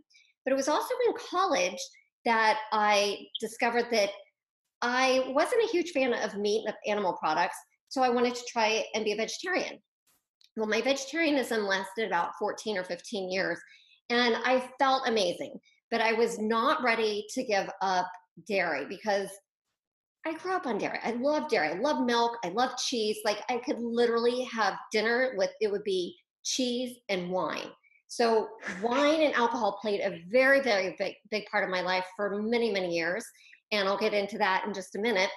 But 0.46 0.54
it 0.54 0.56
was 0.56 0.70
also 0.70 0.94
in 1.08 1.14
college 1.30 1.80
that 2.26 2.60
I 2.72 3.18
discovered 3.42 3.88
that 3.92 4.10
I 4.82 5.32
wasn't 5.36 5.64
a 5.64 5.72
huge 5.72 5.92
fan 5.92 6.14
of 6.14 6.38
meat 6.38 6.64
and 6.66 6.70
of 6.70 6.76
animal 6.86 7.14
products, 7.14 7.58
so 7.90 8.02
I 8.02 8.10
wanted 8.10 8.36
to 8.36 8.44
try 8.48 8.84
and 8.94 9.06
be 9.06 9.14
a 9.14 9.16
vegetarian. 9.16 9.80
Well, 10.56 10.68
my 10.68 10.82
vegetarianism 10.82 11.66
lasted 11.66 12.08
about 12.08 12.32
14 12.40 12.78
or 12.78 12.84
15 12.84 13.32
years, 13.32 13.60
and 14.10 14.36
I 14.44 14.70
felt 14.80 15.08
amazing. 15.08 15.60
but 15.90 16.02
I 16.02 16.14
was 16.14 16.38
not 16.38 16.84
ready 16.84 17.26
to 17.34 17.44
give 17.44 17.70
up 17.82 18.08
dairy 18.48 18.86
because 18.90 19.30
I 20.26 20.34
grew 20.34 20.54
up 20.54 20.68
on 20.68 20.78
dairy. 20.78 21.00
I 21.04 21.12
love 21.12 21.50
dairy. 21.50 21.70
I 21.70 21.80
love 21.80 22.06
milk. 22.06 22.38
I 22.44 22.50
love 22.50 22.72
cheese. 22.78 23.18
Like 23.24 23.40
I 23.50 23.58
could 23.60 23.80
literally 23.80 24.44
have 24.44 24.74
dinner 24.92 25.34
with 25.38 25.52
it 25.62 25.72
would 25.72 25.86
be 25.86 26.16
cheese 26.44 26.98
and 27.08 27.30
wine. 27.30 27.70
So 28.10 28.50
wine 28.82 29.22
and 29.22 29.34
alcohol 29.36 29.80
played 29.82 30.02
a 30.02 30.22
very, 30.30 30.62
very 30.62 30.96
big, 30.98 31.14
big 31.32 31.46
part 31.46 31.64
of 31.64 31.70
my 31.70 31.82
life 31.82 32.06
for 32.16 32.42
many, 32.42 32.72
many 32.72 32.94
years. 32.94 33.26
And 33.72 33.88
I'll 33.88 33.98
get 33.98 34.14
into 34.14 34.38
that 34.38 34.66
in 34.66 34.74
just 34.74 34.96
a 34.96 35.00
minute. 35.00 35.30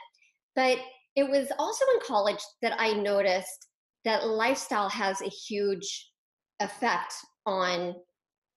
But 0.56 0.78
it 1.16 1.28
was 1.28 1.48
also 1.58 1.84
in 1.94 2.00
college 2.06 2.40
that 2.62 2.74
I 2.78 2.92
noticed 2.92 3.68
that 4.04 4.26
lifestyle 4.26 4.88
has 4.88 5.20
a 5.20 5.28
huge 5.28 6.10
effect 6.60 7.14
on 7.46 7.94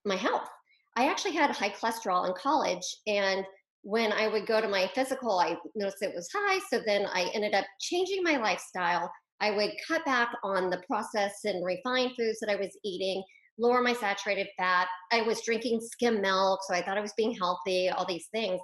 my 0.06 0.16
health. 0.16 0.48
I 0.96 1.10
actually 1.10 1.34
had 1.34 1.50
high 1.52 1.70
cholesterol 1.72 2.28
in 2.28 2.34
college, 2.36 2.86
and 3.08 3.46
when 3.82 4.14
I 4.14 4.28
would 4.28 4.48
go 4.48 4.62
to 4.62 4.68
my 4.68 4.90
physical, 4.96 5.40
I 5.40 5.58
noticed 5.76 6.02
it 6.02 6.16
was 6.16 6.30
high. 6.34 6.60
So 6.70 6.82
then 6.86 7.06
I 7.14 7.30
ended 7.34 7.54
up 7.54 7.66
changing 7.82 8.24
my 8.24 8.38
lifestyle. 8.38 9.12
I 9.42 9.52
would 9.52 9.72
cut 9.86 10.06
back 10.06 10.30
on 10.44 10.70
the 10.70 10.82
processed 10.88 11.44
and 11.46 11.66
refined 11.66 12.12
foods 12.18 12.40
that 12.40 12.50
I 12.50 12.56
was 12.56 12.78
eating, 12.86 13.22
lower 13.58 13.82
my 13.82 13.94
saturated 13.94 14.48
fat. 14.58 14.88
I 15.12 15.22
was 15.24 15.42
drinking 15.42 15.82
skim 15.82 16.22
milk, 16.22 16.62
so 16.66 16.74
I 16.74 16.82
thought 16.82 16.98
I 16.98 17.02
was 17.02 17.14
being 17.18 17.36
healthy, 17.36 17.90
all 17.90 18.06
these 18.06 18.28
things. 18.32 18.62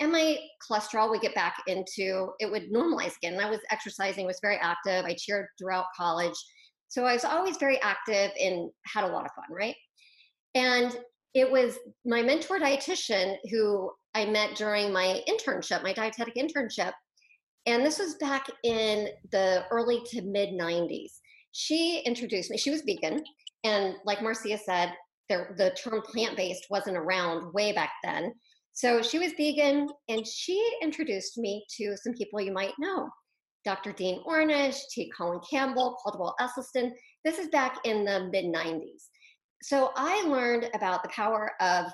And 0.00 0.10
my 0.10 0.38
cholesterol 0.68 1.10
would 1.10 1.20
get 1.20 1.34
back 1.34 1.56
into 1.66 2.30
it 2.40 2.50
would 2.50 2.72
normalize 2.72 3.16
again. 3.16 3.38
I 3.40 3.48
was 3.48 3.60
exercising, 3.70 4.26
was 4.26 4.40
very 4.42 4.56
active. 4.56 5.04
I 5.04 5.14
cheered 5.16 5.46
throughout 5.58 5.86
college. 5.96 6.34
So 6.88 7.04
I 7.04 7.12
was 7.12 7.24
always 7.24 7.56
very 7.56 7.80
active 7.80 8.30
and 8.40 8.70
had 8.86 9.04
a 9.04 9.08
lot 9.08 9.24
of 9.24 9.32
fun, 9.32 9.56
right? 9.56 9.76
And 10.54 10.96
it 11.34 11.50
was 11.50 11.78
my 12.04 12.22
mentor 12.22 12.58
dietitian 12.58 13.36
who 13.50 13.90
I 14.14 14.24
met 14.24 14.54
during 14.54 14.92
my 14.92 15.22
internship, 15.28 15.82
my 15.82 15.92
dietetic 15.92 16.36
internship. 16.36 16.92
And 17.66 17.84
this 17.84 17.98
was 17.98 18.14
back 18.16 18.46
in 18.62 19.08
the 19.32 19.64
early 19.70 20.02
to 20.10 20.22
mid 20.22 20.50
90s. 20.50 21.12
She 21.52 22.02
introduced 22.04 22.50
me, 22.50 22.58
she 22.58 22.70
was 22.70 22.82
vegan. 22.82 23.24
And 23.64 23.94
like 24.04 24.18
Marzia 24.18 24.58
said, 24.58 24.92
there, 25.28 25.54
the 25.56 25.70
term 25.82 26.02
plant 26.02 26.36
based 26.36 26.66
wasn't 26.68 26.96
around 26.96 27.52
way 27.54 27.72
back 27.72 27.90
then. 28.02 28.34
So 28.74 29.02
she 29.02 29.20
was 29.20 29.32
vegan 29.36 29.88
and 30.08 30.26
she 30.26 30.60
introduced 30.82 31.38
me 31.38 31.64
to 31.76 31.96
some 31.96 32.12
people 32.14 32.40
you 32.40 32.52
might 32.52 32.74
know 32.78 33.08
Dr. 33.64 33.92
Dean 33.92 34.22
Ornish, 34.24 34.78
T. 34.90 35.10
Colin 35.16 35.40
Campbell, 35.48 35.96
Caldwell 36.02 36.34
Esselstyn. 36.40 36.90
This 37.24 37.38
is 37.38 37.48
back 37.48 37.78
in 37.84 38.04
the 38.04 38.28
mid 38.30 38.46
90s. 38.46 39.08
So 39.62 39.92
I 39.96 40.22
learned 40.26 40.68
about 40.74 41.02
the 41.02 41.08
power 41.10 41.52
of 41.60 41.86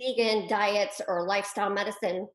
vegan 0.00 0.48
diets 0.48 1.00
or 1.06 1.26
lifestyle 1.26 1.70
medicine 1.70 2.26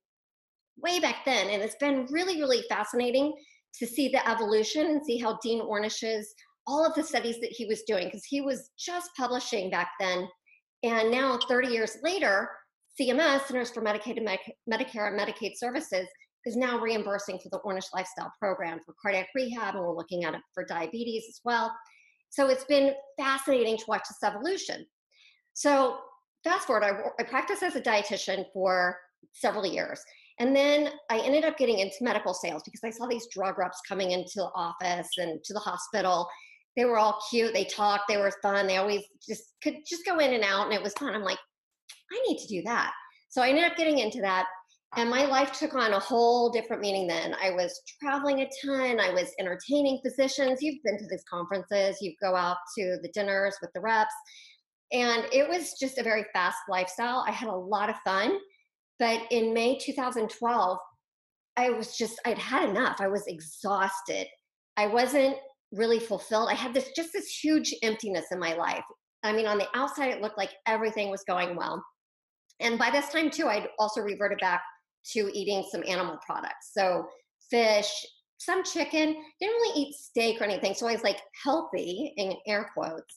way 0.78 1.00
back 1.00 1.26
then. 1.26 1.50
And 1.50 1.62
it's 1.62 1.76
been 1.80 2.06
really, 2.12 2.40
really 2.40 2.64
fascinating 2.70 3.34
to 3.80 3.88
see 3.88 4.10
the 4.10 4.28
evolution 4.30 4.86
and 4.88 5.04
see 5.04 5.18
how 5.18 5.40
Dean 5.44 5.60
Ornish's, 5.62 6.34
all 6.68 6.86
of 6.86 6.94
the 6.94 7.04
studies 7.04 7.40
that 7.42 7.52
he 7.52 7.66
was 7.66 7.82
doing, 7.88 8.06
because 8.06 8.26
he 8.26 8.42
was 8.42 8.70
just 8.78 9.10
publishing 9.18 9.70
back 9.70 9.90
then. 10.00 10.28
And 10.84 11.12
now, 11.12 11.38
30 11.48 11.68
years 11.70 11.98
later, 12.04 12.50
CMS, 13.02 13.48
Centers 13.48 13.72
for 13.72 13.82
Medicaid 13.82 14.18
and 14.18 14.28
Medicare 14.72 15.08
and 15.08 15.20
Medicaid 15.20 15.54
Services, 15.56 16.08
is 16.46 16.56
now 16.56 16.80
reimbursing 16.80 17.40
for 17.40 17.50
the 17.50 17.60
Ornish 17.66 17.88
Lifestyle 17.94 18.32
Program 18.40 18.80
for 18.86 18.94
cardiac 19.02 19.28
rehab, 19.36 19.76
and 19.76 19.84
we're 19.84 19.96
looking 19.96 20.24
at 20.24 20.34
it 20.34 20.42
for 20.54 20.66
diabetes 20.66 21.26
as 21.30 21.40
well. 21.44 21.74
So 22.30 22.48
it's 22.48 22.64
been 22.66 22.94
fascinating 23.18 23.78
to 23.78 23.84
watch 23.88 24.04
this 24.08 24.24
evolution. 24.24 24.86
So 25.54 25.98
fast 26.44 26.68
forward, 26.68 26.84
I, 26.84 26.92
I 27.20 27.24
practiced 27.24 27.64
as 27.64 27.76
a 27.76 27.82
dietitian 27.82 28.46
for 28.54 28.98
several 29.34 29.66
years. 29.66 30.02
And 30.40 30.56
then 30.56 30.90
I 31.10 31.20
ended 31.20 31.44
up 31.44 31.58
getting 31.58 31.80
into 31.80 31.96
medical 32.02 32.34
sales 32.34 32.64
because 32.64 32.82
I 32.84 32.90
saw 32.90 33.06
these 33.06 33.28
drug 33.32 33.58
reps 33.58 33.80
coming 33.88 34.12
into 34.12 34.32
the 34.36 34.50
office 34.56 35.10
and 35.18 35.44
to 35.44 35.54
the 35.54 35.60
hospital. 35.60 36.28
They 36.78 36.86
were 36.86 36.98
all 36.98 37.22
cute. 37.30 37.54
They 37.54 37.66
talked. 37.66 38.06
They 38.08 38.18
were 38.18 38.32
fun. 38.42 38.66
They 38.66 38.78
always 38.78 39.04
just 39.28 39.44
could 39.62 39.76
just 39.88 40.06
go 40.06 40.20
in 40.20 40.34
and 40.34 40.44
out, 40.44 40.66
and 40.66 40.74
it 40.74 40.82
was 40.82 40.94
fun. 40.94 41.14
I'm 41.14 41.24
like, 41.24 41.38
I 42.12 42.28
need 42.28 42.40
to 42.40 42.48
do 42.48 42.62
that. 42.64 42.92
So 43.30 43.42
I 43.42 43.50
ended 43.50 43.66
up 43.66 43.78
getting 43.78 44.00
into 44.00 44.22
that. 44.22 44.46
And 44.98 45.10
my 45.10 45.26
life 45.26 45.54
took 45.54 45.74
on 45.74 45.94
a 45.94 46.00
whole 46.00 46.50
different 46.50 46.82
meaning 46.82 47.08
then. 47.08 47.34
I 47.42 47.52
was 47.52 47.82
traveling 48.02 48.42
a 48.42 48.50
ton. 48.66 49.00
I 49.00 49.12
was 49.12 49.32
entertaining 49.40 50.02
physicians. 50.04 50.62
You've 50.62 50.84
been 50.84 50.98
to 50.98 51.08
these 51.10 51.24
conferences, 51.30 52.02
you 52.02 52.14
go 52.22 52.36
out 52.36 52.58
to 52.78 52.98
the 53.02 53.10
dinners 53.14 53.56
with 53.62 53.72
the 53.74 53.80
reps. 53.80 54.14
And 54.92 55.24
it 55.32 55.48
was 55.48 55.80
just 55.80 55.98
a 55.98 56.04
very 56.04 56.26
fast 56.34 56.58
lifestyle. 56.68 57.24
I 57.26 57.32
had 57.32 57.48
a 57.48 57.56
lot 57.56 57.90
of 57.90 57.96
fun. 58.04 58.38
But 59.00 59.22
in 59.32 59.54
May 59.54 59.78
2012, 59.78 60.78
I 61.56 61.70
was 61.70 61.98
just, 61.98 62.20
I'd 62.26 62.38
had 62.38 62.70
enough. 62.70 62.98
I 63.00 63.08
was 63.08 63.26
exhausted. 63.28 64.28
I 64.76 64.88
wasn't 64.88 65.38
really 65.72 66.00
fulfilled. 66.00 66.50
I 66.52 66.56
had 66.56 66.74
this 66.74 66.92
just 66.96 67.14
this 67.14 67.28
huge 67.28 67.74
emptiness 67.82 68.26
in 68.32 68.40
my 68.40 68.54
life. 68.54 68.84
I 69.24 69.32
mean, 69.32 69.48
on 69.48 69.58
the 69.58 69.68
outside, 69.74 70.12
it 70.12 70.22
looked 70.22 70.38
like 70.38 70.52
everything 70.68 71.10
was 71.10 71.24
going 71.28 71.56
well. 71.56 71.84
And 72.62 72.80
by 72.80 72.90
this 72.92 73.10
time, 73.10 73.30
too, 73.30 73.48
I'd 73.48 73.68
also 73.80 74.02
reverted 74.02 74.40
back 74.40 74.62
to 75.14 75.30
eating 75.34 75.64
some 75.72 75.84
animal 75.88 76.18
products. 76.26 76.72
So, 76.74 77.08
fish, 77.50 77.92
some 78.38 78.64
chicken, 78.64 79.16
didn't 79.40 79.56
really 79.56 79.82
eat 79.82 79.96
steak 79.96 80.40
or 80.40 80.46
anything. 80.46 80.74
So, 80.74 80.88
I 80.88 80.94
was 80.94 81.04
like 81.04 81.22
healthy 81.44 82.14
in 82.18 82.34
air 82.48 82.70
quotes. 82.74 83.16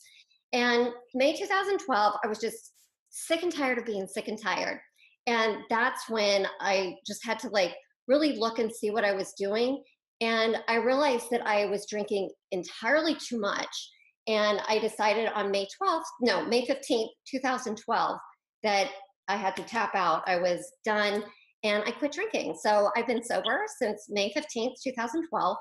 And 0.53 0.91
May 1.15 1.37
2012, 1.37 2.15
I 2.23 2.27
was 2.27 2.39
just 2.39 2.73
sick 3.11 3.43
and 3.43 3.53
tired 3.53 3.79
of 3.79 3.85
being 3.85 4.07
sick 4.07 4.29
and 4.29 4.41
tired. 4.41 4.81
And 5.27 5.59
that's 5.71 6.09
when 6.09 6.47
I 6.61 6.97
just 7.07 7.25
had 7.25 7.39
to 7.41 7.49
like 7.49 7.75
really 8.09 8.37
look 8.37 8.59
and 8.59 8.73
see 8.73 8.91
what 8.91 9.05
I 9.05 9.13
was 9.13 9.33
doing. 9.39 9.83
And 10.21 10.57
I 10.69 10.77
realized 10.77 11.27
that 11.31 11.47
I 11.47 11.67
was 11.67 11.87
drinking 11.87 12.31
entirely 12.53 13.17
too 13.17 13.39
much. 13.39 13.91
And 14.27 14.61
I 14.69 14.79
decided 14.79 15.29
on 15.35 15.51
May 15.51 15.67
12th, 15.83 16.03
no, 16.21 16.45
May 16.47 16.67
15th, 16.67 17.09
2012, 17.31 18.19
that 18.63 18.89
I 19.29 19.37
had 19.37 19.57
to 19.57 19.63
tap 19.63 19.95
out. 19.95 20.23
I 20.27 20.37
was 20.37 20.71
done 20.85 21.25
and 21.63 21.83
I 21.87 21.91
quit 21.93 22.13
drinking. 22.13 22.57
So 22.61 22.91
I've 22.97 23.07
been 23.07 23.25
sober 23.25 23.65
since 23.79 24.07
May 24.11 24.33
15th, 24.33 24.75
2012. 24.83 25.57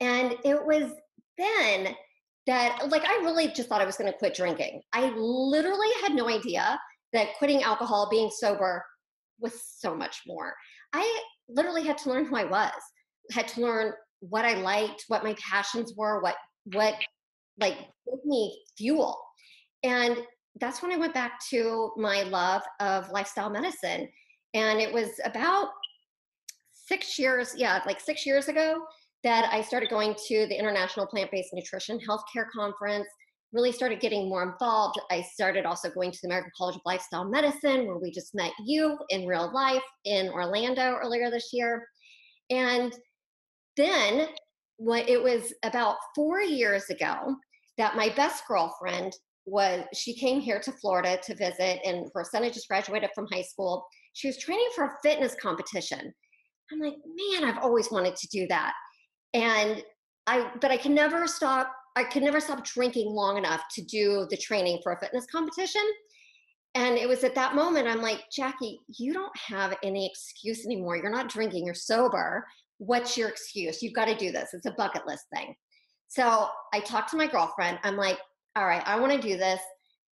And 0.00 0.34
it 0.44 0.64
was 0.64 0.92
then 1.36 1.94
that, 2.46 2.88
like, 2.88 3.04
I 3.04 3.20
really 3.22 3.48
just 3.48 3.68
thought 3.68 3.82
I 3.82 3.86
was 3.86 3.96
going 3.96 4.10
to 4.10 4.18
quit 4.18 4.34
drinking. 4.34 4.80
I 4.92 5.10
literally 5.10 5.88
had 6.02 6.14
no 6.14 6.28
idea 6.28 6.78
that 7.12 7.34
quitting 7.38 7.62
alcohol, 7.62 8.08
being 8.10 8.30
sober, 8.30 8.84
was 9.38 9.52
so 9.78 9.94
much 9.94 10.22
more. 10.26 10.54
I 10.92 11.20
literally 11.48 11.84
had 11.84 11.98
to 11.98 12.10
learn 12.10 12.24
who 12.24 12.36
I 12.36 12.44
was, 12.44 12.72
had 13.32 13.48
to 13.48 13.60
learn 13.60 13.92
what 14.20 14.44
I 14.44 14.54
liked, 14.54 15.04
what 15.08 15.24
my 15.24 15.34
passions 15.34 15.92
were, 15.96 16.20
what, 16.22 16.36
what, 16.72 16.94
like, 17.60 17.76
gave 17.76 18.24
me 18.24 18.58
fuel. 18.76 19.18
And 19.82 20.16
that's 20.60 20.82
when 20.82 20.92
I 20.92 20.96
went 20.96 21.14
back 21.14 21.40
to 21.50 21.92
my 21.96 22.22
love 22.22 22.62
of 22.80 23.10
lifestyle 23.10 23.50
medicine. 23.50 24.08
And 24.54 24.80
it 24.80 24.92
was 24.92 25.10
about 25.24 25.68
six 26.72 27.18
years, 27.18 27.54
yeah, 27.56 27.80
like 27.86 28.00
six 28.00 28.24
years 28.24 28.48
ago 28.48 28.82
that 29.24 29.48
I 29.52 29.62
started 29.62 29.90
going 29.90 30.14
to 30.28 30.46
the 30.46 30.58
International 30.58 31.06
Plant 31.06 31.30
Based 31.30 31.52
Nutrition 31.52 31.98
Healthcare 31.98 32.46
Conference, 32.54 33.06
really 33.52 33.72
started 33.72 34.00
getting 34.00 34.28
more 34.28 34.42
involved. 34.42 35.00
I 35.10 35.22
started 35.22 35.66
also 35.66 35.90
going 35.90 36.12
to 36.12 36.18
the 36.22 36.28
American 36.28 36.52
College 36.56 36.76
of 36.76 36.82
Lifestyle 36.84 37.24
Medicine, 37.24 37.86
where 37.86 37.98
we 37.98 38.10
just 38.10 38.34
met 38.34 38.52
you 38.64 38.98
in 39.08 39.26
real 39.26 39.50
life 39.52 39.82
in 40.04 40.28
Orlando 40.28 40.96
earlier 41.02 41.30
this 41.30 41.50
year. 41.52 41.86
And 42.50 42.94
then 43.76 44.28
what 44.76 45.08
it 45.08 45.22
was 45.22 45.52
about 45.64 45.96
four 46.14 46.40
years 46.40 46.88
ago 46.90 47.34
that 47.78 47.96
my 47.96 48.08
best 48.10 48.46
girlfriend 48.46 49.12
was 49.48 49.84
she 49.94 50.14
came 50.14 50.40
here 50.40 50.60
to 50.60 50.72
Florida 50.72 51.18
to 51.24 51.34
visit, 51.34 51.80
and 51.84 52.08
her 52.14 52.24
son 52.24 52.42
had 52.42 52.52
just 52.52 52.68
graduated 52.68 53.10
from 53.14 53.26
high 53.32 53.42
school. 53.42 53.86
She 54.12 54.28
was 54.28 54.38
training 54.38 54.68
for 54.74 54.84
a 54.84 54.96
fitness 55.02 55.34
competition. 55.40 56.12
I'm 56.72 56.80
like, 56.80 56.96
man, 57.32 57.44
I've 57.48 57.62
always 57.62 57.90
wanted 57.90 58.16
to 58.16 58.28
do 58.28 58.46
that. 58.48 58.74
And 59.34 59.82
I, 60.26 60.50
but 60.60 60.70
I 60.70 60.76
can 60.76 60.94
never 60.94 61.26
stop. 61.26 61.72
I 61.96 62.04
could 62.04 62.22
never 62.22 62.40
stop 62.40 62.64
drinking 62.64 63.10
long 63.10 63.38
enough 63.38 63.62
to 63.72 63.82
do 63.82 64.26
the 64.30 64.36
training 64.36 64.80
for 64.82 64.92
a 64.92 65.00
fitness 65.00 65.26
competition. 65.32 65.82
And 66.74 66.96
it 66.96 67.08
was 67.08 67.24
at 67.24 67.34
that 67.34 67.54
moment 67.54 67.88
I'm 67.88 68.02
like, 68.02 68.24
Jacque, 68.30 68.60
you 68.60 69.12
don't 69.12 69.36
have 69.36 69.74
any 69.82 70.06
excuse 70.06 70.64
anymore. 70.64 70.96
You're 70.96 71.10
not 71.10 71.28
drinking, 71.28 71.64
you're 71.64 71.74
sober. 71.74 72.46
What's 72.76 73.16
your 73.16 73.28
excuse? 73.28 73.82
You've 73.82 73.94
got 73.94 74.04
to 74.04 74.14
do 74.14 74.30
this. 74.30 74.50
It's 74.52 74.66
a 74.66 74.72
bucket 74.72 75.06
list 75.06 75.24
thing. 75.34 75.56
So 76.08 76.48
I 76.72 76.80
talked 76.80 77.10
to 77.10 77.16
my 77.16 77.26
girlfriend. 77.26 77.78
I'm 77.82 77.96
like, 77.96 78.18
all 78.58 78.66
right, 78.66 78.82
I 78.86 78.98
want 78.98 79.12
to 79.12 79.20
do 79.20 79.36
this, 79.36 79.60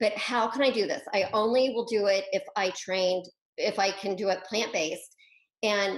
but 0.01 0.11
how 0.17 0.49
can 0.49 0.61
I 0.61 0.69
do 0.69 0.85
this? 0.85 1.01
I 1.13 1.29
only 1.31 1.69
will 1.69 1.85
do 1.85 2.07
it 2.07 2.25
if 2.33 2.43
I 2.57 2.71
trained, 2.71 3.25
if 3.57 3.79
I 3.79 3.91
can 3.91 4.17
do 4.17 4.27
it 4.27 4.43
plant 4.43 4.73
based. 4.73 5.15
And 5.63 5.97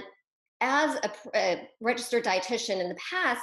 as 0.60 0.96
a, 1.02 1.10
a 1.34 1.68
registered 1.80 2.24
dietitian 2.24 2.80
in 2.80 2.88
the 2.88 2.96
past, 3.10 3.42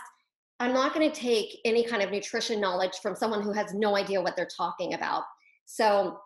I'm 0.62 0.74
not 0.74 0.94
going 0.94 1.12
to 1.12 1.20
take 1.20 1.60
any 1.66 1.84
kind 1.84 2.02
of 2.02 2.12
nutrition 2.12 2.62
knowledge 2.62 2.94
from 3.02 3.14
someone 3.14 3.42
who 3.42 3.52
has 3.52 3.74
no 3.74 3.98
idea 3.98 4.22
what 4.22 4.38
they're 4.38 4.48
talking 4.56 4.94
about. 4.94 5.24
So 5.66 6.18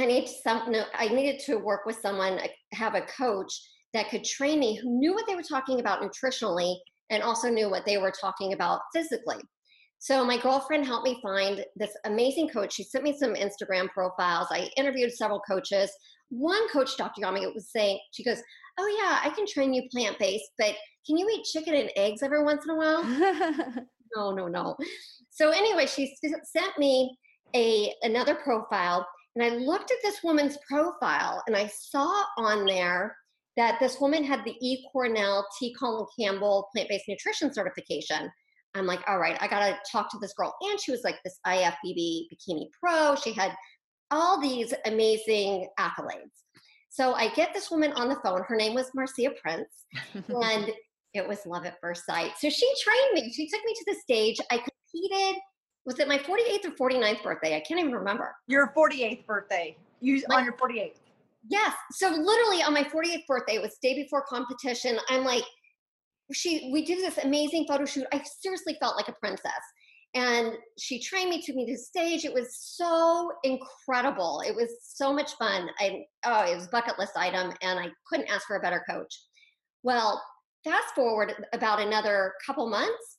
I 0.00 0.06
need 0.06 0.28
some. 0.28 0.74
I 0.94 1.08
needed 1.08 1.40
to 1.46 1.58
work 1.58 1.86
with 1.86 2.00
someone, 2.00 2.40
have 2.72 2.96
a 2.96 3.02
coach 3.02 3.52
that 3.94 4.08
could 4.10 4.24
train 4.24 4.58
me, 4.58 4.74
who 4.74 4.90
knew 4.90 5.14
what 5.14 5.26
they 5.28 5.36
were 5.36 5.42
talking 5.42 5.78
about 5.78 6.02
nutritionally, 6.02 6.74
and 7.10 7.22
also 7.22 7.48
knew 7.48 7.70
what 7.70 7.86
they 7.86 7.98
were 7.98 8.12
talking 8.12 8.54
about 8.54 8.80
physically. 8.92 9.38
So 10.00 10.24
my 10.24 10.38
girlfriend 10.38 10.86
helped 10.86 11.06
me 11.06 11.18
find 11.22 11.64
this 11.76 11.90
amazing 12.04 12.48
coach. 12.48 12.74
She 12.74 12.84
sent 12.84 13.04
me 13.04 13.16
some 13.18 13.34
Instagram 13.34 13.88
profiles. 13.88 14.46
I 14.50 14.70
interviewed 14.76 15.12
several 15.12 15.40
coaches. 15.40 15.90
One 16.30 16.68
coach, 16.68 16.96
Dr. 16.96 17.22
Yami, 17.22 17.52
was 17.52 17.70
saying, 17.70 17.98
she 18.12 18.22
goes, 18.22 18.40
"Oh 18.78 18.98
yeah, 19.00 19.20
I 19.28 19.34
can 19.34 19.46
train 19.46 19.74
you 19.74 19.88
plant 19.90 20.18
based, 20.18 20.50
but 20.58 20.74
can 21.06 21.16
you 21.16 21.28
eat 21.28 21.44
chicken 21.44 21.74
and 21.74 21.90
eggs 21.96 22.22
every 22.22 22.44
once 22.44 22.64
in 22.64 22.70
a 22.70 22.76
while?" 22.76 23.02
no, 24.16 24.30
no, 24.30 24.46
no. 24.46 24.76
So 25.30 25.50
anyway, 25.50 25.86
she 25.86 26.14
sent 26.44 26.78
me 26.78 27.16
a 27.56 27.92
another 28.02 28.36
profile, 28.36 29.06
and 29.34 29.44
I 29.44 29.56
looked 29.56 29.90
at 29.90 29.98
this 30.02 30.22
woman's 30.22 30.58
profile, 30.68 31.42
and 31.46 31.56
I 31.56 31.66
saw 31.66 32.24
on 32.36 32.66
there 32.66 33.16
that 33.56 33.80
this 33.80 34.00
woman 34.00 34.22
had 34.22 34.44
the 34.44 34.54
E. 34.60 34.84
Cornell 34.92 35.44
T. 35.58 35.74
Colin 35.74 36.06
Campbell 36.18 36.68
plant 36.72 36.88
based 36.88 37.08
nutrition 37.08 37.52
certification. 37.52 38.30
I'm 38.74 38.86
like, 38.86 39.00
all 39.08 39.18
right, 39.18 39.36
I 39.40 39.48
gotta 39.48 39.78
talk 39.90 40.10
to 40.10 40.18
this 40.18 40.34
girl. 40.34 40.54
And 40.60 40.80
she 40.80 40.92
was 40.92 41.02
like 41.04 41.16
this 41.24 41.38
IFBB 41.46 42.26
bikini 42.32 42.66
pro. 42.80 43.16
She 43.16 43.32
had 43.32 43.54
all 44.10 44.40
these 44.40 44.72
amazing 44.86 45.68
accolades. 45.78 46.44
So 46.90 47.14
I 47.14 47.28
get 47.34 47.52
this 47.52 47.70
woman 47.70 47.92
on 47.92 48.08
the 48.08 48.16
phone. 48.24 48.42
Her 48.46 48.56
name 48.56 48.74
was 48.74 48.90
Marzia 48.96 49.36
Prince, 49.40 49.86
and 50.14 50.72
it 51.14 51.26
was 51.26 51.46
love 51.46 51.66
at 51.66 51.80
first 51.80 52.06
sight. 52.06 52.32
So 52.38 52.48
she 52.48 52.72
trained 52.82 53.14
me. 53.14 53.32
She 53.32 53.48
took 53.48 53.64
me 53.64 53.74
to 53.74 53.84
the 53.86 53.94
stage. 54.00 54.38
I 54.50 54.58
competed. 54.58 55.40
Was 55.86 55.98
it 55.98 56.08
my 56.08 56.18
48th 56.18 56.66
or 56.66 56.90
49th 56.90 57.22
birthday? 57.22 57.56
I 57.56 57.60
can't 57.60 57.80
even 57.80 57.92
remember. 57.92 58.34
Your 58.46 58.72
48th 58.76 59.26
birthday. 59.26 59.76
You 60.00 60.22
my, 60.28 60.36
on 60.36 60.44
your 60.44 60.54
48th. 60.54 60.96
Yes. 61.48 61.72
So 61.92 62.08
literally 62.08 62.62
on 62.62 62.74
my 62.74 62.84
48th 62.84 63.26
birthday, 63.26 63.54
it 63.54 63.62
was 63.62 63.78
day 63.82 63.94
before 63.94 64.22
competition. 64.22 64.98
I'm 65.08 65.24
like, 65.24 65.44
she 66.32 66.70
we 66.72 66.84
did 66.84 66.98
this 66.98 67.22
amazing 67.24 67.66
photo 67.66 67.84
shoot. 67.84 68.06
I 68.12 68.22
seriously 68.40 68.76
felt 68.80 68.96
like 68.96 69.08
a 69.08 69.14
princess. 69.20 69.52
And 70.14 70.54
she 70.78 71.00
trained 71.00 71.28
me, 71.28 71.42
took 71.42 71.54
me 71.54 71.66
to 71.66 71.76
stage. 71.76 72.24
It 72.24 72.32
was 72.32 72.56
so 72.56 73.30
incredible. 73.44 74.42
It 74.46 74.54
was 74.54 74.70
so 74.82 75.12
much 75.12 75.32
fun. 75.34 75.68
I 75.78 76.04
oh, 76.24 76.50
it 76.50 76.54
was 76.54 76.68
bucket 76.68 76.98
list 76.98 77.12
item, 77.16 77.52
and 77.62 77.78
I 77.78 77.88
couldn't 78.06 78.30
ask 78.30 78.46
for 78.46 78.56
a 78.56 78.60
better 78.60 78.82
coach. 78.88 79.14
Well, 79.82 80.22
fast 80.64 80.94
forward 80.94 81.34
about 81.52 81.80
another 81.80 82.32
couple 82.46 82.68
months, 82.68 83.18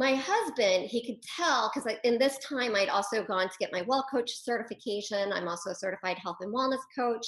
my 0.00 0.14
husband 0.14 0.86
he 0.86 1.04
could 1.04 1.22
tell 1.22 1.70
because 1.72 1.92
in 2.04 2.18
this 2.18 2.38
time 2.38 2.74
i'd 2.74 2.88
also 2.88 3.22
gone 3.22 3.48
to 3.48 3.54
get 3.60 3.70
my 3.70 3.82
well 3.86 4.04
coach 4.10 4.30
certification 4.32 5.30
i'm 5.32 5.46
also 5.46 5.70
a 5.70 5.74
certified 5.74 6.16
health 6.18 6.38
and 6.40 6.52
wellness 6.54 6.80
coach 6.98 7.26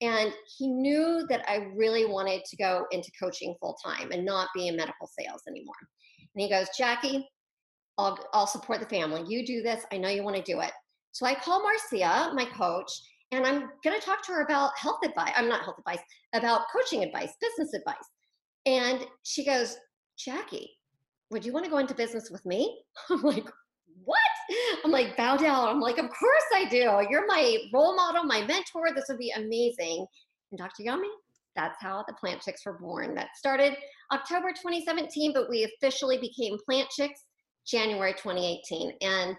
and 0.00 0.32
he 0.58 0.68
knew 0.68 1.26
that 1.28 1.48
I 1.48 1.68
really 1.74 2.06
wanted 2.06 2.44
to 2.44 2.56
go 2.56 2.86
into 2.90 3.10
coaching 3.20 3.54
full 3.60 3.76
time 3.84 4.10
and 4.12 4.24
not 4.24 4.48
be 4.54 4.68
in 4.68 4.76
medical 4.76 5.08
sales 5.18 5.42
anymore. 5.48 5.74
And 6.34 6.42
he 6.42 6.48
goes, 6.50 6.68
Jacque, 6.76 7.22
I'll, 7.96 8.18
I'll 8.32 8.46
support 8.46 8.80
the 8.80 8.86
family. 8.86 9.24
You 9.26 9.46
do 9.46 9.62
this. 9.62 9.84
I 9.92 9.98
know 9.98 10.08
you 10.08 10.24
want 10.24 10.36
to 10.36 10.42
do 10.42 10.60
it. 10.60 10.72
So 11.12 11.26
I 11.26 11.34
call 11.34 11.62
Marzia, 11.62 12.34
my 12.34 12.44
coach, 12.44 12.90
and 13.30 13.46
I'm 13.46 13.70
going 13.84 13.98
to 13.98 14.04
talk 14.04 14.24
to 14.26 14.32
her 14.32 14.42
about 14.42 14.76
health 14.76 14.98
advice. 15.04 15.32
I'm 15.36 15.48
not 15.48 15.62
health 15.62 15.78
advice, 15.78 16.04
about 16.34 16.62
coaching 16.72 17.04
advice, 17.04 17.32
business 17.40 17.72
advice. 17.72 17.96
And 18.66 19.06
she 19.22 19.44
goes, 19.44 19.76
Jacque, 20.18 20.68
would 21.30 21.44
you 21.44 21.52
want 21.52 21.64
to 21.64 21.70
go 21.70 21.78
into 21.78 21.94
business 21.94 22.30
with 22.30 22.44
me? 22.44 22.82
I'm 23.10 23.22
like, 23.22 23.46
what? 24.04 24.18
I'm 24.84 24.90
like, 24.90 25.16
bow 25.16 25.36
down. 25.36 25.68
I'm 25.68 25.80
like, 25.80 25.98
of 25.98 26.08
course 26.08 26.44
I 26.54 26.66
do. 26.68 27.06
You're 27.10 27.26
my 27.26 27.58
role 27.72 27.96
model, 27.96 28.24
my 28.24 28.40
mentor. 28.40 28.94
This 28.94 29.06
would 29.08 29.18
be 29.18 29.32
amazing. 29.36 30.06
And 30.50 30.58
Dr. 30.58 30.82
Yami, 30.82 31.08
that's 31.56 31.80
how 31.80 32.04
the 32.06 32.14
Plant 32.14 32.42
Chics 32.42 32.64
were 32.66 32.78
born. 32.78 33.14
That 33.14 33.28
started 33.36 33.74
October 34.12 34.50
2017, 34.50 35.32
but 35.32 35.48
we 35.48 35.64
officially 35.64 36.18
became 36.18 36.58
Plant 36.64 36.88
Chics 36.98 37.24
January 37.66 38.12
2018. 38.12 38.92
And 39.00 39.36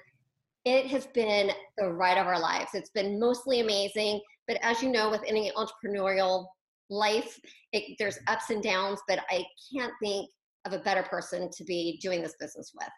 it 0.65 0.87
has 0.87 1.07
been 1.07 1.51
the 1.77 1.91
ride 1.91 2.17
of 2.17 2.27
our 2.27 2.39
lives. 2.39 2.71
It's 2.73 2.89
been 2.89 3.19
mostly 3.19 3.59
amazing. 3.59 4.19
But 4.47 4.57
as 4.61 4.81
you 4.81 4.91
know, 4.91 5.09
with 5.09 5.21
any 5.27 5.51
entrepreneurial 5.51 6.47
life, 6.89 7.39
it, 7.71 7.95
there's 7.99 8.19
ups 8.27 8.49
and 8.49 8.61
downs, 8.61 8.99
but 9.07 9.19
I 9.29 9.43
can't 9.73 9.93
think 10.01 10.29
of 10.65 10.73
a 10.73 10.79
better 10.79 11.03
person 11.03 11.49
to 11.55 11.63
be 11.63 11.99
doing 12.01 12.21
this 12.21 12.35
business 12.39 12.71
with. 12.75 12.89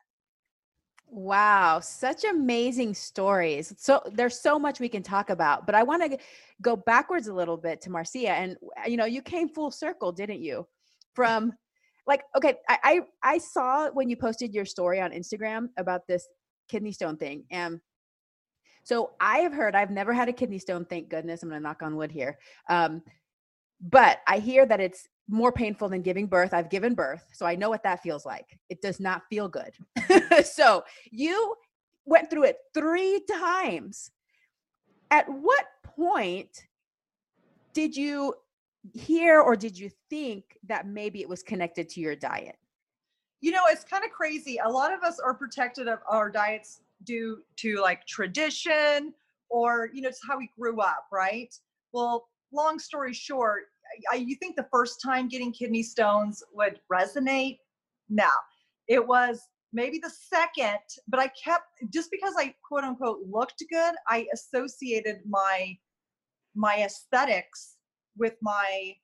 Wow, 1.10 1.80
such 1.80 2.26
amazing 2.26 2.93
stories. 2.93 3.74
So 3.78 4.02
there's 4.12 4.39
so 4.39 4.60
much 4.60 4.80
we 4.80 4.89
can 4.89 5.04
talk 5.04 5.30
about, 5.30 5.65
but 5.65 5.74
I 5.74 5.84
want 5.84 6.12
to 6.12 6.17
go 6.62 6.76
backwards 6.76 7.28
a 7.28 7.34
little 7.34 7.56
bit 7.56 7.82
to 7.82 7.89
Marzia 7.89 8.30
and 8.30 8.58
you 8.86 8.98
know, 8.98 9.06
you 9.06 9.22
came 9.22 9.48
full 9.48 9.72
circle, 9.72 10.12
didn't 10.12 10.41
you? 10.41 10.67
From 11.13 11.54
like 12.06 12.24
okay, 12.36 12.56
I 12.70 12.78
I, 12.84 13.02
I 13.24 13.38
saw 13.38 13.89
when 13.91 14.10
you 14.10 14.17
posted 14.17 14.54
your 14.54 14.65
story 14.65 15.00
on 15.00 15.12
Instagram 15.12 15.70
about 15.78 16.02
this 16.08 16.28
kidney 16.67 16.91
stone 16.91 17.17
thing 17.17 17.46
and 17.52 17.80
so 18.84 19.12
I 19.20 19.39
have 19.39 19.54
heard 19.54 19.76
I've 19.76 19.91
never 19.91 20.13
had 20.13 20.30
a 20.30 20.34
kidney 20.34 20.60
stone, 20.60 20.86
thank 20.86 21.10
goodness. 21.10 21.43
I'm 21.43 21.50
to 21.50 21.60
knock 21.60 21.82
on 21.82 21.98
wood 21.98 22.12
here. 22.12 22.38
Um, 22.70 23.02
but 23.82 24.20
I 24.28 24.39
hear 24.39 24.65
that 24.65 24.80
it's 24.80 25.08
more 25.28 25.52
painful 25.52 25.90
than 25.90 26.02
giving 26.02 26.28
birth. 26.28 26.54
I've 26.54 26.70
given 26.70 26.94
birth, 26.94 27.26
so 27.34 27.46
I 27.46 27.56
know 27.56 27.70
what 27.70 27.84
that 27.84 28.02
feels 28.02 28.26
like. 28.26 28.60
It 28.70 28.82
does 28.82 29.00
not 29.00 29.24
feel 29.30 29.50
good. 29.50 29.74
so 30.46 30.84
you 31.12 31.56
went 32.06 32.30
through 32.30 32.44
it 32.44 32.58
three 32.74 33.22
times. 33.30 34.12
At 35.12 35.28
what 35.30 35.66
point 35.84 36.66
did 37.74 37.96
you 37.96 38.34
hear 38.94 39.42
or 39.42 39.56
did 39.56 39.78
you 39.78 39.90
think 40.10 40.58
that 40.68 40.88
maybe 40.88 41.22
it 41.22 41.30
was 41.30 41.44
connected 41.44 41.90
to 41.90 42.00
your 42.00 42.16
diet? 42.16 42.58
You 43.42 43.52
know, 43.52 43.63
it's 43.68 43.84
kind 43.84 44.04
of 44.04 44.12
crazy. 44.12 44.60
A 44.63 44.70
lot 44.70 44.94
of 44.94 45.04
us 45.04 45.20
are 45.20 45.34
protected 45.34 45.88
of 45.88 46.00
our 46.10 46.30
diets 46.32 46.82
due 47.04 47.44
to 47.58 47.80
like 47.82 48.06
tradition 48.08 49.13
or, 49.50 49.90
you 49.94 50.02
know, 50.02 50.10
it's 50.10 50.22
how 50.28 50.38
we 50.38 50.50
grew 50.60 50.82
up, 50.82 51.06
right? 51.12 51.54
Well, 51.92 52.30
long 52.52 52.80
story 52.80 53.13
short, 53.13 53.66
I, 54.12 54.15
you 54.15 54.36
think 54.36 54.56
the 54.56 54.67
first 54.71 55.02
time 55.02 55.28
getting 55.28 55.52
kidney 55.52 55.84
stones 55.84 56.43
would 56.54 56.80
resonate? 56.91 57.60
No, 58.10 58.30
it 58.88 59.06
was 59.06 59.41
maybe 59.73 60.00
the 60.00 60.10
second, 60.10 60.80
but 61.08 61.19
I 61.19 61.30
kept 61.43 61.65
just 61.93 62.10
because 62.12 62.34
I 62.38 62.54
quote 62.67 62.84
unquote 62.84 63.19
looked 63.30 63.63
good, 63.69 63.95
I 64.08 64.28
associated 64.34 65.17
my 65.28 65.78
my 66.56 66.84
aesthetics 66.84 67.76
with 68.17 68.34
my 68.41 68.95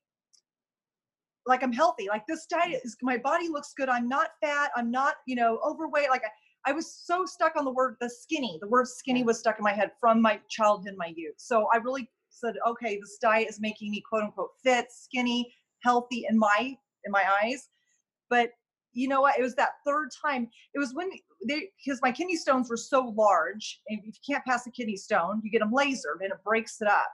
like 1.45 1.63
I'm 1.63 1.73
healthy. 1.73 2.07
Like 2.07 2.25
this 2.27 2.45
diet 2.45 2.81
mm. 2.81 2.85
is 2.85 2.95
my 3.01 3.17
body 3.17 3.49
looks 3.49 3.73
good. 3.75 3.89
I'm 3.89 4.07
not 4.07 4.29
fat. 4.41 4.71
I'm 4.75 4.91
not, 4.91 5.15
you 5.25 5.35
know, 5.35 5.59
overweight. 5.65 6.09
Like 6.09 6.23
I, 6.23 6.71
I 6.71 6.73
was 6.73 6.93
so 6.93 7.25
stuck 7.25 7.55
on 7.57 7.65
the 7.65 7.71
word 7.71 7.95
the 7.99 8.09
skinny. 8.09 8.57
The 8.61 8.67
word 8.67 8.87
skinny 8.87 9.23
was 9.23 9.39
stuck 9.39 9.59
in 9.59 9.63
my 9.63 9.73
head 9.73 9.91
from 9.99 10.21
my 10.21 10.39
childhood, 10.49 10.95
my 10.97 11.13
youth. 11.15 11.35
So 11.37 11.67
I 11.73 11.77
really 11.77 12.09
said, 12.33 12.55
okay, 12.67 12.99
this 12.99 13.17
diet 13.21 13.49
is 13.49 13.59
making 13.61 13.91
me 13.91 14.01
quote 14.07 14.23
unquote 14.23 14.51
fit, 14.63 14.87
skinny, 14.91 15.53
healthy 15.83 16.25
in 16.29 16.37
my 16.37 16.75
in 17.05 17.11
my 17.11 17.23
eyes. 17.43 17.69
But 18.29 18.51
you 18.93 19.07
know 19.07 19.21
what? 19.21 19.37
It 19.37 19.41
was 19.41 19.55
that 19.55 19.71
third 19.85 20.09
time. 20.25 20.49
It 20.73 20.79
was 20.79 20.93
when 20.93 21.09
they 21.47 21.69
because 21.83 21.99
my 22.01 22.11
kidney 22.11 22.35
stones 22.35 22.69
were 22.69 22.77
so 22.77 23.13
large, 23.15 23.81
and 23.89 23.99
if 23.99 24.05
you 24.05 24.33
can't 24.33 24.45
pass 24.45 24.67
a 24.67 24.71
kidney 24.71 24.97
stone, 24.97 25.41
you 25.43 25.51
get 25.51 25.59
them 25.59 25.71
lasered 25.71 26.21
and 26.21 26.31
it 26.31 26.43
breaks 26.45 26.81
it 26.81 26.87
up. 26.87 27.09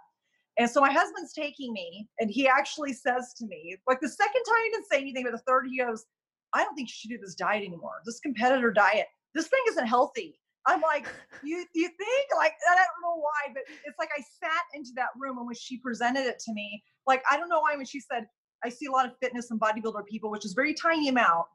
And 0.57 0.69
so 0.69 0.81
my 0.81 0.91
husband's 0.91 1.33
taking 1.33 1.71
me, 1.71 2.07
and 2.19 2.29
he 2.29 2.47
actually 2.47 2.91
says 2.91 3.33
to 3.37 3.45
me, 3.45 3.77
like 3.87 4.01
the 4.01 4.09
second 4.09 4.43
time 4.43 4.63
he 4.63 4.69
didn't 4.71 4.87
say 4.91 4.99
anything, 4.99 5.23
but 5.23 5.31
the 5.31 5.43
third 5.47 5.67
he 5.69 5.77
goes, 5.77 6.05
I 6.53 6.63
don't 6.63 6.75
think 6.75 6.89
you 6.89 6.93
should 6.93 7.09
do 7.11 7.17
this 7.17 7.35
diet 7.35 7.63
anymore. 7.63 8.01
This 8.05 8.19
competitor 8.19 8.71
diet. 8.71 9.07
This 9.33 9.47
thing 9.47 9.61
isn't 9.69 9.87
healthy. 9.87 10.39
I'm 10.65 10.81
like, 10.81 11.07
you 11.43 11.65
you 11.73 11.87
think 11.87 12.27
like 12.35 12.53
I 12.69 12.75
don't 12.75 13.01
know 13.03 13.19
why, 13.19 13.53
but 13.53 13.63
it's 13.85 13.97
like 13.97 14.09
I 14.17 14.21
sat 14.21 14.63
into 14.73 14.91
that 14.95 15.09
room 15.17 15.37
and 15.37 15.47
when 15.47 15.55
she 15.55 15.77
presented 15.77 16.25
it 16.25 16.39
to 16.45 16.53
me, 16.53 16.83
like 17.07 17.23
I 17.29 17.37
don't 17.37 17.49
know 17.49 17.61
why 17.61 17.75
when 17.75 17.85
she 17.85 17.99
said 17.99 18.25
I 18.63 18.69
see 18.69 18.87
a 18.87 18.91
lot 18.91 19.05
of 19.05 19.13
fitness 19.21 19.51
and 19.51 19.59
bodybuilder 19.59 20.05
people, 20.05 20.29
which 20.29 20.45
is 20.45 20.53
very 20.53 20.73
tiny 20.73 21.07
amount, 21.09 21.45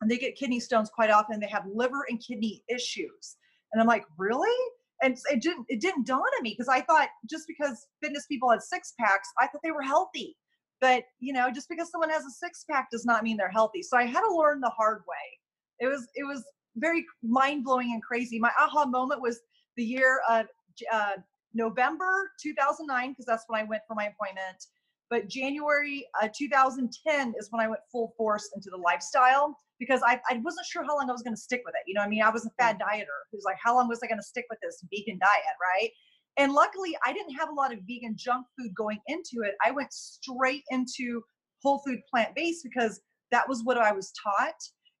and 0.00 0.10
they 0.10 0.18
get 0.18 0.36
kidney 0.36 0.60
stones 0.60 0.90
quite 0.94 1.10
often. 1.10 1.40
They 1.40 1.48
have 1.48 1.64
liver 1.72 2.06
and 2.08 2.22
kidney 2.24 2.62
issues, 2.68 3.36
and 3.72 3.80
I'm 3.80 3.88
like, 3.88 4.04
really? 4.18 4.54
And 5.02 5.18
it 5.30 5.42
didn't 5.42 5.66
it 5.68 5.80
didn't 5.80 6.06
dawn 6.06 6.20
on 6.20 6.42
me 6.42 6.50
because 6.50 6.68
I 6.68 6.80
thought 6.82 7.08
just 7.28 7.46
because 7.48 7.86
fitness 8.02 8.26
people 8.26 8.50
had 8.50 8.62
six 8.62 8.94
packs, 9.00 9.28
I 9.40 9.46
thought 9.46 9.62
they 9.64 9.72
were 9.72 9.82
healthy. 9.82 10.36
But 10.80 11.04
you 11.18 11.32
know, 11.32 11.50
just 11.50 11.68
because 11.68 11.90
someone 11.90 12.10
has 12.10 12.24
a 12.24 12.30
six 12.30 12.64
pack 12.70 12.88
does 12.90 13.04
not 13.04 13.22
mean 13.22 13.36
they're 13.36 13.48
healthy. 13.48 13.82
So 13.82 13.96
I 13.96 14.04
had 14.04 14.20
to 14.20 14.34
learn 14.34 14.60
the 14.60 14.70
hard 14.70 15.02
way. 15.08 15.40
It 15.80 15.86
was 15.88 16.06
it 16.14 16.24
was 16.24 16.44
very 16.76 17.04
mind 17.22 17.64
blowing 17.64 17.92
and 17.92 18.02
crazy. 18.02 18.38
My 18.38 18.50
aha 18.58 18.86
moment 18.86 19.20
was 19.20 19.40
the 19.76 19.84
year 19.84 20.20
of 20.28 20.46
uh, 20.92 21.12
November 21.54 22.30
2009, 22.42 23.10
because 23.10 23.26
that's 23.26 23.44
when 23.48 23.60
I 23.60 23.64
went 23.64 23.82
for 23.86 23.94
my 23.94 24.04
appointment. 24.04 24.66
But 25.10 25.28
January 25.28 26.06
uh, 26.20 26.28
2010 26.36 27.34
is 27.38 27.48
when 27.50 27.60
I 27.60 27.68
went 27.68 27.80
full 27.92 28.14
force 28.16 28.50
into 28.54 28.70
the 28.70 28.76
lifestyle 28.76 29.58
because 29.78 30.00
I, 30.06 30.20
I 30.30 30.40
wasn't 30.42 30.66
sure 30.66 30.84
how 30.84 30.96
long 30.96 31.08
I 31.08 31.12
was 31.12 31.22
going 31.22 31.34
to 31.34 31.40
stick 31.40 31.62
with 31.64 31.74
it. 31.74 31.82
You 31.86 31.94
know, 31.94 32.00
I 32.00 32.08
mean, 32.08 32.22
I 32.22 32.30
was 32.30 32.46
a 32.46 32.50
fad 32.58 32.78
dieter 32.78 33.04
who's 33.30 33.44
like, 33.44 33.56
how 33.62 33.74
long 33.74 33.88
was 33.88 34.00
I 34.02 34.06
going 34.06 34.18
to 34.18 34.24
stick 34.24 34.46
with 34.48 34.58
this 34.62 34.82
vegan 34.90 35.18
diet, 35.18 35.56
right? 35.60 35.90
And 36.36 36.52
luckily, 36.52 36.96
I 37.04 37.12
didn't 37.12 37.34
have 37.34 37.48
a 37.48 37.54
lot 37.54 37.72
of 37.72 37.80
vegan 37.86 38.16
junk 38.16 38.46
food 38.58 38.74
going 38.74 38.98
into 39.06 39.42
it. 39.44 39.54
I 39.64 39.70
went 39.70 39.92
straight 39.92 40.62
into 40.70 41.22
whole 41.62 41.80
food 41.86 42.00
plant 42.10 42.34
based 42.34 42.64
because 42.64 43.00
that 43.30 43.48
was 43.48 43.62
what 43.64 43.78
I 43.78 43.92
was 43.92 44.12
taught. 44.22 44.54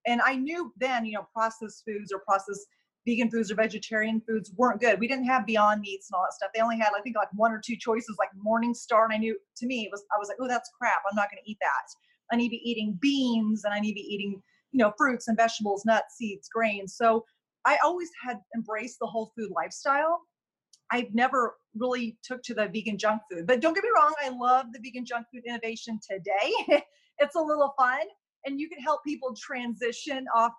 And 0.06 0.20
I 0.22 0.36
knew 0.36 0.72
then, 0.78 1.04
you 1.04 1.14
know, 1.14 1.26
processed 1.32 1.84
foods 1.86 2.12
or 2.12 2.20
processed 2.20 2.66
vegan 3.06 3.30
foods 3.30 3.50
or 3.50 3.54
vegetarian 3.54 4.20
foods 4.26 4.52
weren't 4.56 4.80
good. 4.80 4.98
We 4.98 5.08
didn't 5.08 5.26
have 5.26 5.46
Beyond 5.46 5.80
Meats 5.80 6.08
and 6.10 6.16
all 6.16 6.24
that 6.24 6.34
stuff. 6.34 6.50
They 6.54 6.60
only 6.60 6.78
had, 6.78 6.90
I 6.96 7.02
think, 7.02 7.16
like 7.16 7.28
one 7.34 7.52
or 7.52 7.60
two 7.64 7.76
choices, 7.76 8.16
like 8.18 8.30
Morningstar. 8.34 9.04
And 9.04 9.12
I 9.12 9.18
knew, 9.18 9.38
to 9.56 9.66
me, 9.66 9.84
it 9.84 9.90
was, 9.90 10.04
I 10.14 10.18
was 10.18 10.28
like, 10.28 10.38
oh, 10.40 10.48
that's 10.48 10.70
crap. 10.78 11.02
I'm 11.10 11.16
not 11.16 11.30
going 11.30 11.42
to 11.44 11.50
eat 11.50 11.58
that. 11.60 11.86
I 12.32 12.36
need 12.36 12.48
to 12.48 12.50
be 12.50 12.70
eating 12.70 12.98
beans 13.00 13.64
and 13.64 13.74
I 13.74 13.80
need 13.80 13.90
to 13.90 13.94
be 13.94 14.14
eating, 14.14 14.42
you 14.72 14.78
know, 14.78 14.92
fruits 14.96 15.28
and 15.28 15.36
vegetables, 15.36 15.84
nuts, 15.84 16.16
seeds, 16.16 16.48
grains. 16.48 16.96
So 16.96 17.24
I 17.66 17.78
always 17.84 18.10
had 18.22 18.40
embraced 18.54 18.98
the 19.00 19.06
whole 19.06 19.32
food 19.36 19.50
lifestyle. 19.50 20.20
I've 20.90 21.14
never 21.14 21.56
really 21.74 22.18
took 22.22 22.42
to 22.44 22.54
the 22.54 22.68
vegan 22.68 22.98
junk 22.98 23.22
food, 23.30 23.46
but 23.46 23.60
don't 23.60 23.74
get 23.74 23.84
me 23.84 23.90
wrong. 23.94 24.14
I 24.22 24.28
love 24.28 24.66
the 24.72 24.80
vegan 24.82 25.04
junk 25.04 25.26
food 25.32 25.42
innovation 25.46 25.98
today. 26.06 26.82
it's 27.18 27.36
a 27.36 27.40
little 27.40 27.74
fun 27.78 28.00
and 28.44 28.60
you 28.60 28.68
can 28.68 28.78
help 28.78 29.04
people 29.04 29.34
transition 29.34 30.26
off 30.34 30.52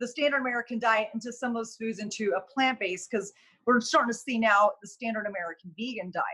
the 0.00 0.08
standard 0.08 0.38
American 0.38 0.78
diet 0.78 1.08
into 1.14 1.32
some 1.32 1.50
of 1.50 1.56
those 1.56 1.76
foods 1.76 1.98
into 1.98 2.32
a 2.36 2.40
plant 2.52 2.78
based 2.78 3.08
because 3.10 3.32
we're 3.66 3.80
starting 3.80 4.10
to 4.12 4.18
see 4.18 4.38
now 4.38 4.70
the 4.82 4.88
standard 4.88 5.26
American 5.26 5.72
vegan 5.78 6.10
diet. 6.12 6.24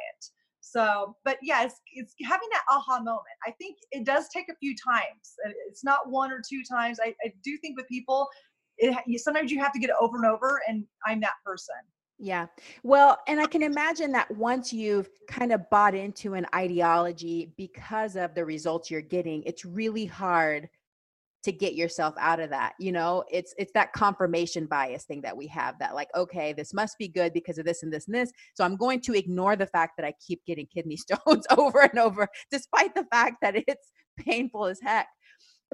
So, 0.60 1.16
but 1.24 1.38
yeah, 1.42 1.64
it's, 1.64 1.80
it's 1.92 2.14
having 2.24 2.48
that 2.52 2.62
aha 2.70 2.98
moment. 2.98 3.22
I 3.46 3.50
think 3.52 3.76
it 3.90 4.04
does 4.04 4.28
take 4.32 4.48
a 4.48 4.56
few 4.56 4.74
times. 4.74 5.34
It's 5.68 5.84
not 5.84 6.10
one 6.10 6.32
or 6.32 6.40
two 6.46 6.62
times. 6.68 6.98
I, 7.02 7.14
I 7.24 7.32
do 7.42 7.58
think 7.58 7.76
with 7.76 7.86
people, 7.86 8.28
it, 8.78 9.20
sometimes 9.20 9.50
you 9.52 9.60
have 9.60 9.72
to 9.72 9.78
get 9.78 9.90
it 9.90 9.96
over 10.00 10.16
and 10.16 10.26
over, 10.26 10.60
and 10.66 10.84
I'm 11.06 11.20
that 11.20 11.34
person. 11.44 11.76
Yeah. 12.18 12.46
Well, 12.82 13.18
and 13.28 13.40
I 13.40 13.46
can 13.46 13.62
imagine 13.62 14.12
that 14.12 14.30
once 14.30 14.72
you've 14.72 15.10
kind 15.28 15.52
of 15.52 15.68
bought 15.68 15.94
into 15.94 16.34
an 16.34 16.46
ideology 16.54 17.52
because 17.56 18.16
of 18.16 18.34
the 18.34 18.44
results 18.44 18.90
you're 18.90 19.00
getting, 19.00 19.42
it's 19.42 19.64
really 19.64 20.06
hard 20.06 20.68
to 21.44 21.52
get 21.52 21.74
yourself 21.74 22.14
out 22.18 22.40
of 22.40 22.50
that 22.50 22.74
you 22.78 22.92
know? 22.92 23.24
It's 23.30 23.54
it's 23.58 23.72
that 23.72 23.92
confirmation 23.92 24.66
bias 24.66 25.04
thing 25.04 25.20
that 25.22 25.36
we 25.36 25.46
have 25.48 25.78
that 25.78 25.94
like 25.94 26.08
okay 26.14 26.52
this 26.52 26.74
must 26.74 26.98
be 26.98 27.08
good 27.08 27.32
because 27.32 27.58
of 27.58 27.64
this 27.64 27.82
and 27.82 27.92
this 27.92 28.06
and 28.06 28.14
this 28.14 28.30
so 28.54 28.64
i'm 28.64 28.76
going 28.76 29.00
to 29.02 29.14
ignore 29.14 29.56
the 29.56 29.66
fact 29.66 29.92
that 29.96 30.06
i 30.06 30.12
keep 30.26 30.44
getting 30.46 30.66
kidney 30.66 30.96
stones 31.04 31.46
over 31.56 31.80
and 31.80 31.98
over 31.98 32.28
despite 32.50 32.94
the 32.94 33.04
fact 33.10 33.36
that 33.42 33.54
it's 33.68 33.92
painful 34.16 34.66
as 34.66 34.80
heck. 34.80 35.08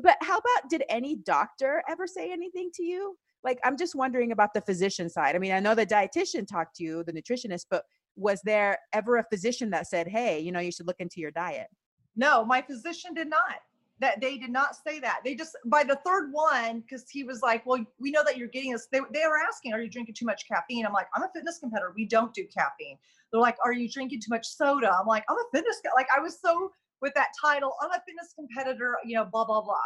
But 0.02 0.16
how 0.22 0.38
about 0.38 0.70
did 0.70 0.84
any 0.88 1.16
doctor 1.16 1.82
ever 1.88 2.06
say 2.06 2.32
anything 2.32 2.70
to 2.74 2.82
you? 2.82 3.16
Like 3.42 3.58
i'm 3.64 3.76
just 3.76 3.94
wondering 3.94 4.32
about 4.32 4.54
the 4.54 4.60
physician 4.60 5.08
side. 5.08 5.34
I 5.34 5.38
mean 5.38 5.52
i 5.52 5.60
know 5.60 5.74
the 5.74 5.86
dietitian 5.86 6.46
talked 6.46 6.76
to 6.76 6.84
you 6.84 7.04
the 7.04 7.12
nutritionist 7.12 7.66
but 7.70 7.84
was 8.16 8.40
there 8.44 8.78
ever 8.92 9.16
a 9.16 9.24
physician 9.24 9.70
that 9.70 9.86
said 9.86 10.08
hey 10.08 10.40
you 10.40 10.52
know 10.52 10.60
you 10.60 10.72
should 10.72 10.86
look 10.86 11.00
into 11.00 11.20
your 11.20 11.30
diet? 11.30 11.68
No 12.16 12.44
my 12.44 12.60
physician 12.62 13.14
did 13.14 13.28
not 13.28 13.56
that 14.00 14.20
they 14.20 14.38
did 14.38 14.50
not 14.50 14.74
say 14.74 14.98
that. 15.00 15.20
They 15.24 15.34
just 15.34 15.56
by 15.66 15.84
the 15.84 16.00
third 16.04 16.30
one, 16.32 16.80
because 16.80 17.08
he 17.08 17.22
was 17.22 17.42
like, 17.42 17.64
"Well, 17.66 17.84
we 17.98 18.10
know 18.10 18.24
that 18.24 18.36
you're 18.36 18.48
getting 18.48 18.72
this." 18.72 18.88
They, 18.90 19.00
they 19.12 19.26
were 19.26 19.38
asking, 19.38 19.74
"Are 19.74 19.80
you 19.80 19.90
drinking 19.90 20.14
too 20.14 20.24
much 20.24 20.48
caffeine?" 20.48 20.86
I'm 20.86 20.92
like, 20.92 21.06
"I'm 21.14 21.22
a 21.22 21.30
fitness 21.34 21.58
competitor. 21.58 21.92
We 21.94 22.06
don't 22.06 22.32
do 22.34 22.46
caffeine." 22.46 22.98
They're 23.30 23.40
like, 23.40 23.56
"Are 23.64 23.72
you 23.72 23.88
drinking 23.90 24.20
too 24.20 24.30
much 24.30 24.46
soda?" 24.46 24.90
I'm 24.90 25.06
like, 25.06 25.24
"I'm 25.28 25.36
a 25.36 25.44
fitness." 25.52 25.80
Like 25.94 26.08
I 26.16 26.20
was 26.20 26.40
so 26.40 26.72
with 27.02 27.12
that 27.14 27.28
title, 27.40 27.74
"I'm 27.82 27.90
a 27.90 28.02
fitness 28.06 28.32
competitor," 28.34 28.96
you 29.04 29.16
know, 29.16 29.26
blah 29.26 29.44
blah 29.44 29.60
blah. 29.60 29.76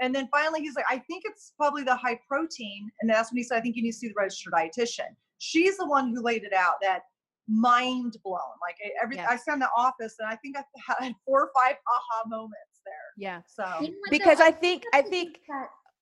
And 0.00 0.12
then 0.12 0.28
finally, 0.32 0.60
he's 0.60 0.74
like, 0.74 0.86
"I 0.90 0.98
think 0.98 1.22
it's 1.24 1.52
probably 1.56 1.84
the 1.84 1.96
high 1.96 2.18
protein," 2.26 2.90
and 3.00 3.08
that's 3.08 3.30
when 3.30 3.38
he 3.38 3.44
said, 3.44 3.58
"I 3.58 3.60
think 3.60 3.76
you 3.76 3.82
need 3.82 3.92
to 3.92 3.98
see 3.98 4.08
the 4.08 4.14
registered 4.16 4.52
dietitian." 4.52 5.14
She's 5.38 5.76
the 5.76 5.86
one 5.86 6.10
who 6.10 6.20
laid 6.20 6.42
it 6.42 6.52
out 6.52 6.74
that 6.82 7.02
mind 7.48 8.16
blown. 8.24 8.40
Like 8.60 8.76
every, 9.02 9.16
yeah. 9.16 9.26
I 9.28 9.36
sat 9.36 9.54
in 9.54 9.58
the 9.58 9.68
office 9.76 10.16
and 10.20 10.28
I 10.28 10.36
think 10.36 10.56
I 10.56 10.64
had 11.02 11.14
four 11.26 11.42
or 11.42 11.50
five 11.54 11.74
aha 11.86 12.22
moments 12.28 12.71
there. 12.84 12.94
Yeah. 13.16 13.40
So 13.46 13.64
you 13.80 13.90
know 13.90 13.96
because 14.10 14.38
though, 14.38 14.46
I 14.46 14.50
think 14.50 14.84
I 14.92 15.02
think. 15.02 15.40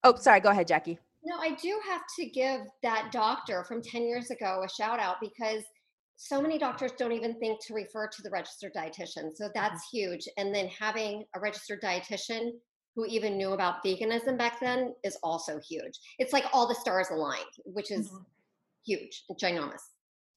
Oh, 0.03 0.15
sorry. 0.17 0.41
Go 0.41 0.51
ahead, 0.51 0.69
Jacque. 0.69 0.99
No, 1.25 1.37
I 1.39 1.55
do 1.55 1.79
have 1.87 2.03
to 2.19 2.27
give 2.27 2.63
that 2.83 3.11
doctor 3.13 3.65
from 3.65 3.83
10 3.83 4.05
years 4.05 4.31
ago 4.31 4.65
a 4.65 4.69
shout 4.71 4.99
out 4.99 5.17
because 5.21 5.63
so 6.17 6.41
many 6.41 6.59
doctors 6.59 6.93
don't 6.99 7.13
even 7.13 7.39
think 7.39 7.59
to 7.67 7.75
refer 7.75 8.07
to 8.07 8.23
the 8.23 8.31
registered 8.31 8.73
dietitian. 8.75 9.35
So 9.35 9.45
mm-hmm. 9.45 9.49
that's 9.55 9.89
huge. 9.93 10.27
And 10.37 10.55
then 10.55 10.69
having 10.69 11.25
a 11.35 11.41
registered 11.41 11.83
dietitian 11.83 12.51
who 12.95 13.07
even 13.07 13.37
knew 13.37 13.53
about 13.53 13.85
veganism 13.85 14.37
back 14.37 14.61
then 14.61 14.95
is 15.05 15.17
also 15.23 15.61
huge. 15.69 15.99
It's 16.19 16.33
like 16.33 16.45
all 16.53 16.69
the 16.69 16.75
stars 16.75 17.09
aligned, 17.11 17.45
which 17.65 17.91
is 17.91 18.09
mm-hmm. 18.09 18.23
huge 18.85 19.25
and 19.29 19.39
ginormous. 19.39 19.83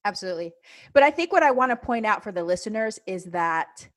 Absolutely. 0.05 0.53
But 0.93 1.03
I 1.03 1.11
think 1.11 1.31
what 1.31 1.43
I 1.43 1.51
want 1.51 1.71
to 1.71 1.75
point 1.75 2.05
out 2.05 2.23
for 2.23 2.31
the 2.31 2.43
listeners 2.43 2.99
is 3.07 3.25
that 3.25 3.87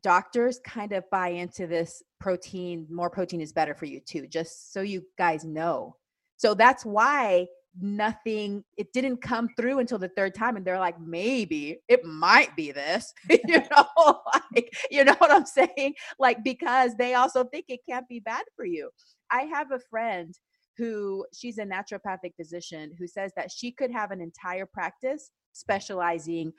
doctors 0.00 0.60
kind 0.64 0.92
of 0.92 1.04
buy 1.10 1.28
into 1.28 1.66
this 1.66 2.02
protein, 2.18 2.86
more 2.90 3.10
protein 3.10 3.40
is 3.40 3.52
better 3.52 3.74
for 3.74 3.86
you 3.86 4.00
too, 4.00 4.26
just 4.26 4.72
so 4.72 4.80
you 4.80 5.04
guys 5.18 5.44
know. 5.44 5.96
So 6.36 6.54
that's 6.54 6.84
why 6.84 7.46
nothing 7.80 8.62
it 8.76 8.92
didn't 8.92 9.22
come 9.22 9.48
through 9.56 9.78
until 9.78 9.98
the 9.98 10.08
third 10.10 10.34
time 10.34 10.56
and 10.56 10.64
they're 10.64 10.78
like 10.78 11.00
maybe 11.00 11.78
it 11.88 12.04
might 12.04 12.54
be 12.54 12.70
this 12.70 13.14
you 13.30 13.62
know 13.70 14.20
like 14.54 14.70
you 14.90 15.02
know 15.02 15.14
what 15.18 15.32
i'm 15.32 15.46
saying 15.46 15.94
like 16.18 16.44
because 16.44 16.94
they 16.96 17.14
also 17.14 17.44
think 17.44 17.64
it 17.68 17.80
can't 17.88 18.06
be 18.08 18.20
bad 18.20 18.42
for 18.54 18.66
you 18.66 18.90
i 19.30 19.42
have 19.42 19.72
a 19.72 19.78
friend 19.90 20.34
who 20.76 21.24
she's 21.32 21.56
a 21.56 21.64
naturopathic 21.64 22.34
physician 22.36 22.92
who 22.98 23.06
says 23.06 23.32
that 23.36 23.50
she 23.50 23.70
could 23.70 23.90
have 23.90 24.10
an 24.10 24.20
entire 24.20 24.66
practice 24.66 25.30
specializing 25.52 26.52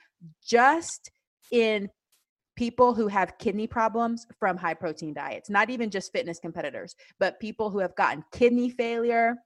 just 0.44 1.10
in 1.52 1.88
people 2.56 2.94
who 2.94 3.08
have 3.08 3.36
kidney 3.38 3.66
problems 3.66 4.26
from 4.38 4.56
high 4.56 4.74
protein 4.74 5.12
diets, 5.12 5.50
not 5.50 5.70
even 5.70 5.90
just 5.90 6.12
fitness 6.12 6.38
competitors, 6.38 6.94
but 7.18 7.40
people 7.40 7.70
who 7.70 7.78
have 7.78 7.94
gotten 7.96 8.24
kidney 8.32 8.70
failure 8.70 9.36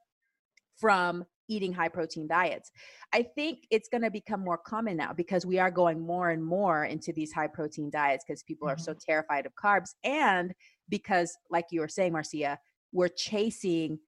from 0.76 1.24
eating 1.48 1.72
high 1.72 1.88
protein 1.88 2.28
diets. 2.28 2.70
I 3.12 3.22
think 3.22 3.60
it's 3.70 3.88
going 3.88 4.02
to 4.02 4.10
become 4.10 4.40
more 4.40 4.58
common 4.58 4.96
now 4.96 5.12
because 5.12 5.46
we 5.46 5.58
are 5.58 5.70
going 5.70 5.98
more 5.98 6.30
and 6.30 6.44
more 6.44 6.84
into 6.84 7.12
these 7.12 7.32
high 7.32 7.46
protein 7.46 7.90
diets 7.90 8.24
because 8.26 8.42
people 8.42 8.68
mm-hmm. 8.68 8.74
are 8.74 8.78
so 8.78 8.92
mm-hmm. 8.92 9.10
terrified 9.10 9.46
of 9.46 9.52
carbs 9.54 9.94
and 10.04 10.52
because 10.88 11.36
like 11.50 11.66
you 11.70 11.80
were 11.80 11.88
saying 11.88 12.12
Marzia, 12.12 12.58
we're 12.92 13.08
chasing 13.08 13.98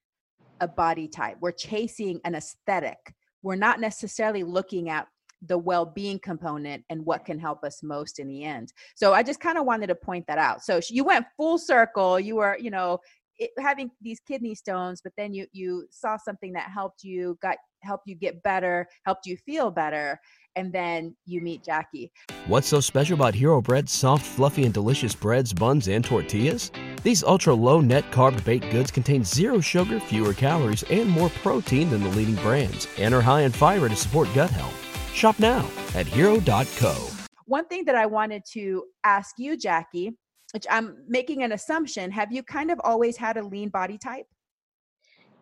a 0.61 0.69
body 0.69 1.09
type. 1.09 1.39
We're 1.41 1.53
chasing 1.53 2.21
an 2.25 2.35
aesthetic. 2.35 3.15
We're 3.43 3.57
not 3.57 3.81
necessarily 3.81 4.45
looking 4.45 4.91
at 4.91 5.07
the 5.47 5.57
well-being 5.57 6.19
component 6.19 6.85
and 6.91 7.05
what 7.05 7.25
can 7.25 7.39
help 7.39 7.65
us 7.65 7.83
most 7.83 8.19
in 8.19 8.29
the 8.29 8.45
end 8.45 8.73
so 8.95 9.15
i 9.15 9.23
just 9.23 9.41
kind 9.41 9.59
of 9.59 9.65
wanted 9.65 9.87
to 9.87 9.95
point 9.95 10.27
that 10.27 10.39
out 10.39 10.63
so 10.63 10.81
you 10.89 11.05
went 11.05 11.27
full 11.37 11.59
circle 11.59 12.21
you 12.21 12.37
were 12.37 12.57
you 12.61 12.71
know 12.71 12.99
it, 13.39 13.51
having 13.59 13.91
these 14.03 14.21
kidney 14.21 14.55
stones 14.55 15.01
but 15.03 15.13
then 15.17 15.33
you 15.33 15.47
you 15.53 15.87
saw 15.91 16.17
something 16.17 16.53
that 16.53 16.71
helped 16.71 17.03
you 17.03 17.39
got 17.41 17.57
helped 17.83 18.07
you 18.07 18.15
get 18.15 18.43
better 18.43 18.87
helped 19.07 19.27
you 19.27 19.37
feel 19.37 19.71
better 19.71 20.21
and 20.57 20.73
then 20.73 21.15
you 21.27 21.41
meet 21.41 21.63
Jacque. 21.63 22.11
What's 22.47 22.69
so 22.69 22.81
special 22.81 23.15
about 23.15 23.35
Hero 23.35 23.61
Bread's 23.61 23.93
soft, 23.93 24.27
fluffy, 24.27 24.65
and 24.65 24.75
delicious 24.75 25.15
breads, 25.15 25.53
buns, 25.53 25.89
and 25.89 26.05
tortillas? 26.05 26.71
These 27.03 27.23
ultra 27.23 27.55
low 27.55 27.81
net 27.81 28.11
carb 28.11 28.43
baked 28.45 28.71
goods 28.71 28.91
contain 28.91 29.25
zero 29.25 29.61
sugar, 29.61 30.01
fewer 30.01 30.35
calories, 30.35 30.83
and 30.85 31.09
more 31.09 31.31
protein 31.43 31.91
than 31.91 32.03
the 32.03 32.11
leading 32.11 32.37
brands, 32.37 32.89
and 32.99 33.15
are 33.15 33.23
high 33.23 33.43
in 33.43 33.53
fiber 33.53 33.89
to 33.89 33.97
support 33.97 34.29
gut 34.35 34.51
health. 34.51 34.90
Shop 35.15 35.39
now 35.39 35.69
at 35.95 36.07
hero.co. 36.07 37.11
One 37.47 37.67
thing 37.67 37.85
that 37.87 37.97
I 37.97 38.07
wanted 38.07 38.45
to 38.53 38.85
ask 39.05 39.35
you, 39.39 39.57
Jacque, 39.57 40.15
which 40.53 40.67
I'm 40.71 41.05
making 41.09 41.43
an 41.43 41.53
assumption, 41.53 42.11
have 42.11 42.33
you 42.33 42.43
kind 42.43 42.71
of 42.71 42.81
always 42.85 43.17
had 43.17 43.37
a 43.37 43.43
lean 43.43 43.69
body 43.69 43.99
type? 43.99 44.27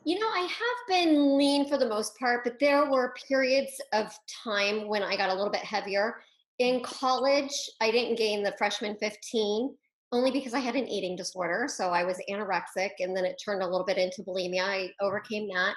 You 0.04 0.18
know, 0.18 0.26
I 0.26 0.40
have 0.40 0.88
been 0.88 1.36
lean 1.36 1.68
for 1.68 1.76
the 1.76 1.88
most 1.88 2.18
part, 2.18 2.44
but 2.44 2.58
there 2.58 2.90
were 2.90 3.14
periods 3.28 3.72
of 3.92 4.16
time 4.42 4.88
when 4.88 5.02
I 5.02 5.16
got 5.16 5.28
a 5.28 5.34
little 5.34 5.50
bit 5.50 5.60
heavier. 5.60 6.16
In 6.58 6.82
college, 6.82 7.52
I 7.80 7.90
didn't 7.90 8.16
gain 8.16 8.42
the 8.42 8.54
freshman 8.56 8.96
15 9.00 9.76
only 10.12 10.30
because 10.30 10.54
I 10.54 10.60
had 10.60 10.76
an 10.76 10.88
eating 10.88 11.14
disorder. 11.14 11.66
So 11.68 11.90
I 11.90 12.04
was 12.04 12.18
anorexic 12.30 12.92
and 13.00 13.14
then 13.14 13.26
it 13.26 13.40
turned 13.44 13.62
a 13.62 13.66
little 13.68 13.84
bit 13.84 13.98
into 13.98 14.22
bulimia. 14.22 14.62
I 14.62 14.90
overcame 15.00 15.48
that. 15.54 15.74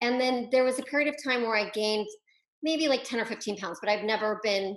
And 0.00 0.20
then 0.20 0.48
there 0.50 0.64
was 0.64 0.78
a 0.78 0.84
period 0.84 1.12
of 1.12 1.22
time 1.22 1.42
where 1.42 1.56
I 1.56 1.68
gained 1.70 2.06
maybe 2.66 2.88
like 2.88 3.04
10 3.04 3.20
or 3.20 3.24
15 3.24 3.56
pounds, 3.58 3.78
but 3.80 3.88
I've 3.88 4.02
never 4.02 4.40
been 4.42 4.76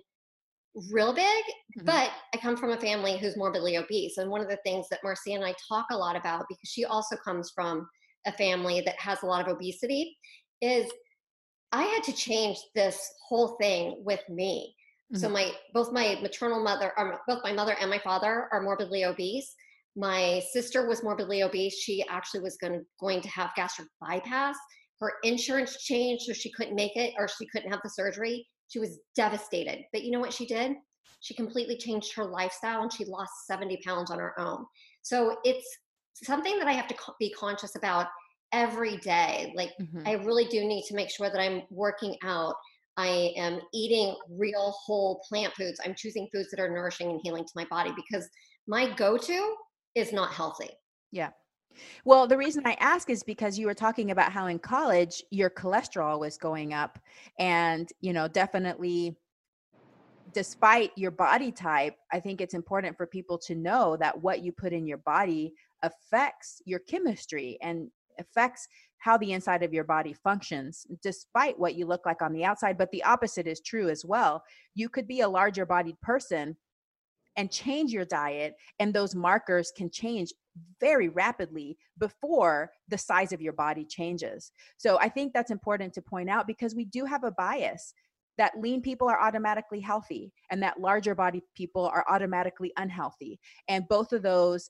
real 0.91 1.11
big. 1.11 1.25
Mm-hmm. 1.25 1.85
But 1.85 2.11
I 2.33 2.37
come 2.37 2.55
from 2.55 2.69
a 2.69 2.79
family 2.79 3.17
who's 3.17 3.35
morbidly 3.35 3.77
obese. 3.77 4.17
And 4.17 4.29
one 4.29 4.41
of 4.41 4.47
the 4.47 4.59
things 4.63 4.85
that 4.91 4.99
Marzia 5.03 5.35
and 5.35 5.43
I 5.43 5.55
talk 5.67 5.87
a 5.91 5.97
lot 5.97 6.15
about, 6.15 6.45
because 6.47 6.69
she 6.69 6.85
also 6.85 7.15
comes 7.17 7.51
from 7.53 7.87
a 8.27 8.31
family 8.33 8.81
that 8.81 8.99
has 8.99 9.23
a 9.23 9.25
lot 9.25 9.41
of 9.41 9.53
obesity, 9.53 10.15
is 10.61 10.89
I 11.71 11.81
had 11.83 12.03
to 12.03 12.13
change 12.13 12.59
this 12.75 13.11
whole 13.27 13.57
thing 13.59 14.03
with 14.05 14.21
me. 14.29 14.75
Mm-hmm. 15.11 15.21
So 15.21 15.29
my 15.29 15.51
both 15.73 15.91
my 15.91 16.19
maternal 16.21 16.63
mother, 16.63 16.93
or 16.95 17.19
both 17.27 17.41
my 17.43 17.53
mother 17.53 17.75
and 17.81 17.89
my 17.89 17.99
father 17.99 18.47
are 18.51 18.61
morbidly 18.61 19.03
obese. 19.03 19.55
My 19.95 20.43
sister 20.51 20.87
was 20.87 21.01
morbidly 21.01 21.41
obese. 21.41 21.73
She 21.73 22.05
actually 22.07 22.41
was 22.41 22.55
going 22.61 22.85
going 22.99 23.21
to 23.21 23.29
have 23.29 23.49
gastric 23.55 23.87
bypass 23.99 24.55
her 24.99 25.13
insurance 25.23 25.83
changed 25.83 26.23
so 26.25 26.33
she 26.33 26.51
couldn't 26.51 26.75
make 26.75 26.95
it 26.95 27.13
or 27.17 27.27
she 27.27 27.47
couldn't 27.47 27.71
have 27.71 27.81
the 27.83 27.89
surgery. 27.89 28.45
She 28.67 28.79
was 28.79 28.99
devastated. 29.15 29.83
But 29.93 30.03
you 30.03 30.11
know 30.11 30.19
what 30.19 30.33
she 30.33 30.45
did? 30.45 30.73
She 31.21 31.33
completely 31.33 31.77
changed 31.77 32.13
her 32.15 32.25
lifestyle 32.25 32.81
and 32.81 32.91
she 32.91 33.05
lost 33.05 33.31
70 33.47 33.81
pounds 33.85 34.11
on 34.11 34.19
her 34.19 34.39
own. 34.39 34.65
So 35.01 35.37
it's 35.43 35.65
something 36.23 36.57
that 36.59 36.67
I 36.67 36.73
have 36.73 36.87
to 36.87 36.95
be 37.19 37.31
conscious 37.31 37.75
about 37.75 38.07
every 38.51 38.97
day. 38.97 39.53
Like, 39.55 39.71
mm-hmm. 39.81 40.03
I 40.05 40.13
really 40.13 40.45
do 40.45 40.65
need 40.65 40.85
to 40.87 40.95
make 40.95 41.09
sure 41.09 41.29
that 41.29 41.41
I'm 41.41 41.63
working 41.69 42.15
out. 42.23 42.55
I 42.97 43.33
am 43.37 43.61
eating 43.73 44.15
real 44.29 44.73
whole 44.85 45.21
plant 45.27 45.53
foods. 45.53 45.79
I'm 45.85 45.95
choosing 45.95 46.27
foods 46.33 46.49
that 46.51 46.59
are 46.59 46.69
nourishing 46.69 47.09
and 47.09 47.21
healing 47.23 47.45
to 47.45 47.51
my 47.55 47.65
body 47.69 47.93
because 47.95 48.27
my 48.67 48.93
go 48.95 49.17
to 49.17 49.55
is 49.95 50.11
not 50.11 50.33
healthy. 50.33 50.69
Yeah. 51.11 51.29
Well, 52.05 52.27
the 52.27 52.37
reason 52.37 52.63
I 52.65 52.75
ask 52.79 53.09
is 53.09 53.23
because 53.23 53.57
you 53.57 53.67
were 53.67 53.73
talking 53.73 54.11
about 54.11 54.31
how 54.31 54.47
in 54.47 54.59
college 54.59 55.23
your 55.31 55.49
cholesterol 55.49 56.19
was 56.19 56.37
going 56.37 56.73
up 56.73 56.99
and, 57.37 57.89
you 58.01 58.13
know, 58.13 58.27
definitely 58.27 59.17
despite 60.33 60.91
your 60.95 61.11
body 61.11 61.51
type, 61.51 61.95
I 62.11 62.19
think 62.19 62.41
it's 62.41 62.53
important 62.53 62.97
for 62.97 63.07
people 63.07 63.37
to 63.39 63.55
know 63.55 63.97
that 63.97 64.21
what 64.21 64.43
you 64.43 64.51
put 64.51 64.73
in 64.73 64.87
your 64.87 64.99
body 64.99 65.53
affects 65.81 66.61
your 66.65 66.79
chemistry 66.79 67.57
and 67.61 67.89
affects 68.19 68.67
how 68.99 69.17
the 69.17 69.31
inside 69.31 69.63
of 69.63 69.73
your 69.73 69.85
body 69.85 70.13
functions, 70.13 70.85
despite 71.01 71.57
what 71.57 71.75
you 71.75 71.85
look 71.85 72.05
like 72.05 72.21
on 72.21 72.33
the 72.33 72.43
outside. 72.43 72.77
But 72.77 72.91
the 72.91 73.03
opposite 73.03 73.47
is 73.47 73.61
true 73.61 73.89
as 73.89 74.03
well. 74.05 74.43
You 74.75 74.89
could 74.89 75.07
be 75.07 75.21
a 75.21 75.29
larger 75.29 75.65
bodied 75.65 75.99
person 76.01 76.57
and 77.35 77.51
change 77.51 77.91
your 77.91 78.05
diet, 78.05 78.55
and 78.79 78.93
those 78.93 79.15
markers 79.15 79.71
can 79.75 79.89
change 79.89 80.33
very 80.79 81.09
rapidly 81.09 81.77
before 81.97 82.71
the 82.87 82.97
size 82.97 83.31
of 83.31 83.41
your 83.41 83.53
body 83.53 83.85
changes. 83.85 84.51
So 84.77 84.99
I 84.99 85.09
think 85.09 85.33
that's 85.33 85.51
important 85.51 85.93
to 85.93 86.01
point 86.01 86.29
out 86.29 86.47
because 86.47 86.75
we 86.75 86.85
do 86.85 87.05
have 87.05 87.23
a 87.23 87.31
bias 87.31 87.93
that 88.37 88.59
lean 88.59 88.81
people 88.81 89.07
are 89.07 89.21
automatically 89.21 89.81
healthy 89.81 90.31
and 90.49 90.63
that 90.63 90.79
larger 90.79 91.13
body 91.13 91.41
people 91.55 91.85
are 91.85 92.05
automatically 92.09 92.71
unhealthy. 92.77 93.39
And 93.67 93.87
both 93.87 94.13
of 94.13 94.21
those 94.21 94.69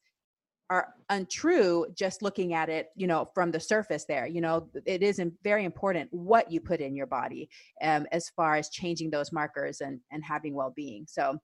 are 0.69 0.93
untrue 1.09 1.85
just 1.95 2.21
looking 2.21 2.53
at 2.53 2.69
it 2.69 2.89
you 2.95 3.07
know 3.07 3.25
from 3.33 3.49
the 3.49 3.59
surface 3.59 4.05
there 4.05 4.27
you 4.27 4.39
know 4.39 4.69
it 4.85 5.01
is 5.01 5.19
very 5.43 5.65
important 5.65 6.07
what 6.11 6.51
you 6.51 6.61
put 6.61 6.79
in 6.79 6.95
your 6.95 7.07
body 7.07 7.49
um, 7.81 8.05
as 8.11 8.29
far 8.29 8.55
as 8.55 8.69
changing 8.69 9.09
those 9.09 9.31
markers 9.31 9.81
and 9.81 9.99
and 10.11 10.23
having 10.23 10.53
well-being 10.53 11.05
so 11.07 11.37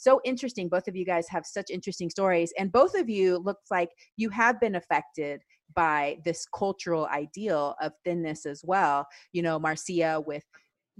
so 0.00 0.20
interesting 0.24 0.68
both 0.68 0.88
of 0.88 0.96
you 0.96 1.04
guys 1.04 1.28
have 1.28 1.44
such 1.44 1.70
interesting 1.70 2.10
stories 2.10 2.52
and 2.58 2.72
both 2.72 2.94
of 2.94 3.08
you 3.08 3.38
looks 3.38 3.70
like 3.70 3.90
you 4.16 4.30
have 4.30 4.60
been 4.60 4.74
affected 4.74 5.42
by 5.74 6.18
this 6.24 6.46
cultural 6.54 7.06
ideal 7.06 7.74
of 7.80 7.92
thinness 8.04 8.46
as 8.46 8.62
well 8.64 9.06
you 9.32 9.42
know 9.42 9.58
Marzia 9.60 10.24
with 10.26 10.44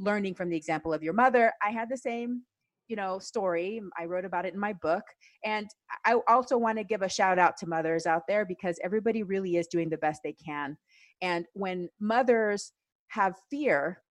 learning 0.00 0.34
from 0.34 0.48
the 0.48 0.56
example 0.56 0.92
of 0.92 1.02
your 1.02 1.12
mother. 1.12 1.52
I 1.62 1.70
had 1.70 1.88
the 1.88 1.96
same 1.96 2.42
you 2.88 2.96
know 2.96 3.20
story 3.20 3.80
i 3.96 4.04
wrote 4.04 4.24
about 4.24 4.44
it 4.44 4.52
in 4.52 4.58
my 4.58 4.72
book 4.72 5.04
and 5.44 5.68
i 6.04 6.16
also 6.26 6.58
want 6.58 6.76
to 6.76 6.82
give 6.82 7.02
a 7.02 7.08
shout 7.08 7.38
out 7.38 7.56
to 7.56 7.68
mothers 7.68 8.04
out 8.04 8.22
there 8.26 8.44
because 8.44 8.80
everybody 8.82 9.22
really 9.22 9.56
is 9.56 9.68
doing 9.68 9.88
the 9.88 9.96
best 9.98 10.20
they 10.24 10.32
can 10.44 10.76
and 11.22 11.46
when 11.52 11.88
mothers 12.00 12.72
have 13.06 13.36
fear 13.48 14.02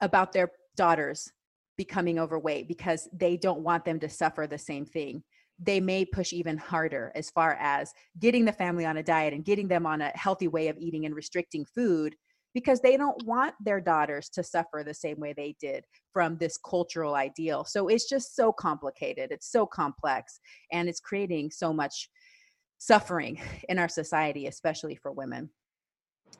about 0.00 0.32
their 0.32 0.50
daughters 0.74 1.30
becoming 1.76 2.18
overweight 2.18 2.68
because 2.68 3.08
they 3.12 3.36
don't 3.36 3.60
want 3.60 3.84
them 3.84 3.98
to 4.00 4.08
suffer 4.08 4.46
the 4.46 4.58
same 4.58 4.84
thing 4.84 5.22
they 5.58 5.80
may 5.80 6.04
push 6.04 6.32
even 6.32 6.56
harder 6.56 7.12
as 7.14 7.30
far 7.30 7.56
as 7.60 7.92
getting 8.18 8.44
the 8.44 8.52
family 8.52 8.84
on 8.84 8.96
a 8.96 9.02
diet 9.02 9.32
and 9.32 9.44
getting 9.44 9.68
them 9.68 9.86
on 9.86 10.00
a 10.00 10.10
healthy 10.14 10.48
way 10.48 10.68
of 10.68 10.76
eating 10.78 11.06
and 11.06 11.14
restricting 11.14 11.64
food 11.64 12.14
because 12.54 12.80
they 12.80 12.96
don't 12.96 13.24
want 13.24 13.54
their 13.64 13.80
daughters 13.80 14.28
to 14.28 14.42
suffer 14.42 14.82
the 14.84 14.92
same 14.92 15.18
way 15.18 15.32
they 15.32 15.56
did 15.60 15.84
from 16.12 16.36
this 16.36 16.58
cultural 16.58 17.14
ideal. 17.14 17.64
So 17.64 17.88
it's 17.88 18.08
just 18.08 18.36
so 18.36 18.52
complicated. 18.52 19.30
It's 19.30 19.50
so 19.50 19.64
complex 19.64 20.38
and 20.70 20.88
it's 20.88 21.00
creating 21.00 21.50
so 21.50 21.72
much 21.72 22.10
suffering 22.78 23.40
in 23.68 23.78
our 23.78 23.88
society, 23.88 24.48
especially 24.48 24.96
for 24.96 25.12
women. 25.12 25.48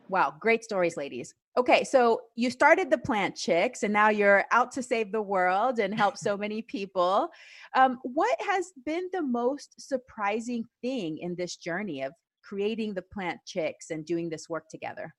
Wow, 0.08 0.34
great 0.38 0.62
stories, 0.62 0.96
ladies. 0.96 1.34
Okay, 1.56 1.84
so 1.84 2.20
you 2.34 2.50
started 2.50 2.90
the 2.90 2.98
Plant 2.98 3.36
Chics 3.36 3.82
and 3.82 3.92
now 3.92 4.08
you're 4.08 4.44
out 4.52 4.72
to 4.72 4.82
save 4.82 5.12
the 5.12 5.20
world 5.20 5.78
and 5.78 5.94
help 5.94 6.16
so 6.16 6.36
many 6.36 6.62
people. 6.62 7.28
Um, 7.74 7.98
what 8.02 8.40
has 8.40 8.72
been 8.86 9.08
the 9.12 9.22
most 9.22 9.78
surprising 9.78 10.64
thing 10.80 11.18
in 11.18 11.34
this 11.34 11.56
journey 11.56 12.02
of 12.02 12.12
creating 12.42 12.94
the 12.94 13.02
Plant 13.02 13.40
Chics 13.46 13.90
and 13.90 14.04
doing 14.04 14.30
this 14.30 14.48
work 14.48 14.68
together? 14.68 15.14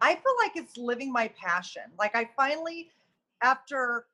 I 0.00 0.14
feel 0.14 0.34
like 0.42 0.56
it's 0.56 0.76
living 0.76 1.12
my 1.12 1.28
passion. 1.28 1.82
Like 1.98 2.16
I 2.16 2.28
finally, 2.36 2.90
after 3.42 4.06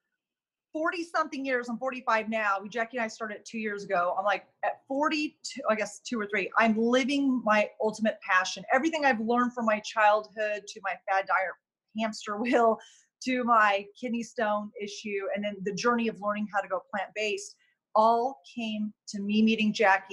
40 0.75 1.05
something 1.05 1.47
years, 1.47 1.69
I'm 1.69 1.79
45 1.79 2.29
now. 2.29 2.57
Jacque 2.69 2.95
and 2.95 3.03
I 3.03 3.07
started 3.07 3.39
two 3.45 3.59
years 3.59 3.85
ago. 3.85 4.13
I'm 4.19 4.25
like 4.25 4.45
at 4.65 4.81
42, 4.89 5.63
I 5.71 5.77
guess 5.77 6.01
two 6.01 6.21
or 6.21 6.27
three, 6.27 6.51
I'm 6.59 6.77
living 6.77 7.41
my 7.45 7.71
ultimate 7.81 8.19
passion. 8.29 8.65
Everything 8.73 9.05
I've 9.05 9.21
learned 9.21 9.53
from 9.55 9.67
my 9.67 9.79
childhood 9.79 10.65
to 10.67 10.81
my 10.83 10.95
fad 11.09 11.27
diet 11.27 11.53
hamster 11.97 12.37
wheel 12.41 12.77
to 13.23 13.45
my 13.45 13.87
kidney 13.99 14.25
stone 14.25 14.71
issue 14.83 15.21
and 15.35 15.45
then 15.45 15.55
the 15.63 15.73
journey 15.73 16.09
of 16.09 16.21
learning 16.21 16.49
how 16.53 16.61
to 16.61 16.67
go 16.67 16.83
plant-based 16.93 17.55
all 17.95 18.41
came 18.53 18.93
to 19.07 19.23
me 19.23 19.43
meeting 19.43 19.73
Jacque 19.73 20.11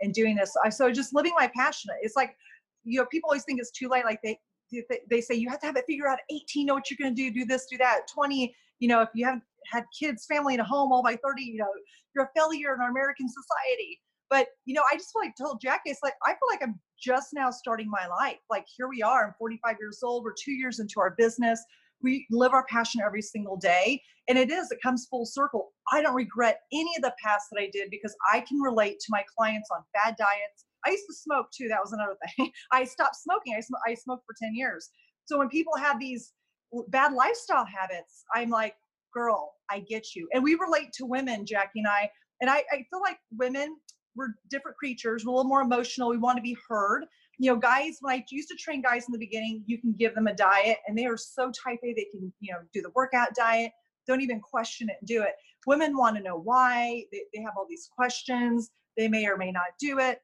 and 0.00 0.12
doing 0.12 0.34
this. 0.34 0.52
I 0.64 0.70
so 0.70 0.90
just 0.90 1.14
living 1.14 1.32
my 1.38 1.48
passion. 1.56 1.92
It's 2.02 2.16
like 2.16 2.34
you 2.82 2.98
know, 2.98 3.06
people 3.06 3.28
always 3.28 3.44
think 3.44 3.60
it's 3.60 3.70
too 3.70 3.88
late. 3.88 4.04
Like 4.04 4.20
they 4.24 4.40
they 5.08 5.20
say 5.20 5.36
you 5.36 5.48
have 5.48 5.60
to 5.60 5.66
have 5.66 5.76
it 5.76 5.84
figured 5.86 6.08
out 6.08 6.18
18 6.30 6.66
know 6.66 6.74
what 6.74 6.90
you're 6.90 7.08
to 7.08 7.14
do 7.14 7.30
do 7.32 7.44
this 7.44 7.66
do 7.66 7.76
that 7.78 8.02
20 8.12 8.54
you 8.80 8.88
know 8.88 9.00
if 9.00 9.08
you 9.14 9.24
haven't 9.24 9.42
had 9.72 9.84
kids 9.98 10.26
family 10.26 10.54
and 10.54 10.60
a 10.60 10.64
home 10.64 10.92
all 10.92 11.02
by 11.02 11.16
30 11.16 11.42
you 11.42 11.58
know 11.58 11.68
you're 12.14 12.24
a 12.24 12.30
failure 12.36 12.74
in 12.74 12.80
our 12.80 12.90
american 12.90 13.28
society 13.28 14.00
but 14.28 14.48
you 14.64 14.74
know 14.74 14.82
i 14.90 14.96
just 14.96 15.12
feel 15.12 15.22
like 15.22 15.34
told 15.36 15.60
Jacque 15.60 15.82
it's 15.84 16.00
like 16.02 16.14
i 16.26 16.30
feel 16.30 16.48
like 16.50 16.62
i'm 16.62 16.78
just 17.00 17.28
now 17.32 17.50
starting 17.50 17.88
my 17.88 18.06
life 18.06 18.38
like 18.50 18.66
here 18.76 18.88
we 18.88 19.02
are 19.02 19.26
i'm 19.26 19.34
45 19.38 19.76
years 19.78 20.00
old 20.02 20.24
we're 20.24 20.34
two 20.42 20.52
years 20.52 20.80
into 20.80 20.98
our 20.98 21.14
business 21.16 21.62
we 22.02 22.26
live 22.30 22.52
our 22.52 22.64
passion 22.68 23.00
every 23.04 23.22
single 23.22 23.56
day 23.56 24.02
and 24.28 24.36
it 24.38 24.50
is 24.50 24.70
it 24.70 24.78
comes 24.82 25.06
full 25.10 25.26
circle 25.26 25.72
i 25.92 26.02
don't 26.02 26.14
regret 26.14 26.60
any 26.72 26.92
of 26.96 27.02
the 27.02 27.12
past 27.22 27.46
that 27.52 27.60
i 27.60 27.70
did 27.72 27.90
because 27.90 28.14
i 28.32 28.40
can 28.40 28.58
relate 28.60 28.98
to 28.98 29.06
my 29.10 29.22
clients 29.36 29.68
on 29.70 29.82
bad 29.94 30.16
diets 30.18 30.64
I 30.86 30.92
used 30.92 31.06
to 31.08 31.14
smoke 31.14 31.48
too. 31.52 31.68
That 31.68 31.80
was 31.82 31.92
another 31.92 32.16
thing. 32.36 32.50
I 32.72 32.84
stopped 32.84 33.16
smoking. 33.16 33.54
I, 33.56 33.60
sm- 33.60 33.74
I 33.86 33.94
smoked 33.94 34.24
for 34.26 34.34
10 34.42 34.54
years. 34.54 34.88
So 35.26 35.38
when 35.38 35.48
people 35.48 35.76
have 35.76 36.00
these 36.00 36.32
bad 36.88 37.12
lifestyle 37.12 37.64
habits, 37.64 38.24
I'm 38.34 38.50
like, 38.50 38.74
girl, 39.12 39.52
I 39.70 39.80
get 39.80 40.14
you. 40.14 40.28
And 40.32 40.42
we 40.42 40.54
relate 40.54 40.92
to 40.94 41.06
women, 41.06 41.44
Jacque 41.46 41.72
and 41.74 41.86
I. 41.86 42.10
And 42.40 42.50
I, 42.50 42.64
I 42.72 42.86
feel 42.90 43.00
like 43.00 43.18
women, 43.36 43.76
we're 44.14 44.34
different 44.48 44.76
creatures. 44.76 45.24
We're 45.24 45.32
a 45.32 45.36
little 45.36 45.48
more 45.48 45.62
emotional. 45.62 46.10
We 46.10 46.18
want 46.18 46.36
to 46.36 46.42
be 46.42 46.56
heard. 46.68 47.06
You 47.38 47.52
know, 47.52 47.56
guys, 47.56 47.98
when 48.00 48.14
I 48.14 48.24
used 48.30 48.48
to 48.48 48.56
train 48.56 48.82
guys 48.82 49.06
in 49.06 49.12
the 49.12 49.18
beginning, 49.18 49.62
you 49.66 49.78
can 49.78 49.92
give 49.92 50.14
them 50.14 50.26
a 50.26 50.34
diet 50.34 50.78
and 50.86 50.96
they 50.96 51.06
are 51.06 51.16
so 51.16 51.50
type 51.50 51.78
A, 51.82 51.94
they 51.94 52.06
can, 52.10 52.32
you 52.40 52.52
know, 52.52 52.58
do 52.72 52.82
the 52.82 52.90
workout 52.94 53.34
diet, 53.34 53.72
don't 54.06 54.20
even 54.20 54.40
question 54.40 54.88
it 54.90 54.96
and 55.00 55.08
do 55.08 55.22
it. 55.22 55.34
Women 55.66 55.96
want 55.96 56.16
to 56.16 56.22
know 56.22 56.36
why. 56.36 57.04
They, 57.12 57.22
they 57.34 57.42
have 57.42 57.54
all 57.56 57.66
these 57.68 57.88
questions. 57.94 58.70
They 58.96 59.08
may 59.08 59.26
or 59.26 59.36
may 59.36 59.52
not 59.52 59.66
do 59.78 59.98
it. 59.98 60.20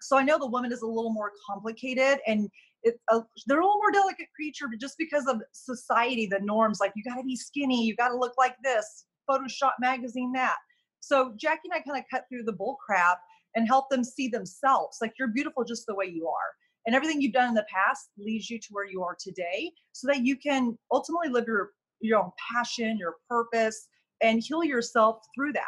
So 0.00 0.16
I 0.16 0.22
know 0.22 0.38
the 0.38 0.46
woman 0.46 0.72
is 0.72 0.82
a 0.82 0.86
little 0.86 1.12
more 1.12 1.32
complicated 1.46 2.20
and 2.26 2.48
it, 2.86 3.00
uh, 3.12 3.20
they're 3.46 3.60
a 3.60 3.64
little 3.64 3.80
more 3.80 3.90
delicate 3.90 4.28
creature, 4.34 4.66
but 4.70 4.80
just 4.80 4.96
because 4.96 5.26
of 5.26 5.42
society, 5.52 6.26
the 6.26 6.38
norms, 6.40 6.78
like 6.80 6.92
you 6.94 7.02
got 7.02 7.16
to 7.16 7.24
be 7.24 7.36
skinny, 7.36 7.84
you 7.84 7.96
got 7.96 8.08
to 8.08 8.16
look 8.16 8.34
like 8.38 8.54
this, 8.62 9.06
Photoshop 9.28 9.72
magazine, 9.80 10.32
that. 10.34 10.56
So 11.00 11.34
Jacque 11.36 11.60
and 11.64 11.74
I 11.74 11.80
kind 11.80 11.98
of 11.98 12.04
cut 12.10 12.24
through 12.30 12.44
the 12.44 12.52
bull 12.52 12.78
crap 12.84 13.18
and 13.56 13.66
help 13.66 13.90
them 13.90 14.04
see 14.04 14.28
themselves. 14.28 14.98
Like 15.02 15.14
you're 15.18 15.28
beautiful 15.28 15.64
just 15.64 15.86
the 15.86 15.94
way 15.94 16.06
you 16.06 16.28
are. 16.28 16.52
And 16.86 16.94
everything 16.94 17.20
you've 17.20 17.32
done 17.32 17.48
in 17.48 17.54
the 17.54 17.66
past 17.72 18.10
leads 18.16 18.48
you 18.48 18.60
to 18.60 18.68
where 18.70 18.86
you 18.86 19.02
are 19.02 19.16
today 19.18 19.72
so 19.92 20.06
that 20.06 20.24
you 20.24 20.36
can 20.36 20.78
ultimately 20.92 21.28
live 21.28 21.46
your, 21.48 21.70
your 22.00 22.20
own 22.20 22.30
passion, 22.54 22.96
your 22.98 23.16
purpose, 23.28 23.88
and 24.22 24.40
heal 24.40 24.62
yourself 24.62 25.18
through 25.34 25.54
that. 25.54 25.64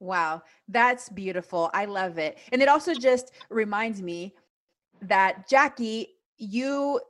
Wow, 0.00 0.42
that's 0.68 1.08
beautiful. 1.08 1.70
I 1.72 1.84
love 1.84 2.18
it. 2.18 2.38
And 2.52 2.60
it 2.60 2.68
also 2.68 2.94
just 2.94 3.32
reminds 3.50 4.02
me 4.02 4.34
that 5.02 5.48
Jacque, 5.48 6.06
you 6.36 7.00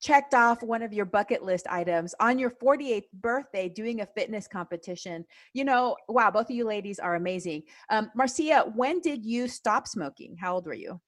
checked 0.00 0.34
off 0.34 0.62
one 0.62 0.82
of 0.82 0.92
your 0.92 1.04
bucket 1.04 1.42
list 1.42 1.66
items 1.68 2.14
on 2.20 2.38
your 2.38 2.50
48th 2.50 3.10
birthday 3.14 3.68
doing 3.68 4.00
a 4.00 4.06
fitness 4.06 4.46
competition. 4.46 5.24
You 5.54 5.64
know, 5.64 5.96
wow, 6.08 6.30
both 6.30 6.50
of 6.50 6.56
you 6.56 6.64
ladies 6.64 6.98
are 6.98 7.16
amazing. 7.16 7.64
Um, 7.90 8.10
Marzia, 8.16 8.74
when 8.76 9.00
did 9.00 9.24
you 9.24 9.48
stop 9.48 9.88
smoking? 9.88 10.36
How 10.36 10.54
old 10.54 10.66
were 10.66 10.74
you? 10.74 11.00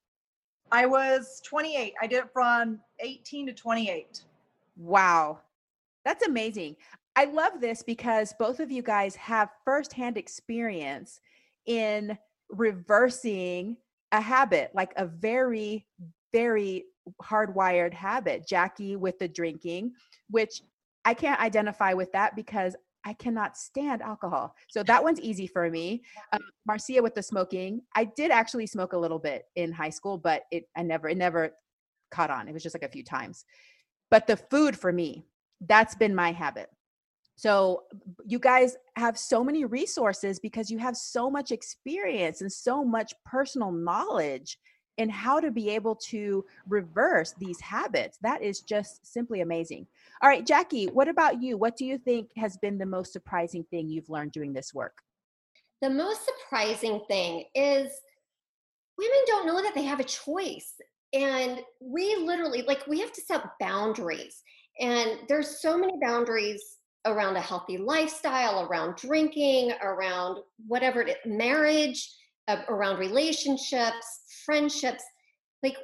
I 0.71 0.85
was 0.85 1.41
28. 1.45 1.93
I 2.01 2.07
did 2.07 2.23
it 2.23 2.29
from 2.33 2.79
18 2.99 3.47
to 3.47 3.53
28. 3.53 4.23
Wow. 4.77 5.39
That's 6.05 6.25
amazing. 6.25 6.75
I 7.15 7.25
love 7.25 7.59
this 7.59 7.83
because 7.83 8.33
both 8.39 8.59
of 8.59 8.71
you 8.71 8.81
guys 8.81 9.15
have 9.15 9.49
firsthand 9.65 10.17
experience 10.17 11.19
in 11.65 12.17
reversing 12.49 13.77
a 14.13 14.21
habit, 14.21 14.71
like 14.73 14.93
a 14.95 15.05
very, 15.05 15.85
very 16.31 16.85
hardwired 17.21 17.93
habit. 17.93 18.47
Jacque 18.47 18.97
with 18.97 19.17
the 19.19 19.27
drinking, 19.27 19.93
which 20.29 20.61
I 21.05 21.13
can't 21.13 21.41
identify 21.41 21.93
with 21.93 22.11
that 22.11 22.35
because 22.35 22.75
I 23.03 23.13
cannot 23.13 23.57
stand 23.57 24.01
alcohol. 24.01 24.55
So 24.69 24.83
that 24.83 25.03
one's 25.03 25.19
easy 25.19 25.47
for 25.47 25.69
me. 25.69 26.03
Um, 26.33 26.41
Marzia 26.69 27.01
with 27.01 27.15
the 27.15 27.23
smoking. 27.23 27.81
I 27.95 28.05
did 28.05 28.29
actually 28.31 28.67
smoke 28.67 28.93
a 28.93 28.97
little 28.97 29.17
bit 29.17 29.45
in 29.55 29.71
high 29.71 29.89
school, 29.89 30.17
but 30.17 30.43
it 30.51 30.65
I 30.75 30.83
never 30.83 31.09
it 31.09 31.17
never 31.17 31.51
caught 32.11 32.29
on. 32.29 32.47
It 32.47 32.53
was 32.53 32.63
just 32.63 32.75
like 32.75 32.83
a 32.83 32.91
few 32.91 33.03
times. 33.03 33.45
But 34.11 34.27
the 34.27 34.37
food 34.37 34.77
for 34.77 34.91
me, 34.91 35.25
that's 35.67 35.95
been 35.95 36.13
my 36.13 36.31
habit. 36.31 36.69
So 37.35 37.83
you 38.23 38.37
guys 38.37 38.75
have 38.97 39.17
so 39.17 39.43
many 39.43 39.65
resources 39.65 40.39
because 40.39 40.69
you 40.69 40.77
have 40.77 40.95
so 40.95 41.29
much 41.29 41.51
experience 41.51 42.41
and 42.41 42.51
so 42.51 42.83
much 42.83 43.13
personal 43.25 43.71
knowledge 43.71 44.59
in 44.97 45.09
how 45.09 45.39
to 45.39 45.51
be 45.51 45.69
able 45.69 45.95
to 45.95 46.45
reverse 46.67 47.33
these 47.39 47.59
habits. 47.59 48.17
That 48.21 48.41
is 48.41 48.61
just 48.61 49.05
simply 49.05 49.41
amazing. 49.41 49.87
All 50.21 50.29
right, 50.29 50.45
Jacque, 50.45 50.91
what 50.91 51.07
about 51.07 51.41
you? 51.41 51.57
What 51.57 51.77
do 51.77 51.85
you 51.85 51.97
think 51.97 52.29
has 52.37 52.57
been 52.57 52.77
the 52.77 52.85
most 52.85 53.13
surprising 53.13 53.63
thing 53.71 53.89
you've 53.89 54.09
learned 54.09 54.31
doing 54.31 54.53
this 54.53 54.73
work? 54.73 54.97
The 55.81 55.89
most 55.89 56.21
surprising 56.25 57.01
thing 57.07 57.45
is 57.55 57.91
women 58.97 59.19
don't 59.25 59.47
know 59.47 59.61
that 59.61 59.73
they 59.73 59.83
have 59.83 59.99
a 59.99 60.05
choice. 60.05 60.73
And 61.13 61.61
we 61.81 62.15
literally, 62.15 62.61
like, 62.61 62.85
we 62.87 62.99
have 62.99 63.11
to 63.13 63.21
set 63.21 63.43
boundaries. 63.59 64.41
And 64.79 65.19
there's 65.27 65.61
so 65.61 65.77
many 65.77 65.93
boundaries 66.01 66.63
around 67.05 67.35
a 67.35 67.41
healthy 67.41 67.77
lifestyle, 67.77 68.67
around 68.67 68.95
drinking, 68.95 69.73
around 69.81 70.37
whatever 70.67 71.01
it 71.01 71.09
is, 71.09 71.15
marriage, 71.25 72.09
uh, 72.47 72.61
around 72.69 72.99
relationships, 72.99 74.20
friendships. 74.51 75.03
Like 75.63 75.77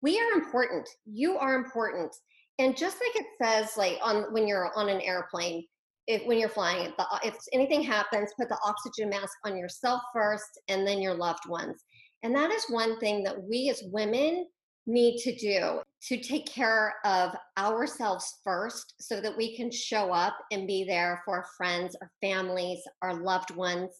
we 0.00 0.18
are 0.18 0.32
important. 0.32 0.88
You 1.04 1.36
are 1.36 1.56
important. 1.56 2.10
And 2.58 2.74
just 2.74 2.96
like 2.96 3.22
it 3.22 3.26
says, 3.42 3.76
like 3.76 3.98
on 4.02 4.32
when 4.32 4.48
you're 4.48 4.70
on 4.74 4.88
an 4.88 5.02
airplane, 5.02 5.66
if 6.06 6.24
when 6.26 6.38
you're 6.38 6.48
flying, 6.48 6.92
the, 6.96 7.06
if 7.22 7.36
anything 7.52 7.82
happens, 7.82 8.30
put 8.38 8.48
the 8.48 8.58
oxygen 8.64 9.10
mask 9.10 9.34
on 9.44 9.58
yourself 9.58 10.00
first, 10.14 10.60
and 10.68 10.86
then 10.86 11.02
your 11.02 11.14
loved 11.14 11.46
ones. 11.48 11.84
And 12.22 12.34
that 12.34 12.50
is 12.50 12.64
one 12.70 12.98
thing 12.98 13.22
that 13.24 13.42
we 13.42 13.68
as 13.68 13.82
women 13.92 14.46
need 14.86 15.18
to 15.18 15.34
do 15.36 15.80
to 16.08 16.22
take 16.22 16.46
care 16.46 16.94
of 17.04 17.34
ourselves 17.58 18.38
first 18.42 18.94
so 19.00 19.20
that 19.20 19.36
we 19.36 19.56
can 19.56 19.70
show 19.70 20.12
up 20.12 20.36
and 20.50 20.66
be 20.66 20.84
there 20.84 21.20
for 21.24 21.38
our 21.38 21.46
friends, 21.56 21.96
our 22.00 22.10
families, 22.22 22.80
our 23.02 23.22
loved 23.22 23.54
ones. 23.54 23.90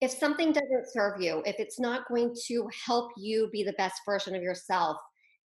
If 0.00 0.10
something 0.10 0.52
doesn't 0.52 0.92
serve 0.92 1.20
you, 1.20 1.42
if 1.46 1.56
it's 1.58 1.80
not 1.80 2.08
going 2.08 2.34
to 2.48 2.68
help 2.84 3.12
you 3.16 3.48
be 3.50 3.62
the 3.62 3.72
best 3.74 4.00
version 4.04 4.34
of 4.34 4.42
yourself, 4.42 4.98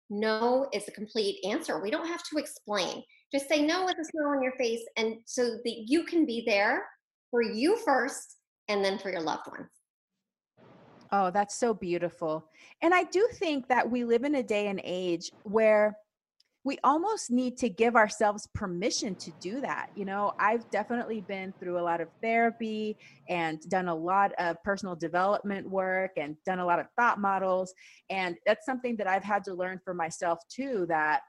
no 0.10 0.68
is 0.74 0.88
a 0.88 0.92
complete 0.92 1.40
answer. 1.46 1.82
We 1.82 1.92
don't 1.92 2.08
have 2.08 2.24
to 2.32 2.38
explain. 2.38 3.04
Just 3.32 3.48
say 3.48 3.62
no 3.62 3.86
with 3.86 3.96
a 4.00 4.06
smile 4.06 4.36
on 4.36 4.42
your 4.42 4.54
face, 4.54 4.82
and 4.98 5.18
so 5.26 5.44
that 5.64 5.84
you 5.86 6.04
can 6.04 6.26
be 6.26 6.44
there 6.48 6.84
for 7.30 7.44
you 7.44 7.78
first 7.86 8.38
and 8.68 8.84
then 8.84 8.98
for 8.98 9.12
your 9.12 9.22
loved 9.22 9.48
ones. 9.48 9.70
Oh, 11.12 11.30
that's 11.32 11.56
so 11.56 11.74
beautiful. 11.74 12.50
And 12.82 12.94
I 12.94 13.04
do 13.04 13.28
think 13.34 13.68
that 13.68 13.90
we 13.90 14.04
live 14.04 14.24
in 14.24 14.36
a 14.36 14.44
day 14.44 14.68
and 14.68 14.82
age 14.84 15.32
where 15.44 15.96
we 16.70 16.78
almost 16.84 17.32
need 17.32 17.58
to 17.58 17.68
give 17.68 17.96
ourselves 17.96 18.48
permission 18.54 19.16
to 19.16 19.32
do 19.40 19.60
that. 19.60 19.90
You 19.96 20.06
know, 20.06 20.34
I've 20.40 20.70
definitely 20.70 21.22
been 21.22 21.52
through 21.60 21.80
a 21.80 21.82
lot 21.82 22.00
of 22.00 22.10
therapy 22.22 22.96
and 23.28 23.60
done 23.70 23.88
a 23.88 23.96
lot 23.96 24.34
of 24.38 24.56
personal 24.64 24.96
development 24.96 25.68
work 25.68 26.12
and 26.16 26.36
done 26.46 26.60
a 26.60 26.66
lot 26.68 26.80
of 26.80 26.86
thought 26.96 27.20
models. 27.20 27.74
And 28.12 28.36
that's 28.46 28.68
something 28.68 28.96
that 28.98 29.08
I've 29.08 29.24
had 29.24 29.44
to 29.46 29.56
learn 29.56 29.80
for 29.84 29.96
myself 29.96 30.38
too 30.48 30.86
that 30.90 31.22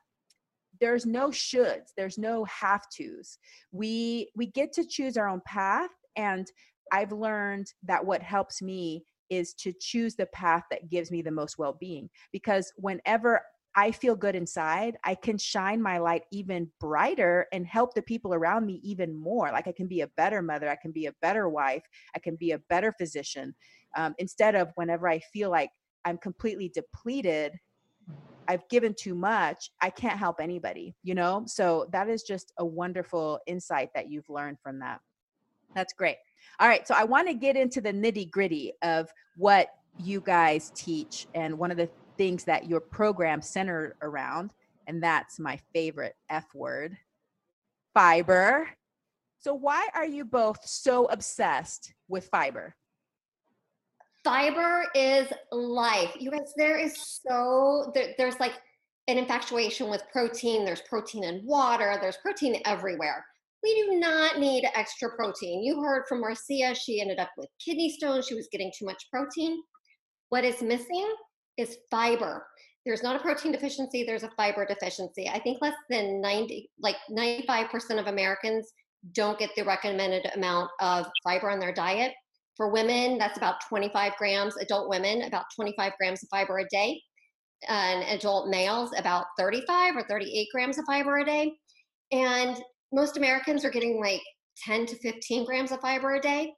there's 0.79 1.07
no 1.07 1.31
shoulds, 1.31 1.95
there's 1.97 2.19
no 2.19 2.45
have 2.45 2.83
tos. 2.95 3.39
We 3.73 4.29
we 4.37 4.45
get 4.45 4.75
to 4.75 4.85
choose 4.87 5.17
our 5.17 5.27
own 5.27 5.41
path 5.47 5.89
and 6.17 6.47
I've 6.93 7.13
learned 7.13 7.73
that 7.85 8.05
what 8.05 8.21
helps 8.21 8.61
me 8.61 9.05
is 9.31 9.55
to 9.55 9.73
choose 9.81 10.17
the 10.17 10.27
path 10.27 10.65
that 10.71 10.91
gives 10.91 11.11
me 11.11 11.23
the 11.23 11.31
most 11.31 11.57
well 11.57 11.79
being. 11.81 12.11
Because 12.31 12.71
whenever 12.77 13.41
I 13.75 13.93
feel 13.93 14.17
good 14.17 14.35
inside, 14.35 14.97
I 15.05 15.15
can 15.15 15.39
shine 15.39 15.81
my 15.81 15.99
light 15.99 16.23
even 16.33 16.71
brighter 16.81 17.47
and 17.53 17.65
help 17.65 17.95
the 17.95 18.03
people 18.03 18.35
around 18.35 18.67
me 18.67 18.81
even 18.83 19.15
more. 19.15 19.51
Like 19.53 19.69
I 19.69 19.73
can 19.73 19.87
be 19.87 20.01
a 20.01 20.09
better 20.17 20.43
mother, 20.43 20.69
I 20.69 20.77
can 20.77 20.91
be 20.91 21.07
a 21.07 21.15
better 21.23 21.49
wife, 21.49 21.85
I 22.15 22.19
can 22.19 22.37
be 22.37 22.51
a 22.53 22.59
better 22.59 22.93
physician. 22.93 23.55
Um, 23.97 24.15
instead 24.19 24.55
of 24.55 24.71
whenever 24.75 25.09
I 25.09 25.21
feel 25.21 25.51
like 25.51 25.71
I'm 26.05 26.19
completely 26.19 26.69
depleted, 26.69 27.53
I've 28.49 28.69
given 28.69 28.95
too 28.99 29.15
much, 29.15 29.71
I 29.81 29.91
can't 29.91 30.19
help 30.19 30.41
anybody, 30.41 30.97
you 31.05 31.15
know? 31.15 31.45
So 31.47 31.89
that 31.93 32.09
is 32.09 32.25
just 32.25 32.53
a 32.59 32.65
wonderful 32.65 33.39
insight 33.47 33.91
that 33.95 34.11
you've 34.11 34.29
learned 34.29 34.59
from 34.61 34.81
that. 34.81 35.01
That's 35.77 35.93
great. 35.93 36.17
All 36.59 36.67
right. 36.67 36.87
So 36.87 36.95
I 36.97 37.05
want 37.05 37.29
to 37.29 37.35
get 37.35 37.57
into 37.57 37.81
the 37.81 37.93
nitty 37.93 38.31
gritty 38.31 38.73
of 38.83 39.09
what 39.37 39.69
you 39.99 40.21
guys 40.21 40.73
teach 40.75 41.27
and 41.35 41.59
one 41.59 41.71
of 41.71 41.77
the 41.77 41.89
things 42.21 42.45
that 42.45 42.69
your 42.69 42.81
program 42.81 43.41
centered 43.41 43.97
around. 44.03 44.53
And 44.87 45.03
that's 45.03 45.39
my 45.39 45.59
favorite 45.73 46.17
F 46.29 46.55
word 46.55 46.95
fiber. 47.95 48.69
So, 49.39 49.55
why 49.55 49.89
are 49.95 50.05
you 50.05 50.27
both 50.27 50.59
so 50.63 51.07
obsessed 51.07 51.95
with 52.09 52.27
fiber? 52.27 52.75
Fiber 54.23 54.85
is 54.95 55.29
life. 55.51 56.15
You 56.21 56.31
guys, 56.31 56.53
there 56.59 56.79
is 56.79 56.95
so, 57.27 57.91
there, 57.95 58.13
there's 58.19 58.39
like 58.39 58.53
an 59.09 59.17
infatuation 59.17 59.89
with 59.89 60.03
protein. 60.13 60.67
There's 60.67 60.83
protein 60.83 61.25
in 61.25 61.41
water, 61.47 61.97
there's 62.03 62.19
protein 62.19 62.61
everywhere 62.67 63.25
we 63.63 63.75
do 63.75 63.99
not 63.99 64.39
need 64.39 64.67
extra 64.75 65.11
protein. 65.11 65.63
You 65.63 65.83
heard 65.83 66.05
from 66.09 66.23
Marzia, 66.23 66.75
she 66.75 67.01
ended 67.01 67.19
up 67.19 67.29
with 67.37 67.49
kidney 67.63 67.91
stones. 67.91 68.27
She 68.27 68.35
was 68.35 68.49
getting 68.51 68.73
too 68.75 68.87
much 68.87 69.05
protein. 69.11 69.61
What 70.31 70.45
is 70.45 70.63
missing 70.63 71.15
is 71.61 71.79
fiber. 71.91 72.47
There's 72.87 73.03
not 73.03 73.17
a 73.17 73.19
protein 73.19 73.53
deficiency, 73.53 74.05
there's 74.05 74.23
a 74.23 74.31
fiber 74.37 74.65
deficiency. 74.65 75.29
I 75.29 75.39
think 75.39 75.59
less 75.61 75.75
than 75.91 76.21
90, 76.21 76.71
like 76.81 76.97
95% 77.11 77.99
of 77.99 78.07
Americans 78.07 78.73
don't 79.13 79.39
get 79.39 79.51
the 79.57 79.65
recommended 79.65 80.31
amount 80.35 80.71
of 80.81 81.07
fiber 81.25 81.51
in 81.51 81.61
their 81.61 81.75
diet. 81.75 82.13
For 82.57 82.71
women, 82.71 83.19
that's 83.19 83.39
about 83.39 83.61
25 83.69 84.13
grams, 84.19 84.57
adult 84.57 84.89
women, 84.89 85.23
about 85.23 85.45
25 85.55 85.93
grams 85.99 86.23
of 86.23 86.29
fiber 86.31 86.59
a 86.59 86.69
day. 86.69 87.01
And 87.69 88.03
adult 88.05 88.49
males, 88.49 88.91
about 88.97 89.27
35 89.39 89.97
or 89.97 90.05
38 90.09 90.49
grams 90.53 90.79
of 90.79 90.85
fiber 90.87 91.19
a 91.19 91.25
day. 91.25 91.53
And 92.11 92.61
most 92.93 93.17
Americans 93.17 93.65
are 93.65 93.71
getting 93.71 94.01
like 94.01 94.23
10 94.65 94.87
to 94.87 94.97
15 94.97 95.45
grams 95.45 95.71
of 95.71 95.81
fiber 95.81 96.15
a 96.15 96.21
day. 96.21 96.53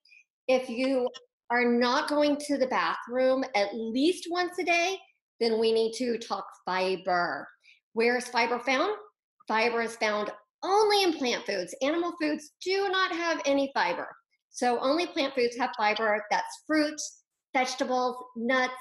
If 0.49 0.69
you 0.69 1.09
are 1.53 1.65
not 1.65 2.09
going 2.09 2.37
to 2.37 2.57
the 2.57 2.67
bathroom 2.69 3.45
at 3.55 3.75
least 3.75 4.27
once 4.31 4.59
a 4.59 4.65
day, 4.65 4.99
then 5.41 5.61
we 5.61 5.73
need 5.73 5.93
to 5.99 6.17
talk 6.19 6.47
fiber. 6.65 7.47
Where 7.93 8.17
is 8.17 8.29
fiber 8.29 8.59
found? 8.59 8.93
Fiber 9.47 9.83
is 9.83 9.97
found 9.97 10.31
only 10.63 11.03
in 11.03 11.13
plant 11.13 11.45
foods. 11.45 11.75
Animal 11.83 12.15
foods 12.21 12.53
do 12.65 12.89
not 12.89 13.13
have 13.13 13.43
any 13.45 13.71
fiber. 13.75 14.09
So 14.51 14.79
only 14.81 15.07
plant 15.07 15.35
foods 15.35 15.57
have 15.59 15.71
fiber. 15.77 16.25
That's 16.31 16.63
fruits, 16.67 17.25
vegetables, 17.55 18.17
nuts, 18.37 18.73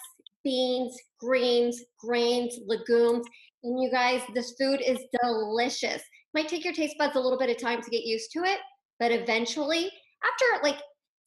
beans, 0.44 0.96
greens, 1.20 1.84
grains, 2.00 2.58
legumes. 2.68 3.26
And 3.64 3.82
you 3.82 3.92
guys, 3.92 4.22
this 4.34 4.56
food 4.58 4.82
is 4.82 5.00
delicious 5.22 6.02
might 6.34 6.48
take 6.48 6.64
your 6.64 6.74
taste 6.74 6.96
buds 6.98 7.16
a 7.16 7.20
little 7.20 7.38
bit 7.38 7.50
of 7.50 7.58
time 7.58 7.82
to 7.82 7.90
get 7.90 8.04
used 8.04 8.32
to 8.32 8.40
it, 8.44 8.60
but 9.00 9.12
eventually, 9.12 9.92
after 10.24 10.64
like 10.64 10.82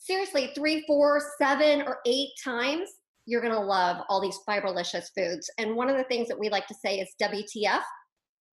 seriously 0.04 0.52
three, 0.54 0.84
four, 0.86 1.20
seven, 1.38 1.82
or 1.82 1.98
eight 2.06 2.30
times, 2.42 2.90
you're 3.26 3.40
gonna 3.40 3.60
love 3.60 4.04
all 4.08 4.20
these 4.20 4.38
fiberlicious 4.46 5.06
foods. 5.16 5.50
And 5.58 5.74
one 5.74 5.88
of 5.88 5.96
the 5.96 6.04
things 6.04 6.28
that 6.28 6.38
we 6.38 6.50
like 6.50 6.66
to 6.66 6.74
say 6.74 6.98
is 6.98 7.08
WTF. 7.20 7.82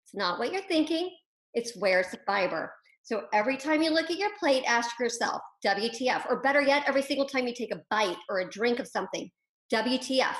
It's 0.06 0.14
not 0.14 0.39
what 0.39 0.54
you're 0.54 0.62
thinking, 0.64 1.10
it's 1.54 1.76
where's 1.76 2.10
the 2.12 2.20
fiber. 2.26 2.72
So 3.04 3.24
every 3.34 3.58
time 3.58 3.82
you 3.82 3.91
look 3.91 4.12
at 4.12 4.20
your 4.20 4.30
plate, 4.39 4.64
ask 4.68 5.00
yourself, 5.00 5.41
WTF, 5.66 6.30
or 6.30 6.41
better 6.41 6.62
yet, 6.62 6.84
every 6.88 7.02
single 7.02 7.26
time 7.26 7.47
you 7.47 7.56
take 7.56 7.74
a 7.74 7.82
bite 7.89 8.18
or 8.30 8.41
a 8.41 8.50
drink 8.50 8.78
of 8.78 8.88
something, 8.88 9.30
WTF, 9.74 10.36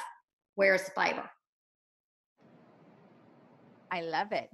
where's 0.56 0.84
the 0.84 0.92
fiber? 0.92 1.28
I 3.92 4.02
love 4.02 4.32
it. 4.32 4.50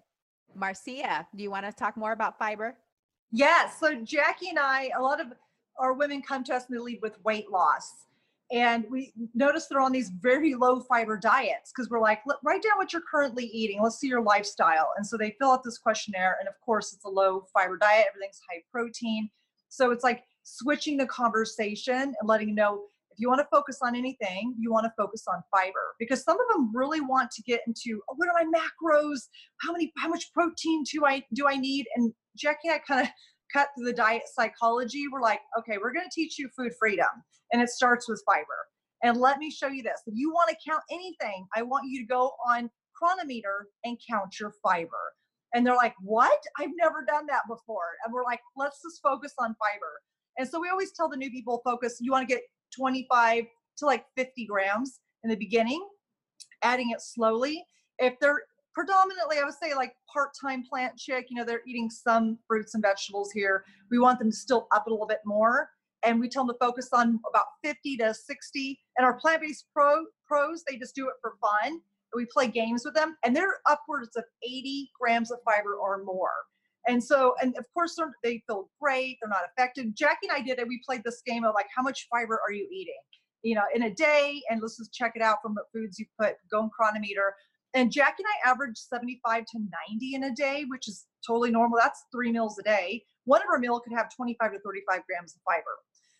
Marzia, 0.57 1.25
do 1.35 1.43
you 1.43 1.51
want 1.51 1.65
to 1.65 1.73
talk 1.73 1.97
more 1.97 2.13
about 2.13 2.39
fiber? 2.39 2.77
Yes. 3.31 3.77
So 3.81 3.95
Jacque 3.95 4.43
and 4.43 4.57
I, 4.57 4.91
a 4.97 5.01
lot 5.01 5.19
of 5.19 5.27
our 5.79 5.93
women 5.93 6.21
come 6.21 6.43
to 6.45 6.55
us 6.55 6.65
and 6.67 6.77
they 6.77 6.81
lead 6.81 6.99
with 7.01 7.23
weight 7.23 7.49
loss. 7.51 8.05
And 8.51 8.85
we 8.91 9.11
notice 9.33 9.65
they're 9.65 9.81
on 9.81 9.91
these 9.91 10.11
very 10.21 10.53
low 10.53 10.79
fiber 10.79 11.17
diets 11.17 11.71
because 11.75 11.89
we're 11.89 11.99
like, 11.99 12.21
write 12.43 12.61
down 12.61 12.77
what 12.77 12.93
you're 12.93 13.01
currently 13.09 13.45
eating. 13.45 13.81
Let's 13.81 13.99
see 13.99 14.07
your 14.07 14.21
lifestyle. 14.21 14.89
And 14.97 15.05
so 15.05 15.17
they 15.17 15.35
fill 15.39 15.51
out 15.51 15.63
this 15.63 15.79
questionnaire. 15.79 16.37
And 16.39 16.47
of 16.47 16.53
course, 16.63 16.93
it's 16.93 17.05
a 17.05 17.09
low 17.09 17.47
fiber 17.53 17.77
diet, 17.77 18.05
everything's 18.09 18.39
high 18.49 18.61
protein. 18.71 19.29
So 19.69 19.91
it's 19.91 20.03
like 20.03 20.23
switching 20.43 20.95
the 20.95 21.07
conversation 21.07 22.13
and 22.19 22.29
letting 22.29 22.49
you 22.49 22.55
know 22.55 22.83
if 23.15 23.21
you 23.21 23.29
want 23.29 23.39
to 23.39 23.47
focus 23.49 23.79
on 23.81 23.95
anything, 23.95 24.53
you 24.59 24.71
want 24.73 24.83
to 24.83 24.91
focus 24.97 25.23
on 25.27 25.41
fiber 25.49 25.95
because 25.99 26.21
some 26.21 26.37
of 26.37 26.47
them 26.53 26.75
really 26.75 26.99
want 26.99 27.31
to 27.31 27.41
get 27.43 27.61
into 27.65 28.01
oh, 28.09 28.13
what 28.17 28.27
are 28.27 28.33
my 28.33 28.43
macros? 28.43 29.21
How 29.61 29.71
many 29.71 29.93
how 29.97 30.09
much 30.09 30.33
protein 30.33 30.83
do 30.91 31.05
I 31.05 31.23
do 31.33 31.47
I 31.47 31.55
need? 31.55 31.85
And 31.95 32.13
Jacque 32.35 32.59
and 32.65 32.73
I 32.73 32.79
kind 32.79 33.01
of 33.01 33.07
cut 33.55 33.69
through 33.75 33.85
the 33.85 33.93
diet 33.93 34.23
psychology. 34.33 35.05
We're 35.11 35.21
like, 35.21 35.39
okay, 35.57 35.77
we're 35.81 35.93
going 35.93 36.05
to 36.05 36.13
teach 36.13 36.37
you 36.37 36.49
food 36.55 36.73
freedom, 36.77 37.07
and 37.53 37.61
it 37.61 37.69
starts 37.69 38.09
with 38.09 38.21
fiber. 38.25 38.45
And 39.03 39.17
let 39.17 39.37
me 39.37 39.49
show 39.49 39.67
you 39.67 39.83
this. 39.83 40.01
If 40.05 40.13
you 40.15 40.31
want 40.31 40.49
to 40.49 40.69
count 40.69 40.83
anything, 40.91 41.47
I 41.55 41.61
want 41.61 41.85
you 41.87 42.01
to 42.01 42.05
go 42.05 42.31
on 42.49 42.69
Cronometer 42.95 43.67
and 43.83 43.97
count 44.09 44.39
your 44.39 44.53
fiber. 44.63 44.89
And 45.53 45.65
they're 45.65 45.75
like, 45.75 45.93
what? 46.01 46.39
I've 46.59 46.71
never 46.77 47.05
done 47.07 47.25
that 47.27 47.43
before. 47.47 47.95
And 48.03 48.13
we're 48.13 48.23
like, 48.23 48.41
let's 48.57 48.81
just 48.81 49.01
focus 49.01 49.33
on 49.39 49.55
fiber. 49.55 49.91
And 50.37 50.47
so 50.47 50.59
we 50.59 50.69
always 50.69 50.91
tell 50.91 51.09
the 51.09 51.17
new 51.17 51.29
people 51.29 51.61
focus, 51.63 51.97
you 52.01 52.11
want 52.11 52.27
to 52.27 52.33
get 52.33 52.43
25 52.75 53.45
to 53.77 53.85
like 53.85 54.05
50 54.17 54.45
grams 54.47 54.99
in 55.23 55.29
the 55.29 55.35
beginning, 55.35 55.87
adding 56.61 56.91
it 56.91 57.01
slowly. 57.01 57.63
If 57.99 58.15
they're 58.19 58.41
predominantly, 58.75 59.39
I 59.39 59.43
would 59.45 59.53
say 59.53 59.73
like 59.73 59.95
part-time 60.13 60.63
plant 60.69 60.97
chick, 60.97 61.27
you 61.29 61.37
know, 61.37 61.45
they're 61.45 61.61
eating 61.65 61.89
some 61.89 62.37
fruits 62.47 62.75
and 62.75 62.83
vegetables 62.83 63.31
here. 63.31 63.63
We 63.89 63.97
want 63.97 64.19
them 64.19 64.29
to 64.29 64.35
still 64.35 64.67
up 64.71 64.85
a 64.85 64.89
little 64.91 65.07
bit 65.07 65.21
more. 65.25 65.69
And 66.05 66.19
we 66.19 66.29
tell 66.29 66.45
them 66.45 66.53
to 66.53 66.65
focus 66.65 66.89
on 66.93 67.19
about 67.27 67.45
50 67.63 67.97
to 67.97 68.13
60. 68.13 68.79
And 68.97 69.05
our 69.05 69.13
plant-based 69.13 69.65
pro 69.73 70.05
pros, 70.27 70.63
they 70.69 70.77
just 70.77 70.93
do 70.93 71.07
it 71.07 71.15
for 71.21 71.33
fun. 71.41 71.79
We 72.13 72.25
play 72.25 72.47
games 72.47 72.83
with 72.85 72.93
them 72.93 73.17
and 73.23 73.35
they're 73.35 73.59
upwards 73.67 74.15
of 74.15 74.23
80 74.43 74.91
grams 74.99 75.31
of 75.31 75.39
fiber 75.43 75.75
or 75.75 76.03
more. 76.03 76.31
And 76.87 77.03
so, 77.03 77.33
and 77.41 77.57
of 77.57 77.65
course, 77.73 77.99
they 78.23 78.43
feel 78.47 78.69
great. 78.79 79.17
They're 79.19 79.29
not 79.29 79.41
affected. 79.49 79.95
Jacque 79.95 80.19
and 80.21 80.31
I 80.31 80.41
did 80.41 80.59
it. 80.59 80.67
We 80.67 80.81
played 80.85 81.01
this 81.03 81.21
game 81.25 81.43
of 81.43 81.55
like, 81.55 81.65
how 81.75 81.81
much 81.81 82.07
fiber 82.09 82.39
are 82.47 82.53
you 82.53 82.67
eating? 82.71 82.93
You 83.41 83.55
know, 83.55 83.63
in 83.73 83.83
a 83.83 83.89
day, 83.89 84.41
and 84.49 84.61
let's 84.61 84.77
just 84.77 84.93
check 84.93 85.13
it 85.15 85.21
out 85.21 85.37
from 85.41 85.55
what 85.55 85.65
foods 85.73 85.99
you 85.99 86.05
put. 86.19 86.35
Go 86.51 86.63
in 86.63 86.69
Cronometer. 86.69 87.35
And 87.75 87.91
Jacque 87.91 88.15
and 88.17 88.25
I 88.25 88.49
average 88.49 88.77
75 88.77 89.45
to 89.47 89.59
90 89.91 90.15
in 90.15 90.23
a 90.23 90.31
day, 90.33 90.63
which 90.69 90.87
is 90.87 91.05
totally 91.27 91.51
normal. 91.51 91.77
That's 91.77 92.05
three 92.09 92.31
meals 92.31 92.57
a 92.57 92.63
day. 92.63 93.03
One 93.25 93.41
of 93.41 93.47
our 93.51 93.59
meal 93.59 93.81
could 93.81 93.95
have 93.95 94.07
25 94.15 94.53
to 94.53 94.59
35 94.59 95.01
grams 95.05 95.35
of 95.35 95.41
fiber. 95.43 95.63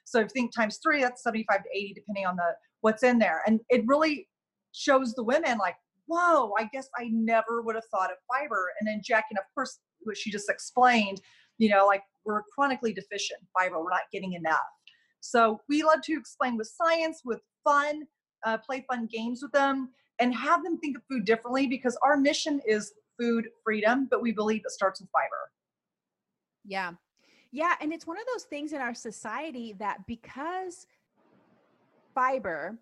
So 0.03 0.19
if 0.19 0.25
you 0.25 0.29
think 0.29 0.53
times 0.53 0.79
three, 0.83 1.01
that's 1.01 1.23
75 1.23 1.63
to 1.63 1.69
80, 1.73 1.93
depending 1.93 2.25
on 2.25 2.35
the 2.35 2.55
what's 2.81 3.03
in 3.03 3.17
there. 3.19 3.41
And 3.47 3.61
it 3.69 3.83
really 3.87 4.27
shows 4.73 5.13
the 5.13 5.23
women 5.23 5.57
like, 5.57 5.77
whoa, 6.07 6.51
I 6.59 6.65
guess 6.73 6.89
I 6.97 7.09
never 7.11 7.61
would 7.61 7.75
have 7.75 7.85
thought 7.85 8.11
of 8.11 8.17
fiber. 8.27 8.71
And 8.79 8.87
then 8.87 9.01
Jacque, 9.03 9.25
and 9.29 9.39
of 9.39 9.45
course, 9.55 9.79
what 10.01 10.17
she 10.17 10.29
just 10.29 10.49
explained, 10.49 11.21
you 11.57 11.69
know, 11.69 11.87
like 11.87 12.03
we're 12.25 12.43
chronically 12.53 12.91
deficient 12.91 13.39
fiber, 13.57 13.81
we're 13.81 13.89
not 13.89 14.01
getting 14.11 14.33
enough. 14.33 14.59
So 15.21 15.61
we 15.69 15.83
love 15.83 16.01
to 16.03 16.13
explain 16.13 16.57
with 16.57 16.67
science, 16.67 17.21
with 17.23 17.39
fun, 17.63 18.03
uh, 18.45 18.57
play 18.57 18.85
fun 18.87 19.07
games 19.11 19.41
with 19.41 19.53
them, 19.53 19.89
and 20.19 20.33
have 20.33 20.63
them 20.63 20.77
think 20.77 20.97
of 20.97 21.03
food 21.09 21.25
differently 21.25 21.67
because 21.67 21.97
our 22.01 22.17
mission 22.17 22.61
is 22.65 22.93
food 23.19 23.47
freedom, 23.63 24.07
but 24.09 24.21
we 24.21 24.31
believe 24.31 24.61
it 24.65 24.71
starts 24.71 25.01
with 25.01 25.09
fiber. 25.11 25.51
Yeah. 26.65 26.93
Yeah. 27.51 27.75
And 27.79 27.93
it's 27.93 28.07
one 28.07 28.17
of 28.17 28.25
those 28.33 28.43
things 28.43 28.73
in 28.73 28.81
our 28.81 28.93
society 28.93 29.75
that 29.79 30.05
because 30.07 30.87
fiber 32.13 32.79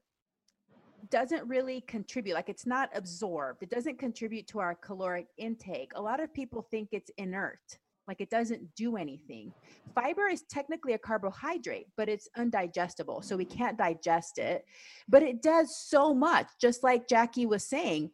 doesn't 1.10 1.48
really 1.48 1.82
contribute 1.82 2.34
like 2.34 2.48
it's 2.48 2.66
not 2.66 2.90
absorbed 2.96 3.62
it 3.62 3.70
doesn't 3.70 4.00
contribute 4.00 4.48
to 4.48 4.60
our 4.60 4.74
caloric 4.76 5.28
intake 5.38 5.92
a 5.96 6.02
lot 6.02 6.22
of 6.22 6.34
people 6.34 6.66
think 6.72 6.90
it's 6.92 7.12
inert 7.18 7.78
like 8.08 8.22
it 8.22 8.30
doesn't 8.30 8.76
do 8.76 8.98
anything. 8.98 9.54
Fiber 9.96 10.28
is 10.28 10.44
technically 10.50 10.94
a 10.94 10.98
carbohydrate 10.98 11.88
but 11.96 12.10
it's 12.10 12.28
undigestible 12.38 13.24
so 13.24 13.36
we 13.38 13.46
can't 13.46 13.78
digest 13.78 14.38
it. 14.38 14.66
But 15.08 15.24
it 15.24 15.42
does 15.42 15.78
so 15.78 16.14
much 16.14 16.48
just 16.60 16.84
like 16.84 17.08
Jacque 17.08 17.38
was 17.38 17.64
saying 17.64 18.12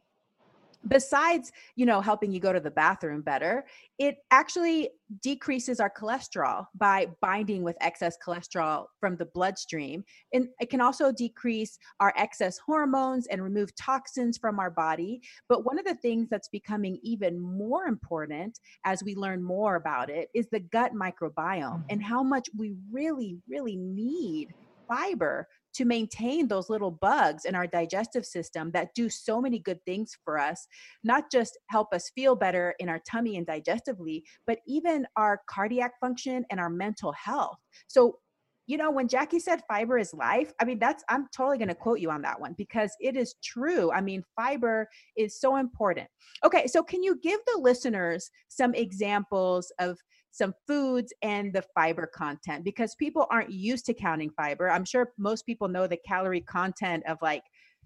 besides 0.88 1.52
you 1.76 1.86
know 1.86 2.00
helping 2.00 2.32
you 2.32 2.40
go 2.40 2.54
to 2.54 2.60
the 2.60 2.72
bathroom 2.72 3.22
better 3.22 3.66
it 3.98 4.18
actually 4.32 4.90
decreases 5.22 5.80
our 5.80 5.90
cholesterol 5.90 6.66
by 6.76 7.08
binding 7.22 7.64
with 7.64 7.76
excess 7.82 8.18
cholesterol 8.26 8.86
from 9.00 9.18
the 9.18 9.26
bloodstream 9.26 10.04
and 10.34 10.48
it 10.60 10.70
can 10.70 10.80
also 10.80 11.12
decrease 11.12 11.78
our 12.00 12.14
excess 12.16 12.58
hormones 12.58 13.28
and 13.28 13.44
remove 13.44 13.76
toxins 13.76 14.38
from 14.38 14.58
our 14.58 14.72
body 14.72 15.22
but 15.50 15.66
one 15.66 15.78
of 15.78 15.86
the 15.86 15.96
things 15.96 16.30
that's 16.30 16.48
becoming 16.48 16.98
even 17.04 17.38
more 17.38 17.86
important 17.86 18.60
as 18.86 19.04
we 19.04 19.16
learn 19.16 19.44
more 19.44 19.76
about 19.76 20.10
it 20.10 20.30
is 20.34 20.48
the 20.50 20.60
gut 20.60 20.94
microbiome 20.94 21.84
and 21.90 22.00
mm-hmm. 22.00 22.10
how 22.10 22.24
much 22.24 22.48
we 22.58 22.74
really 22.90 23.38
really 23.50 23.76
need 23.76 24.54
fiber 24.88 25.48
to 25.80 25.86
maintain 25.86 26.46
those 26.46 26.70
little 26.70 26.92
bugs 26.92 27.46
in 27.46 27.56
our 27.56 27.66
digestive 27.66 28.26
system 28.26 28.70
that 28.72 28.94
do 28.96 29.08
so 29.10 29.40
many 29.40 29.60
good 29.60 29.80
things 29.86 30.18
for 30.26 30.38
us, 30.38 30.68
not 31.06 31.32
just 31.32 31.58
help 31.70 31.94
us 31.94 32.12
feel 32.14 32.36
better 32.36 32.76
in 32.80 32.90
our 32.90 33.00
tummy 33.10 33.38
and 33.38 33.48
digestively, 33.48 34.24
but 34.46 34.60
even 34.68 35.08
our 35.16 35.42
cardiac 35.50 35.94
function 36.02 36.44
and 36.50 36.60
our 36.60 36.70
mental 36.70 37.14
health. 37.14 37.56
So, 37.88 38.20
you 38.68 38.76
know, 38.76 38.92
when 38.92 39.08
Jacque 39.08 39.40
said 39.40 39.62
fiber 39.70 39.98
is 39.98 40.14
life, 40.14 40.52
I 40.60 40.66
mean, 40.66 40.80
that's, 40.80 41.02
I'm 41.08 41.28
totally 41.34 41.58
going 41.58 41.70
to 41.70 41.76
quote 41.76 42.02
you 42.02 42.12
on 42.12 42.22
that 42.24 42.42
one 42.42 42.56
because 42.58 42.92
it 43.00 43.16
is 43.16 43.36
true. 43.42 43.90
I 43.94 44.02
mean, 44.02 44.22
fiber 44.36 44.90
is 45.16 45.40
so 45.40 45.56
important. 45.56 46.10
Okay, 46.44 46.68
so 46.68 46.84
can 46.84 47.02
you 47.02 47.18
give 47.24 47.40
the 47.48 47.62
listeners 47.62 48.30
some 48.50 48.74
examples 48.74 49.72
of 49.80 49.98
some 50.32 50.54
foods 50.68 51.14
and 51.22 51.54
the 51.54 51.64
fiber 51.74 52.08
content 52.08 52.64
because 52.64 52.96
people 52.96 53.28
aren't 53.30 53.52
used 53.52 53.86
to 53.86 53.94
counting 53.94 54.30
fiber. 54.32 54.70
I'm 54.70 54.86
sure 54.86 55.12
most 55.18 55.46
people 55.46 55.68
know 55.68 55.88
the 55.88 55.98
calorie 55.98 56.42
content 56.42 57.04
of 57.08 57.18
like, 57.22 57.44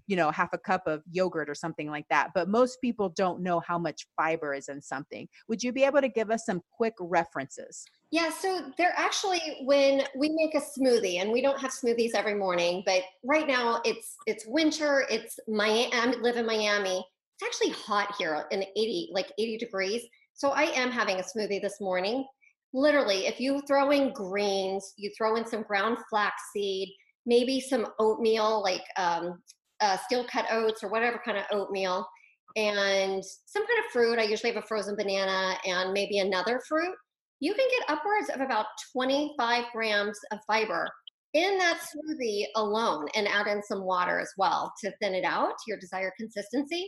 you 0.07 0.15
know, 0.15 0.31
half 0.31 0.49
a 0.53 0.57
cup 0.57 0.85
of 0.85 1.01
yogurt 1.09 1.49
or 1.49 1.55
something 1.55 1.89
like 1.89 2.05
that, 2.09 2.31
but 2.35 2.49
most 2.49 2.81
people 2.81 3.09
don't 3.09 3.41
know 3.41 3.61
how 3.61 3.77
much 3.77 4.05
fiber 4.17 4.53
is 4.53 4.67
in 4.67 4.81
something. 4.81 5.27
Would 5.47 5.63
you 5.63 5.71
be 5.71 5.83
able 5.83 6.01
to 6.01 6.09
give 6.09 6.29
us 6.29 6.45
some 6.45 6.61
quick 6.75 6.93
references? 6.99 7.85
Yeah, 8.11 8.29
so 8.29 8.71
they're 8.77 8.93
actually 8.95 9.41
when 9.61 10.03
we 10.15 10.29
make 10.29 10.53
a 10.53 10.59
smoothie, 10.59 11.19
and 11.19 11.31
we 11.31 11.41
don't 11.41 11.59
have 11.59 11.71
smoothies 11.71 12.11
every 12.13 12.35
morning, 12.35 12.83
but 12.85 13.01
right 13.23 13.47
now 13.47 13.81
it's 13.83 14.17
it's 14.27 14.45
winter. 14.45 15.05
It's 15.09 15.39
Miami. 15.47 15.91
I 15.91 16.05
live 16.21 16.37
in 16.37 16.45
Miami. 16.45 17.03
It's 17.39 17.43
actually 17.43 17.71
hot 17.71 18.13
here 18.19 18.45
in 18.51 18.61
80, 18.61 19.09
like 19.13 19.31
80 19.39 19.57
degrees. 19.57 20.03
So 20.35 20.49
I 20.49 20.63
am 20.75 20.91
having 20.91 21.19
a 21.19 21.23
smoothie 21.23 21.59
this 21.59 21.81
morning. 21.81 22.25
Literally, 22.73 23.27
if 23.27 23.39
you 23.39 23.61
throw 23.67 23.91
in 23.91 24.11
greens, 24.13 24.93
you 24.97 25.11
throw 25.17 25.35
in 25.35 25.45
some 25.45 25.63
ground 25.63 25.97
flaxseed, 26.09 26.89
maybe 27.25 27.59
some 27.59 27.87
oatmeal, 27.99 28.61
like 28.63 28.83
um, 28.97 29.39
uh, 29.81 29.97
steel 29.97 30.25
cut 30.25 30.45
oats 30.51 30.83
or 30.83 30.89
whatever 30.89 31.21
kind 31.23 31.37
of 31.37 31.45
oatmeal, 31.51 32.07
and 32.55 33.23
some 33.23 33.65
kind 33.65 33.79
of 33.79 33.91
fruit. 33.91 34.19
I 34.19 34.23
usually 34.23 34.51
have 34.53 34.63
a 34.63 34.67
frozen 34.67 34.95
banana 34.95 35.55
and 35.65 35.93
maybe 35.93 36.19
another 36.19 36.61
fruit. 36.67 36.95
You 37.39 37.53
can 37.53 37.67
get 37.69 37.89
upwards 37.97 38.29
of 38.33 38.41
about 38.41 38.65
25 38.93 39.65
grams 39.73 40.17
of 40.31 40.39
fiber 40.47 40.87
in 41.33 41.57
that 41.57 41.79
smoothie 41.79 42.45
alone 42.55 43.07
and 43.15 43.27
add 43.27 43.47
in 43.47 43.61
some 43.63 43.83
water 43.83 44.19
as 44.19 44.31
well 44.37 44.71
to 44.83 44.93
thin 45.01 45.15
it 45.15 45.25
out 45.25 45.49
to 45.49 45.63
your 45.67 45.79
desired 45.79 46.13
consistency. 46.17 46.87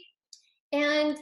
And 0.72 1.18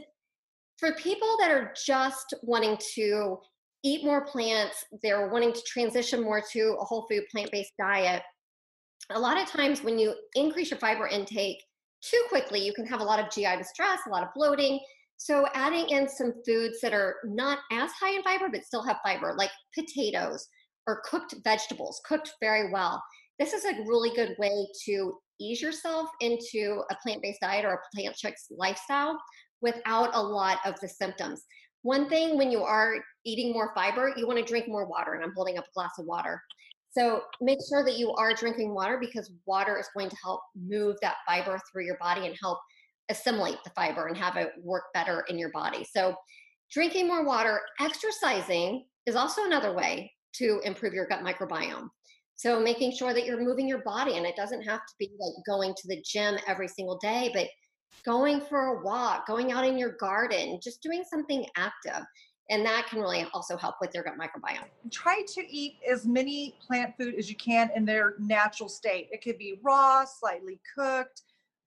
for 0.78 0.94
people 0.96 1.38
that 1.40 1.52
are 1.52 1.74
just 1.86 2.34
wanting 2.44 2.78
to 2.96 3.38
eat 3.84 4.04
more 4.04 4.26
plants, 4.26 4.86
they're 5.02 5.30
wanting 5.30 5.54
to 5.54 5.62
transition 5.68 6.24
more 6.24 6.42
to 6.54 6.78
a 6.80 6.86
whole 6.86 7.06
food 7.10 7.24
plant 7.32 7.52
based 7.52 7.74
diet. 7.78 8.24
A 9.12 9.20
lot 9.20 9.42
of 9.42 9.48
times, 9.48 9.84
when 9.84 10.00
you 10.00 10.16
increase 10.36 10.72
your 10.72 10.80
fiber 10.80 11.08
intake 11.08 11.62
too 12.02 12.22
quickly, 12.30 12.60
you 12.60 12.74
can 12.74 12.86
have 12.86 13.02
a 13.02 13.04
lot 13.04 13.20
of 13.20 13.30
GI 13.30 13.58
distress, 13.58 14.00
a 14.08 14.10
lot 14.10 14.24
of 14.24 14.30
bloating. 14.36 14.80
So, 15.18 15.46
adding 15.54 15.90
in 15.90 16.08
some 16.08 16.34
foods 16.46 16.80
that 16.82 16.94
are 16.94 17.16
not 17.26 17.60
as 17.72 17.92
high 17.92 18.16
in 18.16 18.24
fiber 18.24 18.50
but 18.50 18.64
still 18.64 18.84
have 18.84 18.98
fiber, 19.04 19.36
like 19.38 19.52
potatoes 19.78 20.48
or 20.88 21.02
cooked 21.06 21.36
vegetables, 21.44 22.02
cooked 22.06 22.34
very 22.42 22.72
well. 22.72 23.02
This 23.40 23.54
is 23.54 23.66
a 23.66 23.84
really 23.86 24.12
good 24.16 24.36
way 24.38 24.68
to 24.86 25.14
ease 25.40 25.62
yourself 25.62 26.10
into 26.22 26.82
a 26.90 26.96
plant 27.04 27.22
based 27.22 27.42
diet 27.42 27.66
or 27.66 27.74
a 27.74 27.96
plant 27.96 28.16
chics 28.16 28.48
lifestyle 28.52 29.18
without 29.62 30.14
a 30.14 30.22
lot 30.22 30.60
of 30.66 30.80
the 30.82 30.88
symptoms. 30.88 31.44
One 31.84 32.10
thing 32.10 32.38
when 32.38 32.50
you 32.50 32.64
are 32.64 32.96
eating 33.26 33.54
more 33.54 33.72
fiber, 33.76 34.14
you 34.18 34.28
want 34.28 34.40
to 34.40 34.46
drink 34.46 34.68
more 34.68 34.86
water. 34.86 35.14
And 35.14 35.24
I'm 35.24 35.34
holding 35.36 35.58
up 35.58 35.66
a 35.66 35.74
glass 35.74 35.92
of 36.00 36.06
water. 36.06 36.42
So 36.92 37.24
make 37.42 37.60
sure 37.70 37.84
that 37.84 37.98
you 37.98 38.12
are 38.14 38.34
drinking 38.34 38.74
water 38.74 38.98
because 39.00 39.32
water 39.46 39.80
is 39.80 39.88
going 39.96 40.10
to 40.10 40.16
help 40.24 40.42
move 40.56 40.96
that 41.02 41.16
fiber 41.28 41.60
through 41.72 41.86
your 41.86 41.98
body 42.00 42.28
and 42.28 42.36
help 42.42 42.60
assimilate 43.10 43.58
the 43.64 43.72
fiber 43.72 44.08
and 44.08 44.18
have 44.18 44.38
it 44.38 44.52
work 44.62 44.84
better 44.94 45.26
in 45.28 45.38
your 45.38 45.52
body. 45.52 45.86
So 45.92 46.16
drinking 46.72 47.08
more 47.08 47.26
water, 47.26 47.62
exercising 47.80 48.86
is 49.06 49.16
also 49.16 49.46
another 49.46 49.74
way 49.74 50.12
to 50.34 50.62
improve 50.64 50.94
your 50.94 51.08
gut 51.08 51.24
microbiome. 51.24 51.90
So 52.36 52.60
making 52.60 52.92
sure 52.96 53.14
that 53.14 53.26
you're 53.26 53.44
moving 53.44 53.68
your 53.68 53.84
body 53.84 54.18
and 54.18 54.26
it 54.26 54.36
doesn't 54.36 54.64
have 54.64 54.80
to 54.80 54.94
be 55.00 55.12
like 55.20 55.34
going 55.46 55.74
to 55.76 55.88
the 55.88 56.04
gym 56.06 56.38
every 56.48 56.68
single 56.68 56.98
day, 57.00 57.32
but 57.34 57.48
going 58.06 58.42
for 58.42 58.68
a 58.68 58.84
walk, 58.84 59.28
going 59.28 59.52
out 59.52 59.66
in 59.66 59.78
your 59.78 59.94
garden, 59.94 60.60
just 60.62 60.82
doing 60.82 61.04
something 61.10 61.46
active. 61.56 62.04
And 62.50 62.66
that 62.66 62.88
can 62.90 63.00
really 63.00 63.26
also 63.34 63.56
help 63.56 63.76
with 63.80 63.94
your 63.94 64.04
gut 64.04 64.16
microbiome. 64.20 64.66
Try 64.92 65.24
to 65.28 65.42
eat 65.50 65.78
as 65.90 66.06
many 66.06 66.58
plant 66.66 66.94
food 67.00 67.16
as 67.16 67.30
you 67.30 67.38
can 67.38 67.70
in 67.76 67.86
their 67.86 68.16
natural 68.20 68.68
state. 68.68 69.08
It 69.12 69.24
could 69.24 69.38
be 69.38 69.60
raw, 69.64 70.04
slightly 70.06 70.60
cooked. 70.78 71.22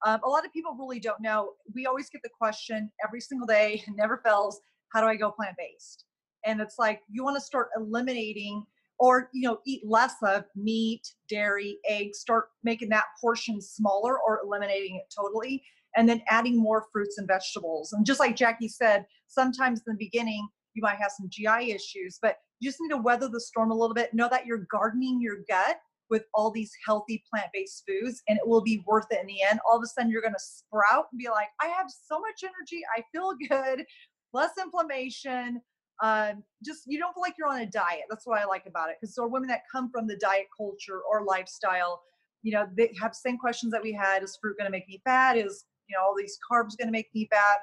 Um, 0.05 0.21
a 0.25 0.29
lot 0.29 0.45
of 0.45 0.53
people 0.53 0.77
really 0.79 1.01
don't 1.01 1.21
know. 1.21 1.55
We 1.75 1.87
always 1.87 2.11
get 2.11 2.23
the 2.23 2.29
question 2.29 2.91
every 3.03 3.21
single 3.21 3.47
day, 3.47 3.83
never 3.97 4.21
fails 4.25 4.61
how 4.93 5.01
do 5.01 5.07
I 5.09 5.17
go 5.17 5.31
plant 5.31 5.57
based? 5.59 6.05
And 6.45 6.61
it's 6.61 6.79
like 6.79 7.03
you 7.11 7.25
want 7.25 7.37
to 7.37 7.41
start 7.41 7.69
eliminating 7.77 8.65
or 8.99 9.29
you 9.33 9.47
know 9.47 9.59
eat 9.67 9.83
less 9.85 10.15
of 10.23 10.45
meat 10.55 11.13
dairy 11.29 11.79
eggs 11.89 12.19
start 12.19 12.47
making 12.65 12.89
that 12.89 13.05
portion 13.21 13.61
smaller 13.61 14.19
or 14.19 14.41
eliminating 14.43 14.97
it 14.97 15.15
totally 15.15 15.63
and 15.97 16.09
then 16.09 16.23
adding 16.29 16.57
more 16.61 16.87
fruits 16.93 17.19
and 17.19 17.27
vegetables 17.27 17.93
and 17.93 18.07
just 18.07 18.21
like 18.21 18.37
Jacque 18.37 18.59
said 18.69 19.05
sometimes 19.27 19.83
in 19.87 19.93
the 19.95 19.99
beginning 19.99 20.47
you 20.75 20.83
might 20.83 20.99
have 20.99 21.13
some 21.17 21.29
gi 21.31 21.71
issues 21.71 22.19
but 22.21 22.37
you 22.61 22.69
just 22.69 22.81
need 22.81 22.91
to 22.91 22.97
weather 22.97 23.29
the 23.29 23.41
storm 23.41 23.71
a 23.71 23.75
little 23.75 23.95
bit 23.95 24.13
know 24.15 24.29
that 24.31 24.47
you're 24.47 24.67
gardening 24.71 25.21
your 25.21 25.39
gut 25.49 25.77
with 26.09 26.25
all 26.35 26.51
these 26.51 26.73
healthy 26.87 27.23
plant-based 27.29 27.83
foods 27.89 28.23
and 28.29 28.39
it 28.39 28.47
will 28.47 28.63
be 28.63 28.85
worth 28.87 29.07
it 29.11 29.21
in 29.21 29.27
the 29.27 29.43
end 29.43 29.59
all 29.69 29.77
of 29.77 29.83
a 29.83 29.87
sudden 29.87 30.11
you're 30.11 30.23
going 30.23 30.33
to 30.33 30.39
sprout 30.39 31.07
and 31.11 31.19
be 31.19 31.29
like 31.29 31.49
i 31.61 31.67
have 31.67 31.87
so 31.89 32.21
much 32.21 32.43
energy 32.45 32.83
i 32.97 33.03
feel 33.13 33.33
good 33.49 33.85
less 34.33 34.53
inflammation 34.61 35.61
um, 36.03 36.43
just 36.65 36.83
you 36.87 36.99
don't 36.99 37.15
feel 37.15 37.23
like 37.23 37.35
you're 37.39 37.49
on 37.49 37.61
a 37.61 37.67
diet. 37.67 38.03
That's 38.11 38.27
what 38.27 38.39
I 38.39 38.45
like 38.45 38.65
about 38.67 38.91
it. 38.91 38.97
Because 39.01 39.15
so 39.15 39.27
women 39.27 39.49
that 39.49 39.63
come 39.73 39.91
from 39.91 40.07
the 40.07 40.17
diet 40.17 40.47
culture 40.57 41.01
or 41.11 41.25
lifestyle, 41.25 42.03
you 42.43 42.53
know, 42.53 42.67
they 42.77 42.93
have 43.01 43.15
same 43.15 43.39
questions 43.39 43.73
that 43.73 43.83
we 43.83 43.93
had: 43.93 44.23
Is 44.23 44.39
fruit 44.41 44.57
going 44.59 44.67
to 44.67 44.71
make 44.71 44.89
me 44.89 45.01
fat? 45.05 45.37
Is 45.37 45.65
you 45.89 45.97
know 45.97 46.05
all 46.05 46.15
these 46.17 46.39
carbs 46.51 46.77
going 46.77 46.89
to 46.89 46.93
make 46.93 47.09
me 47.15 47.29
fat? 47.31 47.59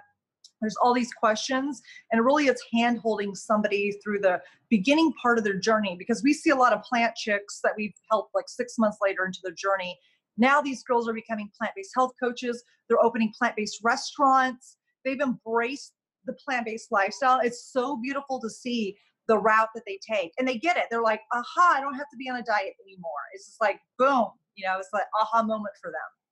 There's 0.62 0.76
all 0.82 0.94
these 0.94 1.14
questions, 1.14 1.82
and 2.12 2.24
really 2.24 2.46
it's 2.48 2.64
hand 2.74 3.00
holding 3.00 3.36
somebody 3.36 3.92
through 4.04 4.20
the 4.20 4.42
beginning 4.70 5.14
part 5.22 5.38
of 5.38 5.44
their 5.44 5.60
journey 5.60 5.96
because 5.98 6.24
we 6.24 6.34
see 6.34 6.52
a 6.52 6.56
lot 6.56 6.74
of 6.74 6.82
plant 6.84 7.16
chics 7.18 7.60
that 7.64 7.74
we've 7.78 7.94
helped 8.10 8.34
like 8.34 8.48
six 8.48 8.78
months 8.78 8.98
later 9.02 9.26
into 9.26 9.40
their 9.44 9.54
journey. 9.54 9.98
Now 10.38 10.62
these 10.62 10.84
girls 10.84 11.08
are 11.08 11.14
becoming 11.14 11.50
plant 11.58 11.74
based 11.76 11.92
health 11.96 12.14
coaches. 12.22 12.64
They're 12.88 13.04
opening 13.04 13.34
plant 13.38 13.56
based 13.56 13.80
restaurants. 13.84 14.78
They've 15.04 15.20
embraced 15.20 15.94
the 16.26 16.34
plant-based 16.34 16.92
lifestyle 16.92 17.40
it's 17.44 17.72
so 17.72 17.98
beautiful 17.98 18.40
to 18.40 18.50
see 18.50 18.98
the 19.28 19.38
route 19.38 19.70
that 19.74 19.84
they 19.86 20.00
take 20.08 20.32
and 20.38 20.48
they 20.48 20.58
get 20.58 20.78
it 20.78 20.86
they're 20.90 21.02
like 21.02 21.22
aha 21.34 21.76
i 21.76 21.82
don't 21.82 21.96
have 21.96 22.10
to 22.12 22.18
be 22.18 22.30
on 22.30 22.38
a 22.38 22.44
diet 22.44 22.74
anymore 22.86 23.12
it's 23.34 23.48
just 23.48 23.62
like 23.62 23.80
boom 23.98 24.28
you 24.56 24.66
know 24.66 24.78
it's 24.80 24.90
like 24.94 25.06
aha 25.20 25.44
moment 25.44 25.74
for 25.82 25.90
them 25.90 26.23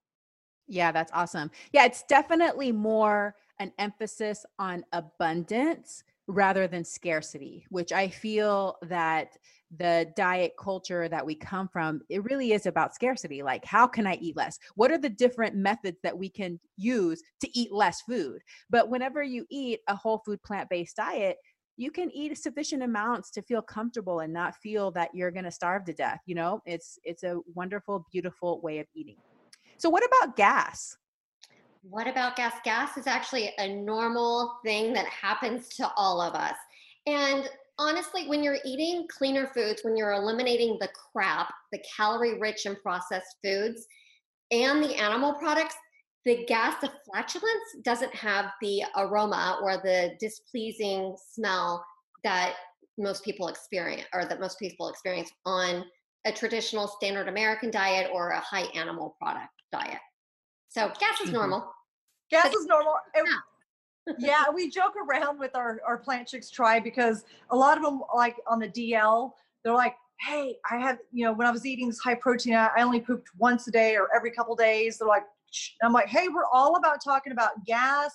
yeah 0.67 0.91
that's 0.91 1.11
awesome 1.13 1.49
yeah 1.71 1.85
it's 1.85 2.03
definitely 2.03 2.71
more 2.71 3.35
an 3.59 3.71
emphasis 3.79 4.45
on 4.59 4.83
abundance 4.93 6.03
rather 6.27 6.67
than 6.67 6.83
scarcity 6.83 7.65
which 7.69 7.91
i 7.91 8.07
feel 8.07 8.77
that 8.83 9.37
the 9.77 10.11
diet 10.17 10.53
culture 10.59 11.07
that 11.07 11.25
we 11.25 11.33
come 11.33 11.69
from, 11.69 12.01
it 12.09 12.23
really 12.25 12.51
is 12.51 12.65
about 12.65 12.93
scarcity. 12.93 13.41
Like, 13.41 13.63
how 13.63 13.87
can 13.87 14.05
I 14.05 14.15
eat 14.15 14.35
less? 14.35 14.59
What 14.75 14.91
are 14.91 14.97
the 14.97 15.09
different 15.09 15.55
methods 15.55 15.97
that 16.03 16.17
we 16.17 16.29
can 16.29 16.59
use 16.75 17.23
to 17.39 17.57
eat 17.57 17.71
less 17.71 18.01
food? 18.01 18.41
But 18.69 18.89
whenever 18.89 19.23
you 19.23 19.45
eat 19.49 19.79
a 19.87 19.95
whole 19.95 20.21
food 20.25 20.43
plant 20.43 20.69
based 20.69 20.97
diet, 20.97 21.37
you 21.77 21.89
can 21.89 22.11
eat 22.11 22.37
sufficient 22.37 22.83
amounts 22.83 23.31
to 23.31 23.41
feel 23.41 23.61
comfortable 23.61 24.19
and 24.19 24.33
not 24.33 24.55
feel 24.57 24.91
that 24.91 25.09
you're 25.13 25.31
going 25.31 25.45
to 25.45 25.51
starve 25.51 25.83
to 25.85 25.93
death 25.93 26.19
you 26.27 26.35
know 26.35 26.61
it's 26.65 26.99
it's 27.03 27.23
a 27.23 27.39
wonderful 27.55 28.05
beautiful 28.11 28.61
way 28.61 28.79
of 28.79 28.85
eating 28.93 29.15
so 29.81 29.89
what 29.89 30.03
about 30.05 30.35
gas? 30.35 30.95
What 31.81 32.07
about 32.07 32.35
gas? 32.35 32.53
Gas 32.63 32.97
is 32.97 33.07
actually 33.07 33.51
a 33.57 33.67
normal 33.67 34.59
thing 34.63 34.93
that 34.93 35.07
happens 35.07 35.69
to 35.69 35.91
all 35.97 36.21
of 36.21 36.35
us. 36.35 36.55
And 37.07 37.49
honestly, 37.79 38.27
when 38.27 38.43
you're 38.43 38.59
eating 38.63 39.07
cleaner 39.09 39.47
foods, 39.47 39.81
when 39.83 39.97
you're 39.97 40.11
eliminating 40.11 40.77
the 40.79 40.89
crap, 40.89 41.51
the 41.71 41.83
calorie 41.97 42.39
rich 42.39 42.67
and 42.67 42.79
processed 42.83 43.37
foods, 43.43 43.87
and 44.51 44.83
the 44.83 44.95
animal 44.95 45.33
products, 45.33 45.75
the 46.25 46.45
gas, 46.45 46.75
the 46.79 46.91
flatulence 47.09 47.77
doesn't 47.83 48.13
have 48.13 48.51
the 48.61 48.83
aroma 48.95 49.59
or 49.63 49.77
the 49.77 50.11
displeasing 50.19 51.15
smell 51.33 51.83
that 52.23 52.53
most 52.99 53.25
people 53.25 53.47
experience 53.47 54.07
or 54.13 54.25
that 54.25 54.39
most 54.39 54.59
people 54.59 54.89
experience 54.89 55.31
on 55.47 55.83
a 56.25 56.31
traditional 56.31 56.87
standard 56.87 57.27
American 57.27 57.71
diet 57.71 58.09
or 58.13 58.29
a 58.29 58.39
high 58.39 58.65
animal 58.75 59.15
product 59.19 59.49
diet. 59.71 59.99
So 60.69 60.91
gas 60.99 61.19
is 61.19 61.27
mm-hmm. 61.27 61.37
normal. 61.37 61.71
Gas 62.29 62.53
is 62.53 62.65
normal. 62.65 62.95
Yeah 63.15 63.23
yeah, 64.17 64.45
we 64.53 64.69
joke 64.69 64.93
around 64.95 65.39
with 65.39 65.55
our, 65.55 65.79
our 65.85 65.97
plant 65.97 66.29
chics 66.29 66.49
tribe 66.49 66.83
because 66.83 67.23
a 67.49 67.55
lot 67.55 67.77
of 67.77 67.83
them 67.83 68.01
like 68.15 68.35
on 68.47 68.59
the 68.59 68.67
DL, 68.67 69.31
they're 69.63 69.73
like, 69.73 69.95
hey, 70.19 70.55
I 70.69 70.77
have, 70.77 70.99
you 71.11 71.25
know, 71.25 71.33
when 71.33 71.47
I 71.47 71.51
was 71.51 71.65
eating 71.65 71.87
this 71.87 71.99
high 71.99 72.15
protein, 72.15 72.55
I 72.55 72.69
only 72.77 72.99
pooped 72.99 73.29
once 73.37 73.67
a 73.67 73.71
day 73.71 73.95
or 73.95 74.07
every 74.15 74.31
couple 74.31 74.55
days. 74.55 74.97
They're 74.97 75.07
like, 75.07 75.23
I'm 75.83 75.93
like, 75.93 76.07
hey, 76.07 76.27
we're 76.27 76.45
all 76.51 76.75
about 76.75 77.03
talking 77.03 77.31
about 77.31 77.65
gas, 77.65 78.11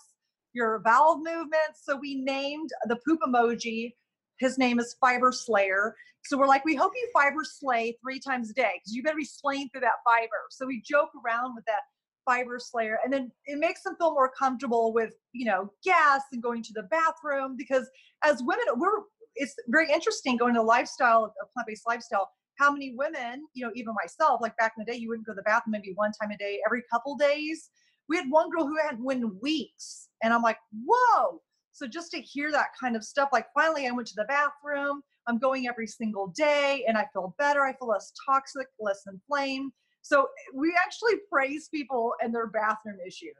your 0.52 0.78
bowel 0.80 1.18
movements. 1.18 1.82
So 1.82 1.96
we 1.96 2.16
named 2.16 2.70
the 2.84 2.96
poop 3.06 3.20
emoji. 3.26 3.94
His 4.38 4.58
name 4.58 4.78
is 4.78 4.96
Fiber 5.00 5.32
Slayer. 5.32 5.94
So 6.24 6.36
we're 6.36 6.48
like, 6.48 6.64
we 6.64 6.74
hope 6.74 6.92
you 6.96 7.08
fiber 7.12 7.44
slay 7.44 7.96
three 8.02 8.18
times 8.18 8.50
a 8.50 8.54
day 8.54 8.72
because 8.74 8.92
you 8.92 9.02
better 9.02 9.16
be 9.16 9.24
slaying 9.24 9.68
through 9.70 9.82
that 9.82 10.02
fiber. 10.04 10.48
So 10.50 10.66
we 10.66 10.82
joke 10.84 11.10
around 11.24 11.54
with 11.54 11.64
that 11.66 11.82
fiber 12.26 12.58
slayer 12.58 12.98
and 13.04 13.12
then 13.12 13.30
it 13.46 13.58
makes 13.58 13.82
them 13.82 13.94
feel 13.96 14.12
more 14.12 14.30
comfortable 14.36 14.92
with 14.92 15.14
you 15.32 15.46
know 15.46 15.72
gas 15.84 16.22
and 16.32 16.42
going 16.42 16.60
to 16.60 16.72
the 16.74 16.82
bathroom 16.84 17.56
because 17.56 17.88
as 18.24 18.42
women 18.42 18.64
we're 18.74 19.02
it's 19.36 19.54
very 19.68 19.90
interesting 19.90 20.36
going 20.36 20.52
to 20.52 20.58
the 20.58 20.64
lifestyle 20.64 21.32
a 21.40 21.46
plant-based 21.54 21.86
lifestyle 21.86 22.28
how 22.58 22.70
many 22.70 22.94
women 22.96 23.46
you 23.54 23.64
know 23.64 23.70
even 23.76 23.94
myself 24.02 24.40
like 24.42 24.56
back 24.56 24.72
in 24.76 24.84
the 24.84 24.92
day 24.92 24.98
you 24.98 25.08
wouldn't 25.08 25.26
go 25.26 25.32
to 25.32 25.36
the 25.36 25.42
bathroom 25.42 25.70
maybe 25.70 25.92
one 25.94 26.10
time 26.20 26.32
a 26.32 26.36
day 26.36 26.58
every 26.66 26.82
couple 26.92 27.16
days 27.16 27.70
we 28.08 28.16
had 28.16 28.28
one 28.28 28.50
girl 28.50 28.66
who 28.66 28.76
hadn't 28.76 29.04
went 29.04 29.24
weeks 29.40 30.08
and 30.22 30.34
i'm 30.34 30.42
like 30.42 30.58
whoa 30.84 31.40
so 31.76 31.86
just 31.86 32.10
to 32.10 32.20
hear 32.20 32.50
that 32.50 32.68
kind 32.80 32.96
of 32.96 33.04
stuff 33.04 33.28
like 33.32 33.46
finally 33.54 33.86
i 33.86 33.90
went 33.90 34.06
to 34.08 34.14
the 34.16 34.24
bathroom 34.24 35.02
i'm 35.26 35.38
going 35.38 35.68
every 35.68 35.86
single 35.86 36.28
day 36.28 36.84
and 36.88 36.96
i 36.96 37.06
feel 37.12 37.34
better 37.38 37.64
i 37.64 37.72
feel 37.74 37.88
less 37.88 38.12
toxic 38.28 38.66
less 38.80 39.02
inflamed 39.06 39.72
so 40.06 40.28
we 40.54 40.72
actually 40.80 41.14
praise 41.32 41.68
people 41.68 42.12
and 42.22 42.32
their 42.32 42.46
bathroom 42.46 42.98
issues. 43.04 43.32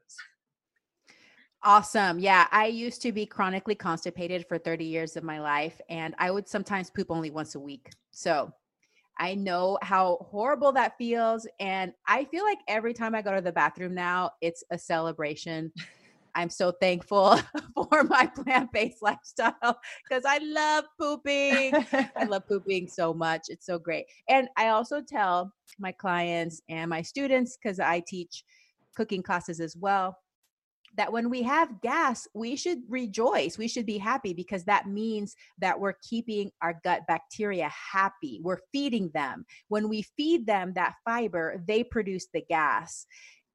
Awesome. 1.63 2.19
Yeah. 2.19 2.49
I 2.51 2.67
used 2.67 3.03
to 3.03 3.13
be 3.13 3.25
chronically 3.25 3.77
constipated 3.77 4.47
for 4.49 4.59
30 4.59 4.85
years 4.85 5.17
of 5.17 5.23
my 5.23 5.39
life, 5.39 5.81
and 5.89 6.15
I 6.19 6.33
would 6.33 6.49
sometimes 6.49 6.91
poop 6.91 7.07
only 7.09 7.31
once 7.31 7.55
a 7.55 7.61
week. 7.61 7.91
So 8.11 8.53
I 9.17 9.37
know 9.37 9.79
how 9.81 10.19
horrible 10.29 10.73
that 10.73 10.99
feels. 10.99 11.47
And 11.61 11.93
I 12.09 12.25
feel 12.25 12.43
like 12.43 12.59
every 12.67 12.93
time 12.93 13.15
I 13.15 13.23
go 13.23 13.33
to 13.33 13.41
the 13.41 13.53
bathroom 13.53 13.95
now, 13.95 14.33
it's 14.41 14.65
a 14.71 14.79
celebration. 14.79 15.73
I'm 16.37 16.51
so 16.51 16.71
thankful 16.71 17.41
for 17.75 18.05
my 18.05 18.27
plant 18.27 18.71
based 18.71 19.03
lifestyle 19.03 19.55
because 20.09 20.25
I 20.27 20.39
love 20.39 20.85
pooping. 21.01 21.75
I 22.15 22.25
love 22.29 22.47
pooping 22.47 22.89
so 22.89 23.15
much. 23.15 23.47
It's 23.49 23.65
so 23.65 23.79
great. 23.79 24.05
And 24.29 24.49
I 24.57 24.69
also 24.69 25.01
tell 25.01 25.53
my 25.79 25.93
clients 25.93 26.61
and 26.69 26.91
my 26.91 27.01
students, 27.03 27.57
because 27.57 27.81
I 27.81 28.03
teach 28.07 28.45
cooking 28.95 29.23
classes 29.23 29.61
as 29.61 29.77
well, 29.77 30.19
that 30.97 31.13
when 31.13 31.31
we 31.31 31.43
have 31.43 31.81
gas, 31.81 32.27
we 32.35 32.57
should 32.57 32.81
rejoice. 32.89 33.59
We 33.59 33.69
should 33.69 33.87
be 33.87 33.99
happy 33.99 34.33
because 34.33 34.65
that 34.65 34.87
means 34.87 35.35
that 35.59 35.79
we're 35.79 35.95
keeping 36.03 36.51
our 36.63 36.79
gut 36.85 37.03
bacteria 37.07 37.71
happy. 37.93 38.41
We're 38.43 38.61
feeding 38.73 39.11
them. 39.15 39.45
When 39.69 39.89
we 39.89 40.03
feed 40.17 40.47
them 40.47 40.73
that 40.75 40.95
fiber, 41.05 41.63
they 41.67 41.85
produce 41.85 42.29
the 42.33 42.43
gas 42.49 43.07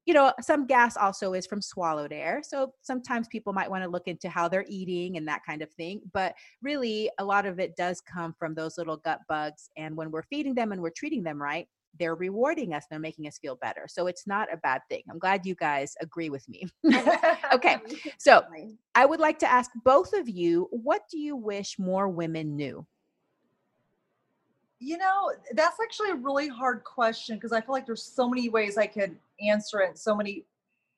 you 0.04 0.14
know, 0.14 0.32
some 0.40 0.66
gas 0.66 0.96
also 0.96 1.32
is 1.34 1.46
from 1.46 1.62
swallowed 1.62 2.12
air. 2.12 2.42
So 2.44 2.72
sometimes 2.82 3.28
people 3.28 3.52
might 3.52 3.70
want 3.70 3.84
to 3.84 3.90
look 3.90 4.08
into 4.08 4.28
how 4.28 4.48
they're 4.48 4.64
eating 4.68 5.16
and 5.16 5.26
that 5.28 5.44
kind 5.46 5.62
of 5.62 5.70
thing. 5.70 6.00
But 6.12 6.34
really, 6.60 7.10
a 7.18 7.24
lot 7.24 7.46
of 7.46 7.60
it 7.60 7.76
does 7.76 8.00
come 8.00 8.34
from 8.38 8.54
those 8.54 8.78
little 8.78 8.96
gut 8.96 9.20
bugs. 9.28 9.70
And 9.76 9.96
when 9.96 10.10
we're 10.10 10.24
feeding 10.24 10.54
them 10.54 10.72
and 10.72 10.82
we're 10.82 10.90
treating 10.90 11.22
them 11.22 11.40
right, 11.40 11.68
they're 11.98 12.14
rewarding 12.14 12.72
us, 12.74 12.86
they're 12.90 12.98
making 12.98 13.26
us 13.26 13.38
feel 13.38 13.56
better. 13.56 13.86
So 13.88 14.06
it's 14.06 14.26
not 14.26 14.52
a 14.52 14.56
bad 14.56 14.80
thing. 14.88 15.02
I'm 15.10 15.18
glad 15.18 15.44
you 15.44 15.54
guys 15.54 15.94
agree 16.00 16.30
with 16.30 16.48
me. 16.48 16.66
okay. 17.52 17.78
So 18.18 18.42
I 18.94 19.04
would 19.04 19.20
like 19.20 19.38
to 19.40 19.50
ask 19.50 19.70
both 19.84 20.12
of 20.14 20.28
you 20.28 20.68
what 20.70 21.02
do 21.10 21.18
you 21.18 21.36
wish 21.36 21.78
more 21.78 22.08
women 22.08 22.56
knew? 22.56 22.86
You 24.84 24.98
know, 24.98 25.32
that's 25.52 25.76
actually 25.80 26.10
a 26.10 26.16
really 26.16 26.48
hard 26.48 26.82
question 26.82 27.36
because 27.36 27.52
I 27.52 27.60
feel 27.60 27.72
like 27.72 27.86
there's 27.86 28.02
so 28.02 28.28
many 28.28 28.48
ways 28.48 28.76
I 28.76 28.88
could 28.88 29.16
answer 29.40 29.80
it, 29.80 29.96
so 29.96 30.12
many 30.12 30.44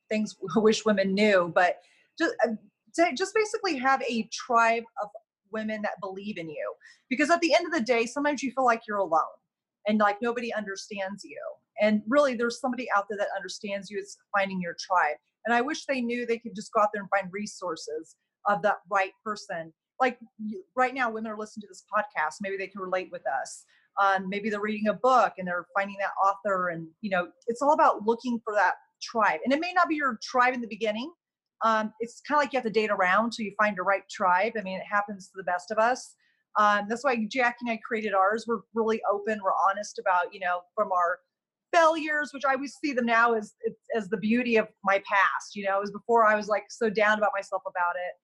things 0.09 0.35
I 0.57 0.59
wish 0.59 0.87
women 0.87 1.13
knew. 1.13 1.53
But 1.55 1.83
just, 2.19 2.35
uh, 2.47 2.53
just 3.15 3.35
basically 3.35 3.77
have 3.77 4.03
a 4.09 4.27
tribe 4.33 4.85
of 5.03 5.11
women 5.53 5.83
that 5.83 6.01
believe 6.01 6.39
in 6.39 6.49
you. 6.49 6.75
Because 7.11 7.29
at 7.29 7.43
the 7.43 7.55
end 7.55 7.67
of 7.67 7.73
the 7.73 7.83
day, 7.83 8.07
sometimes 8.07 8.43
you 8.43 8.53
feel 8.53 8.65
like 8.65 8.83
you're 8.89 8.97
alone 8.97 9.21
and 9.87 9.99
like 9.99 10.17
nobody 10.23 10.53
understands 10.55 11.23
you. 11.23 11.39
And 11.79 12.01
really, 12.09 12.37
there's 12.37 12.61
somebody 12.61 12.89
out 12.97 13.05
there 13.11 13.19
that 13.19 13.29
understands 13.37 13.91
you. 13.91 13.99
It's 13.99 14.17
finding 14.35 14.63
your 14.63 14.77
tribe. 14.81 15.17
And 15.45 15.55
I 15.55 15.61
wish 15.61 15.85
they 15.85 16.01
knew 16.01 16.25
they 16.25 16.39
could 16.39 16.55
just 16.55 16.73
go 16.73 16.81
out 16.81 16.89
there 16.95 17.03
and 17.03 17.11
find 17.11 17.31
resources 17.31 18.17
of 18.47 18.63
that 18.63 18.79
right 18.91 19.13
person 19.23 19.75
like 20.01 20.19
right 20.77 20.95
now, 20.95 21.11
women 21.11 21.31
are 21.33 21.39
listening 21.39 21.63
to 21.63 21.69
this 21.69 21.85
podcast. 21.93 22.37
Maybe 22.41 22.57
they 22.57 22.67
can 22.67 22.81
relate 22.81 23.09
with 23.13 23.23
us. 23.27 23.65
Um, 24.01 24.29
maybe 24.29 24.51
they're 24.51 24.61
reading 24.61 24.89
a 24.89 24.95
book 24.95 25.35
and 25.39 25.47
they're 25.47 25.67
finding 25.75 25.97
that 26.01 26.11
author, 26.23 26.69
and 26.69 26.87
you 27.01 27.11
know, 27.11 27.29
it's 27.47 27.63
all 27.63 27.73
about 27.73 28.05
looking 28.07 28.41
for 28.45 28.55
that 28.55 28.75
tribe. 29.03 29.41
And 29.45 29.53
it 29.53 29.61
may 29.61 29.73
not 29.73 29.89
be 29.89 29.97
your 29.97 30.19
tribe 30.23 30.55
in 30.55 30.61
the 30.61 30.67
beginning. 30.69 31.13
Um, 31.63 31.93
it's 32.01 32.21
kind 32.27 32.39
of 32.39 32.43
like 32.43 32.53
you 32.53 32.59
have 32.59 32.65
to 32.65 32.71
date 32.71 32.91
around 32.91 33.33
till 33.33 33.47
you 33.47 33.55
find 33.57 33.77
your 33.77 33.85
right 33.85 34.03
tribe. 34.11 34.53
I 34.59 34.63
mean, 34.63 34.79
it 34.79 34.87
happens 34.91 35.29
to 35.29 35.33
the 35.37 35.45
best 35.45 35.71
of 35.71 35.79
us. 35.79 36.15
Um, 36.57 36.87
that's 36.89 37.03
why 37.05 37.17
Jacque 37.31 37.57
and 37.61 37.71
I 37.71 37.81
created 37.87 38.15
ours. 38.15 38.45
We're 38.47 38.61
really 38.75 39.01
open. 39.11 39.41
We're 39.43 39.53
honest 39.69 39.99
about, 39.99 40.33
you 40.33 40.41
know, 40.41 40.61
from 40.75 40.93
our 40.93 41.19
failures, 41.73 42.31
which 42.33 42.45
I 42.49 42.55
always 42.55 42.77
see 42.83 42.93
them 42.93 43.07
now 43.07 43.35
as 43.35 43.55
as 43.97 44.09
the 44.09 44.17
beauty 44.17 44.57
of 44.57 44.69
my 44.85 45.03
past. 45.11 45.57
You 45.57 45.65
know, 45.65 45.79
it 45.79 45.81
was 45.81 45.91
before 45.91 46.25
I 46.25 46.37
was 46.37 46.49
like 46.49 46.65
so 46.69 46.89
down 46.89 47.19
about 47.19 47.33
myself 47.35 47.63
about 47.67 47.97
it. 47.97 48.15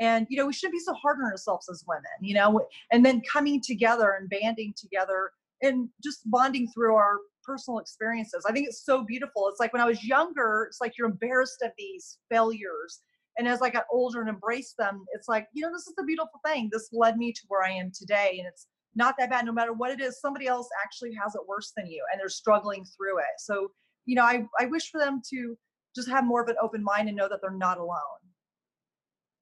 And 0.00 0.26
you 0.30 0.36
know, 0.36 0.46
we 0.46 0.52
shouldn't 0.52 0.74
be 0.74 0.84
so 0.84 0.94
hard 0.94 1.18
on 1.18 1.30
ourselves 1.30 1.68
as 1.68 1.84
women. 1.86 2.04
You 2.20 2.34
know, 2.34 2.66
and 2.92 3.04
then 3.04 3.22
coming 3.30 3.60
together 3.60 4.16
and 4.18 4.28
banding 4.28 4.74
together 4.76 5.30
and 5.62 5.88
just 6.02 6.20
bonding 6.30 6.68
through 6.72 6.94
our 6.94 7.18
personal 7.44 7.78
experiences. 7.78 8.44
I 8.48 8.52
think 8.52 8.68
it's 8.68 8.84
so 8.84 9.04
beautiful. 9.04 9.48
It's 9.48 9.58
like 9.58 9.72
when 9.72 9.82
I 9.82 9.86
was 9.86 10.04
younger, 10.04 10.66
it's 10.68 10.80
like 10.80 10.92
you're 10.96 11.08
embarrassed 11.08 11.62
of 11.62 11.72
these 11.78 12.18
failures. 12.30 13.00
And 13.38 13.48
as 13.48 13.62
I 13.62 13.70
got 13.70 13.84
older 13.90 14.20
and 14.20 14.28
embraced 14.28 14.76
them, 14.78 15.04
it's 15.14 15.28
like, 15.28 15.46
you 15.52 15.62
know, 15.62 15.72
this 15.72 15.86
is 15.86 15.94
the 15.96 16.04
beautiful 16.04 16.40
thing. 16.44 16.68
This 16.72 16.88
led 16.92 17.16
me 17.16 17.32
to 17.32 17.40
where 17.48 17.62
I 17.62 17.70
am 17.70 17.90
today. 17.96 18.36
And 18.38 18.46
it's 18.46 18.66
not 18.94 19.14
that 19.18 19.30
bad 19.30 19.46
no 19.46 19.52
matter 19.52 19.72
what 19.72 19.90
it 19.90 20.00
is 20.00 20.20
somebody 20.20 20.46
else 20.46 20.68
actually 20.84 21.12
has 21.14 21.34
it 21.34 21.40
worse 21.46 21.72
than 21.76 21.86
you 21.86 22.04
and 22.12 22.20
they're 22.20 22.28
struggling 22.28 22.84
through 22.84 23.18
it 23.18 23.38
so 23.38 23.70
you 24.06 24.14
know 24.14 24.24
i, 24.24 24.44
I 24.58 24.66
wish 24.66 24.90
for 24.90 25.00
them 25.00 25.22
to 25.30 25.56
just 25.94 26.08
have 26.08 26.24
more 26.24 26.42
of 26.42 26.48
an 26.48 26.56
open 26.60 26.82
mind 26.82 27.08
and 27.08 27.16
know 27.16 27.28
that 27.28 27.40
they're 27.40 27.50
not 27.50 27.78
alone 27.78 28.20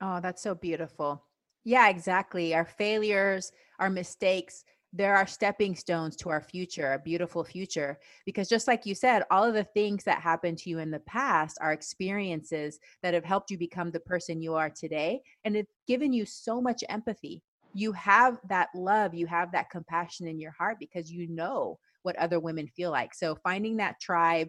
oh 0.01 0.21
that's 0.21 0.43
so 0.43 0.55
beautiful 0.55 1.25
yeah 1.65 1.89
exactly 1.89 2.55
our 2.55 2.65
failures 2.65 3.53
our 3.79 3.91
mistakes 3.91 4.65
there 4.93 5.13
are 5.13 5.19
our 5.19 5.27
stepping 5.27 5.75
stones 5.77 6.17
to 6.17 6.31
our 6.31 6.41
future, 6.41 6.95
a 6.95 6.99
beautiful 6.99 7.45
future. 7.45 7.99
Because 8.25 8.49
just 8.49 8.67
like 8.67 8.87
you 8.87 8.95
said, 8.95 9.25
all 9.31 9.45
of 9.45 9.53
the 9.53 9.65
things 9.65 10.05
that 10.05 10.23
happened 10.23 10.57
to 10.59 10.71
you 10.71 10.79
in 10.79 10.91
the 10.91 11.01
past 11.01 11.59
are 11.61 11.73
experiences 11.73 12.79
that 13.03 13.13
have 13.13 13.25
helped 13.25 13.51
you 13.51 13.59
become 13.59 13.91
the 13.91 14.01
person 14.01 14.41
you 14.41 14.55
are 14.55 14.71
today. 14.71 15.21
And 15.45 15.55
it's 15.55 15.73
given 15.87 16.15
you 16.15 16.25
so 16.25 16.63
much 16.63 16.83
empathy 16.89 17.43
you 17.77 17.93
have 17.93 18.39
that 18.49 18.71
love, 18.75 19.15
you 19.15 19.27
have 19.27 19.53
that 19.53 19.69
compassion 19.69 20.27
in 20.27 20.41
your 20.41 20.53
heart 20.53 20.79
because 20.81 21.13
you 21.13 21.29
know 21.29 21.79
what 22.05 22.17
other 22.17 22.41
women 22.41 22.67
feel 22.69 22.91
like. 22.91 23.13
So 23.13 23.37
finding 23.45 23.77
that 23.77 24.01
tribe 24.01 24.49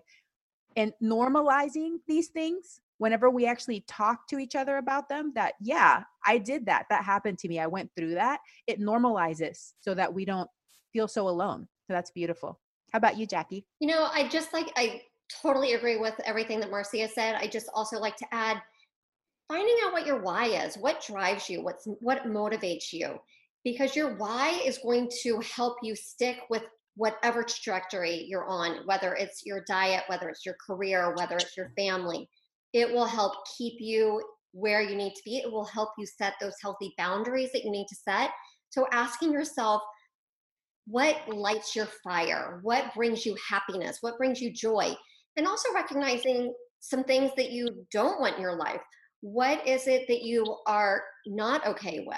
and 0.78 0.94
normalizing 1.04 1.98
these 2.08 2.30
things 2.30 2.80
whenever 2.98 3.30
we 3.30 3.46
actually 3.46 3.84
talk 3.88 4.28
to 4.28 4.40
each 4.40 4.56
other 4.56 4.78
about 4.78 5.10
them 5.10 5.32
that 5.36 5.54
yeah, 5.62 6.04
I 6.26 6.38
did 6.38 6.66
that. 6.66 6.86
That 6.90 7.04
happened 7.04 7.38
to 7.40 7.48
me. 7.48 7.60
I 7.60 7.68
went 7.68 7.92
through 7.96 8.16
that. 8.16 8.40
It 8.66 8.80
normalizes 8.80 9.74
so 9.80 9.94
that 9.94 10.14
we 10.14 10.26
don't 10.26 10.50
feel 10.94 11.08
so 11.08 11.28
alone. 11.30 11.68
So 11.88 11.94
that's 11.94 12.12
beautiful. 12.12 12.60
How 12.92 12.98
about 12.98 13.18
you, 13.18 13.26
Jacque? 13.26 13.64
You 13.80 13.88
know, 13.88 14.10
I 14.12 14.28
just 14.28 14.54
like 14.54 14.72
I 14.76 15.02
totally 15.42 15.74
agree 15.74 15.98
with 15.98 16.20
everything 16.26 16.60
that 16.60 16.72
Marzia 16.72 17.10
said. 17.10 17.36
I 17.36 17.48
just 17.48 17.70
also 17.74 18.00
like 18.00 18.16
to 18.18 18.26
add 18.34 18.62
finding 19.48 19.76
out 19.86 19.94
what 19.94 20.06
your 20.06 20.22
why 20.22 20.48
is, 20.48 20.76
what 20.78 21.06
drives 21.06 21.50
you, 21.50 21.64
what's 21.64 21.86
what 22.00 22.26
motivates 22.26 22.92
you, 22.92 23.20
because 23.64 23.96
your 23.96 24.16
why 24.16 24.62
is 24.66 24.78
going 24.80 25.10
to 25.24 25.40
help 25.42 25.78
you 25.84 25.96
stick 25.96 26.38
with 26.50 26.64
whatever 26.96 27.44
trajectory 27.44 28.26
you're 28.28 28.46
on, 28.46 28.86
whether 28.86 29.14
it's 29.14 29.46
your 29.46 29.64
diet, 29.68 30.04
whether 30.08 30.30
it's 30.30 30.46
your 30.46 30.56
career, 30.66 31.14
whether 31.16 31.36
it's 31.36 31.56
your 31.56 31.72
family. 31.78 32.28
It 32.74 32.92
will 32.92 33.06
help 33.06 33.34
keep 33.58 33.76
you 33.80 34.22
where 34.52 34.82
you 34.82 34.96
need 34.96 35.14
to 35.14 35.22
be. 35.26 35.38
It 35.38 35.52
will 35.52 35.66
help 35.66 35.90
you 35.98 36.06
set 36.06 36.34
those 36.42 36.56
healthy 36.62 36.94
boundaries 36.98 37.52
that 37.54 37.64
you 37.64 37.72
need 37.72 37.88
to 37.88 37.96
set. 37.96 38.32
So 38.70 38.88
asking 38.92 39.32
yourself, 39.32 39.82
what 40.86 41.18
lights 41.28 41.76
your 41.76 41.88
fire? 42.04 42.60
What 42.64 42.94
brings 42.96 43.26
you 43.26 43.36
happiness? 43.50 43.98
What 44.02 44.18
brings 44.18 44.42
you 44.42 44.54
joy? 44.54 44.96
And 45.36 45.46
also 45.46 45.74
recognizing 45.74 46.54
some 46.80 47.04
things 47.04 47.32
that 47.38 47.52
you 47.52 47.86
don't 47.92 48.20
want 48.20 48.36
in 48.36 48.42
your 48.42 48.56
life 48.56 48.82
what 49.22 49.66
is 49.68 49.88
it 49.88 50.08
that 50.08 50.22
you 50.22 50.58
are 50.68 51.04
not 51.26 51.66
okay 51.66 52.04
with 52.06 52.18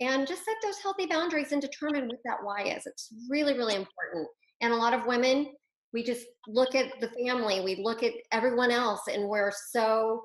and 0.00 0.26
just 0.26 0.44
set 0.44 0.54
those 0.62 0.78
healthy 0.82 1.06
boundaries 1.06 1.52
and 1.52 1.60
determine 1.60 2.08
what 2.08 2.18
that 2.24 2.38
why 2.42 2.62
is 2.62 2.86
it's 2.86 3.12
really 3.28 3.56
really 3.56 3.74
important 3.74 4.26
and 4.62 4.72
a 4.72 4.76
lot 4.76 4.94
of 4.94 5.06
women 5.06 5.46
we 5.92 6.02
just 6.02 6.26
look 6.46 6.74
at 6.74 6.92
the 7.00 7.08
family 7.08 7.60
we 7.60 7.76
look 7.82 8.02
at 8.02 8.12
everyone 8.32 8.70
else 8.70 9.02
and 9.12 9.28
we're 9.28 9.52
so 9.70 10.22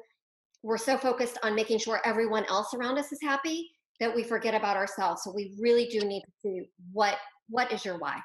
we're 0.63 0.77
so 0.77 0.97
focused 0.97 1.37
on 1.43 1.55
making 1.55 1.77
sure 1.77 1.99
everyone 2.05 2.45
else 2.45 2.73
around 2.73 2.97
us 2.97 3.11
is 3.11 3.19
happy 3.21 3.69
that 3.99 4.13
we 4.13 4.23
forget 4.23 4.53
about 4.53 4.77
ourselves 4.77 5.23
so 5.23 5.31
we 5.33 5.55
really 5.59 5.85
do 5.87 5.99
need 6.01 6.21
to 6.21 6.31
see 6.41 6.61
what 6.91 7.17
what 7.49 7.71
is 7.71 7.85
your 7.85 7.97
why 7.97 8.19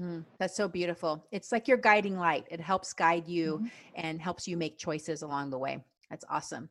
Mm, 0.00 0.24
that's 0.38 0.56
so 0.56 0.68
beautiful. 0.68 1.26
It's 1.32 1.50
like 1.50 1.66
your 1.66 1.76
guiding 1.76 2.16
light. 2.16 2.44
It 2.50 2.60
helps 2.60 2.92
guide 2.92 3.26
you 3.26 3.56
mm-hmm. 3.56 3.66
and 3.96 4.22
helps 4.22 4.46
you 4.46 4.56
make 4.56 4.78
choices 4.78 5.22
along 5.22 5.50
the 5.50 5.58
way. 5.58 5.84
That's 6.08 6.24
awesome. 6.30 6.70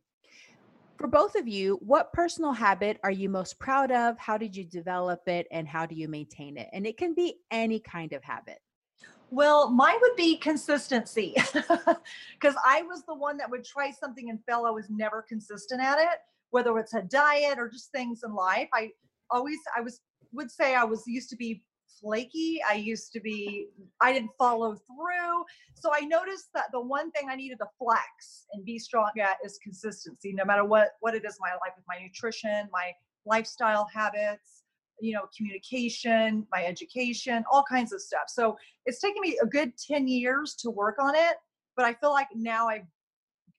For 0.97 1.07
both 1.07 1.36
of 1.36 1.47
you, 1.47 1.78
what 1.82 2.13
personal 2.13 2.53
habit 2.53 2.99
are 3.03 3.11
you 3.11 3.30
most 3.30 3.59
proud 3.59 3.91
of? 3.91 4.18
How 4.18 4.38
did 4.38 4.55
you 4.55 4.63
develop 4.63 5.28
it 5.28 5.45
and 5.51 5.68
how 5.68 5.86
do 5.86 5.93
you 5.93 6.07
maintain 6.07 6.57
it? 6.57 6.70
And 6.74 6.88
it 6.88 6.97
can 6.97 7.13
be 7.13 7.36
any 7.51 7.80
kind 7.80 8.13
of 8.13 8.24
habit. 8.24 8.59
Well, 9.30 9.69
mine 9.69 9.97
would 10.01 10.15
be 10.15 10.38
consistency 10.38 11.36
because 11.53 12.55
I 12.65 12.82
was 12.84 13.03
the 13.05 13.15
one 13.15 13.38
that 13.38 13.49
would 13.49 13.65
try 13.65 13.91
something 13.91 14.30
and 14.30 14.39
fail. 14.47 14.65
I 14.65 14.71
was 14.71 14.89
never 14.89 15.21
consistent 15.21 15.82
at 15.82 15.99
it, 15.99 16.19
whether 16.51 16.78
it's 16.80 16.93
a 16.93 17.01
diet 17.01 17.59
or 17.59 17.69
just 17.69 17.91
things 17.91 18.21
in 18.23 18.34
life. 18.34 18.69
I 18.73 18.91
always, 19.30 19.57
I 19.75 19.82
was, 19.82 19.99
would 20.32 20.49
say 20.49 20.75
I 20.75 20.86
was 20.86 21.03
used 21.07 21.30
to 21.32 21.36
be 21.36 21.63
flaky. 21.99 22.59
I 22.69 22.75
used 22.75 23.11
to 23.13 23.19
be, 23.19 23.67
I 24.01 24.13
didn't 24.13 24.32
follow 24.38 24.75
through. 24.75 25.43
So 25.75 25.91
I 25.93 26.01
noticed 26.01 26.47
that 26.53 26.65
the 26.71 26.82
one 26.82 27.11
thing 27.11 27.28
I 27.30 27.36
needed 27.36 27.57
to 27.59 27.67
flex 27.78 28.45
and 28.53 28.63
be 28.63 28.80
strong 28.80 29.11
at 29.21 29.38
is 29.43 29.59
consistency, 29.61 30.34
no 30.34 30.45
matter 30.45 30.63
what, 30.63 30.91
what 31.01 31.15
it 31.15 31.25
is 31.25 31.34
in 31.34 31.39
my 31.41 31.51
life 31.51 31.73
with 31.75 31.86
my 31.88 32.01
nutrition, 32.01 32.69
my 32.71 32.91
lifestyle 33.25 33.88
habits, 33.93 34.57
you 35.00 35.14
know, 35.14 35.28
communication, 35.36 36.45
my 36.52 36.66
education, 36.66 37.43
all 37.52 37.64
kinds 37.64 37.93
of 37.93 38.02
stuff. 38.02 38.24
So 38.28 38.58
it's 38.86 39.00
taken 39.00 39.22
me 39.22 39.38
a 39.41 39.45
good 39.45 39.74
10 39.78 40.08
years 40.08 40.56
to 40.56 40.70
work 40.70 40.98
on 41.00 41.16
it, 41.16 41.38
but 41.76 41.86
I 41.86 41.93
feel 41.93 42.12
like 42.12 42.28
now 42.34 42.68
I 42.68 42.84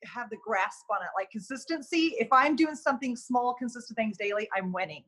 have 0.05 0.31
the 0.31 0.37
grasp 0.45 0.85
on 0.91 1.03
it. 1.03 1.09
Like 1.17 1.31
consistency, 1.31 2.15
if 2.19 2.29
I'm 2.33 2.57
doing 2.57 2.75
something 2.75 3.17
small, 3.17 3.55
consistent 3.55 3.97
things 3.97 4.17
daily, 4.17 4.49
I'm 4.57 4.73
winning. 4.73 5.05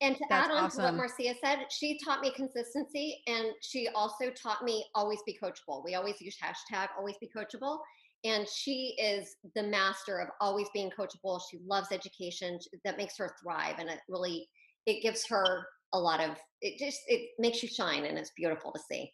And 0.00 0.16
to 0.16 0.24
That's 0.28 0.48
add 0.48 0.52
on 0.52 0.64
awesome. 0.64 0.84
to 0.84 0.98
what 0.98 1.10
Marzia 1.10 1.34
said, 1.42 1.66
she 1.70 1.96
taught 2.04 2.20
me 2.20 2.32
consistency 2.34 3.22
and 3.28 3.46
she 3.62 3.88
also 3.94 4.30
taught 4.30 4.64
me 4.64 4.84
always 4.96 5.20
be 5.24 5.38
coachable. 5.40 5.84
We 5.84 5.94
always 5.94 6.20
use 6.20 6.36
hashtag 6.42 6.88
always 6.98 7.16
be 7.18 7.30
coachable. 7.34 7.78
And 8.24 8.46
she 8.48 8.96
is 9.00 9.36
the 9.54 9.62
master 9.62 10.18
of 10.18 10.28
always 10.40 10.68
being 10.74 10.90
coachable. 10.90 11.40
She 11.50 11.58
loves 11.64 11.88
education. 11.92 12.58
That 12.84 12.96
makes 12.96 13.16
her 13.16 13.34
thrive. 13.40 13.76
And 13.78 13.88
it 13.88 14.00
really, 14.08 14.48
it 14.86 15.02
gives 15.02 15.26
her 15.28 15.66
a 15.92 15.98
lot 15.98 16.20
of, 16.20 16.36
it 16.60 16.78
just, 16.78 17.00
it 17.08 17.30
makes 17.38 17.62
you 17.62 17.68
shine 17.68 18.04
and 18.04 18.18
it's 18.18 18.32
beautiful 18.36 18.72
to 18.72 18.80
see. 18.90 19.12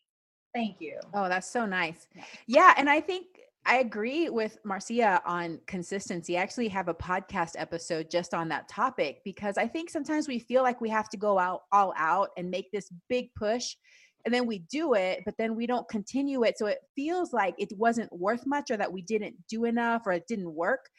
Thank 0.54 0.80
you. 0.80 0.98
Oh, 1.14 1.28
that's 1.28 1.50
so 1.50 1.66
nice. 1.66 2.06
Yeah. 2.46 2.74
And 2.76 2.88
I 2.88 3.00
think 3.00 3.26
I 3.66 3.78
agree 3.78 4.30
with 4.30 4.56
Marzia 4.64 5.20
on 5.26 5.60
consistency. 5.66 6.38
I 6.38 6.42
actually 6.42 6.68
have 6.68 6.88
a 6.88 6.94
podcast 6.94 7.52
episode 7.56 8.10
just 8.10 8.32
on 8.32 8.48
that 8.48 8.68
topic 8.68 9.20
because 9.24 9.58
I 9.58 9.66
think 9.66 9.90
sometimes 9.90 10.26
we 10.26 10.38
feel 10.38 10.62
like 10.62 10.80
we 10.80 10.88
have 10.88 11.10
to 11.10 11.16
go 11.18 11.38
out 11.38 11.62
all 11.70 11.92
out 11.96 12.30
and 12.36 12.50
make 12.50 12.70
this 12.72 12.90
big 13.08 13.34
push 13.34 13.76
and 14.24 14.34
then 14.34 14.46
we 14.46 14.60
do 14.70 14.94
it 14.94 15.20
but 15.24 15.34
then 15.38 15.54
we 15.54 15.66
don't 15.66 15.88
continue 15.88 16.44
it 16.44 16.58
so 16.58 16.66
it 16.66 16.78
feels 16.94 17.32
like 17.32 17.54
it 17.56 17.72
wasn't 17.76 18.12
worth 18.12 18.46
much 18.46 18.70
or 18.70 18.76
that 18.76 18.92
we 18.92 19.02
didn't 19.02 19.34
do 19.48 19.64
enough 19.64 20.02
or 20.06 20.12
it 20.12 20.26
didn't 20.26 20.52
work 20.52 20.90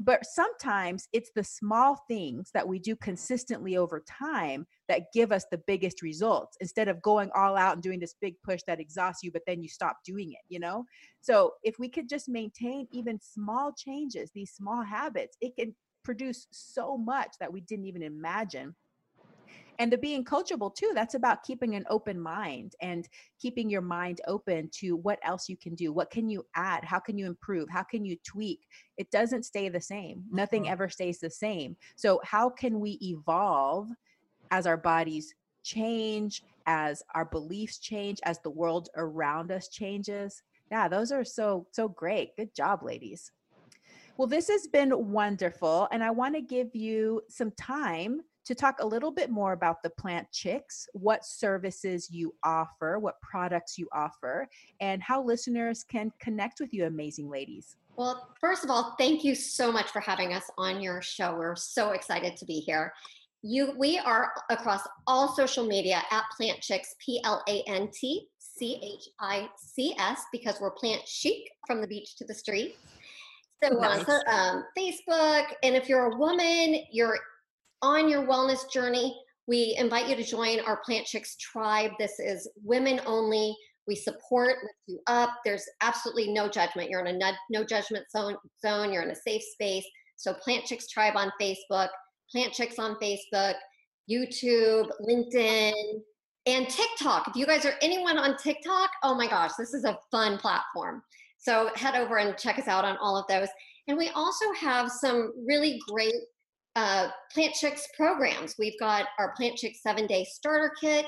but 0.00 0.24
sometimes 0.26 1.08
it's 1.12 1.30
the 1.34 1.44
small 1.44 2.04
things 2.08 2.50
that 2.52 2.66
we 2.66 2.78
do 2.78 2.96
consistently 2.96 3.76
over 3.76 4.00
time 4.00 4.66
that 4.88 5.12
give 5.12 5.32
us 5.32 5.44
the 5.50 5.58
biggest 5.66 6.02
results 6.02 6.56
instead 6.60 6.88
of 6.88 7.00
going 7.02 7.30
all 7.34 7.56
out 7.56 7.74
and 7.74 7.82
doing 7.82 8.00
this 8.00 8.14
big 8.20 8.34
push 8.42 8.60
that 8.66 8.80
exhausts 8.80 9.22
you 9.22 9.30
but 9.30 9.42
then 9.46 9.62
you 9.62 9.68
stop 9.68 9.98
doing 10.04 10.32
it 10.32 10.40
you 10.48 10.58
know? 10.58 10.84
So 11.20 11.54
if 11.62 11.78
we 11.78 11.88
could 11.88 12.08
just 12.08 12.28
maintain 12.28 12.86
even 12.90 13.20
small 13.20 13.72
changes 13.72 14.30
these 14.34 14.52
small 14.52 14.82
habits 14.82 15.36
it 15.40 15.56
can 15.56 15.74
produce 16.02 16.46
so 16.50 16.96
much 16.96 17.34
that 17.40 17.52
we 17.52 17.60
didn't 17.62 17.86
even 17.86 18.02
imagine 18.02 18.74
and 19.78 19.92
the 19.92 19.98
being 19.98 20.24
coachable 20.24 20.74
too 20.74 20.90
that's 20.94 21.14
about 21.14 21.42
keeping 21.42 21.74
an 21.74 21.84
open 21.88 22.20
mind 22.20 22.74
and 22.80 23.08
keeping 23.40 23.68
your 23.68 23.80
mind 23.80 24.20
open 24.26 24.68
to 24.72 24.96
what 24.96 25.18
else 25.22 25.48
you 25.48 25.56
can 25.56 25.74
do 25.74 25.92
what 25.92 26.10
can 26.10 26.28
you 26.28 26.44
add 26.54 26.84
how 26.84 26.98
can 26.98 27.18
you 27.18 27.26
improve 27.26 27.68
how 27.68 27.82
can 27.82 28.04
you 28.04 28.16
tweak 28.24 28.66
it 28.96 29.10
doesn't 29.10 29.44
stay 29.44 29.68
the 29.68 29.80
same 29.80 30.24
nothing 30.30 30.64
mm-hmm. 30.64 30.72
ever 30.72 30.88
stays 30.88 31.18
the 31.18 31.30
same 31.30 31.76
so 31.96 32.20
how 32.24 32.48
can 32.48 32.80
we 32.80 32.92
evolve 33.02 33.88
as 34.50 34.66
our 34.66 34.76
bodies 34.76 35.34
change 35.62 36.42
as 36.66 37.02
our 37.14 37.24
beliefs 37.24 37.78
change 37.78 38.20
as 38.24 38.38
the 38.40 38.50
world 38.50 38.88
around 38.96 39.50
us 39.50 39.68
changes 39.68 40.42
yeah 40.70 40.88
those 40.88 41.10
are 41.12 41.24
so 41.24 41.66
so 41.72 41.88
great 41.88 42.36
good 42.36 42.54
job 42.54 42.82
ladies 42.82 43.30
Well, 44.16 44.28
this 44.28 44.48
has 44.48 44.68
been 44.68 45.10
wonderful. 45.10 45.88
And 45.90 46.04
I 46.04 46.10
want 46.10 46.36
to 46.36 46.40
give 46.40 46.74
you 46.74 47.22
some 47.28 47.50
time 47.52 48.20
to 48.44 48.54
talk 48.54 48.76
a 48.80 48.86
little 48.86 49.10
bit 49.10 49.30
more 49.30 49.52
about 49.52 49.82
the 49.82 49.90
Plant 49.90 50.26
Chics, 50.32 50.86
what 50.92 51.24
services 51.24 52.10
you 52.10 52.34
offer, 52.44 52.98
what 52.98 53.20
products 53.20 53.78
you 53.78 53.88
offer, 53.92 54.48
and 54.80 55.02
how 55.02 55.22
listeners 55.22 55.84
can 55.84 56.12
connect 56.20 56.60
with 56.60 56.72
you, 56.72 56.86
amazing 56.86 57.30
ladies. 57.30 57.76
Well, 57.96 58.34
first 58.40 58.64
of 58.64 58.70
all, 58.70 58.94
thank 58.98 59.24
you 59.24 59.34
so 59.34 59.70
much 59.70 59.90
for 59.90 60.00
having 60.00 60.34
us 60.34 60.44
on 60.58 60.80
your 60.80 61.00
show. 61.00 61.36
We're 61.36 61.56
so 61.56 61.92
excited 61.92 62.36
to 62.36 62.44
be 62.44 62.60
here. 62.60 62.92
You, 63.42 63.74
we 63.78 63.98
are 63.98 64.32
across 64.50 64.80
all 65.06 65.28
social 65.34 65.66
media 65.66 66.02
at 66.10 66.24
Plant 66.36 66.60
Chicks, 66.60 66.94
P 66.98 67.20
L 67.24 67.42
A 67.48 67.62
N 67.66 67.88
T 67.92 68.26
C 68.38 68.80
H 68.82 69.08
I 69.20 69.48
C 69.56 69.94
S, 69.98 70.22
because 70.32 70.60
we're 70.60 70.70
plant 70.70 71.02
chic 71.06 71.50
from 71.66 71.80
the 71.80 71.86
beach 71.86 72.16
to 72.16 72.24
the 72.24 72.34
street. 72.34 72.76
So 73.62 73.70
nice. 73.70 74.04
on 74.08 74.20
um, 74.28 74.64
Facebook, 74.76 75.44
and 75.62 75.76
if 75.76 75.88
you're 75.88 76.12
a 76.12 76.16
woman, 76.16 76.80
you're 76.90 77.18
on 77.84 78.08
your 78.08 78.26
wellness 78.26 78.70
journey, 78.72 79.14
we 79.46 79.76
invite 79.78 80.08
you 80.08 80.16
to 80.16 80.24
join 80.24 80.58
our 80.60 80.80
Plant 80.86 81.06
Chics 81.06 81.36
tribe. 81.38 81.90
This 81.98 82.18
is 82.18 82.48
women 82.64 82.98
only. 83.04 83.54
We 83.86 83.94
support, 83.94 84.56
lift 84.62 84.78
you 84.86 85.00
up. 85.06 85.34
There's 85.44 85.66
absolutely 85.82 86.32
no 86.32 86.48
judgment. 86.48 86.88
You're 86.88 87.04
in 87.04 87.20
a 87.20 87.32
no, 87.50 87.62
judgment 87.62 88.06
zone, 88.10 88.36
zone. 88.64 88.90
You're 88.90 89.02
in 89.02 89.10
a 89.10 89.14
safe 89.14 89.42
space. 89.42 89.84
So 90.16 90.32
Plant 90.32 90.64
Chics 90.64 90.88
tribe 90.88 91.14
on 91.14 91.30
Facebook, 91.38 91.88
Plant 92.32 92.54
Chics 92.54 92.78
on 92.78 92.96
Facebook, 92.96 93.54
YouTube, 94.10 94.88
LinkedIn, 95.06 95.74
and 96.46 96.66
TikTok. 96.66 97.28
If 97.28 97.36
you 97.36 97.44
guys 97.44 97.66
are 97.66 97.74
anyone 97.82 98.16
on 98.16 98.38
TikTok, 98.38 98.88
oh 99.02 99.14
my 99.14 99.28
gosh, 99.28 99.52
this 99.58 99.74
is 99.74 99.84
a 99.84 99.98
fun 100.10 100.38
platform. 100.38 101.02
So 101.36 101.68
head 101.74 101.96
over 101.96 102.16
and 102.16 102.38
check 102.38 102.58
us 102.58 102.66
out 102.66 102.86
on 102.86 102.96
all 102.96 103.18
of 103.18 103.26
those. 103.28 103.48
And 103.88 103.98
we 103.98 104.08
also 104.14 104.50
have 104.58 104.90
some 104.90 105.34
really 105.46 105.78
great 105.86 106.14
uh, 106.76 107.08
Plant 107.32 107.54
Chics 107.54 107.82
programs. 107.96 108.54
We've 108.58 108.78
got 108.78 109.06
our 109.18 109.32
Plant 109.36 109.58
Chics 109.58 109.80
seven 109.82 110.06
day 110.06 110.24
starter 110.24 110.72
kit, 110.80 111.06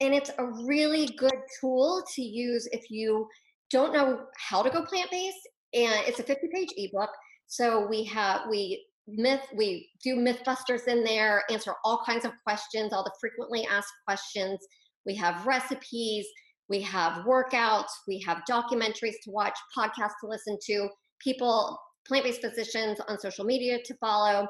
and 0.00 0.14
it's 0.14 0.30
a 0.38 0.46
really 0.66 1.06
good 1.18 1.38
tool 1.60 2.02
to 2.14 2.22
use 2.22 2.68
if 2.72 2.90
you 2.90 3.26
don't 3.70 3.92
know 3.92 4.20
how 4.36 4.62
to 4.62 4.70
go 4.70 4.84
plant 4.84 5.10
based. 5.10 5.36
And 5.72 6.06
it's 6.06 6.20
a 6.20 6.22
50 6.22 6.48
page 6.54 6.68
ebook. 6.76 7.10
So 7.46 7.86
we 7.88 8.04
have, 8.04 8.42
we 8.48 8.86
myth, 9.08 9.42
we 9.56 9.88
do 10.02 10.16
mythbusters 10.16 10.86
in 10.86 11.02
there, 11.04 11.42
answer 11.50 11.74
all 11.84 12.02
kinds 12.06 12.24
of 12.24 12.32
questions, 12.46 12.92
all 12.92 13.04
the 13.04 13.12
frequently 13.20 13.66
asked 13.70 13.92
questions. 14.06 14.60
We 15.04 15.14
have 15.16 15.46
recipes, 15.46 16.26
we 16.68 16.80
have 16.82 17.24
workouts, 17.24 17.90
we 18.08 18.20
have 18.26 18.42
documentaries 18.48 19.16
to 19.24 19.30
watch, 19.30 19.54
podcasts 19.76 20.14
to 20.22 20.28
listen 20.28 20.56
to, 20.66 20.88
people, 21.20 21.78
plant 22.06 22.24
based 22.24 22.40
physicians 22.40 23.00
on 23.08 23.18
social 23.18 23.44
media 23.44 23.78
to 23.84 23.94
follow 23.96 24.46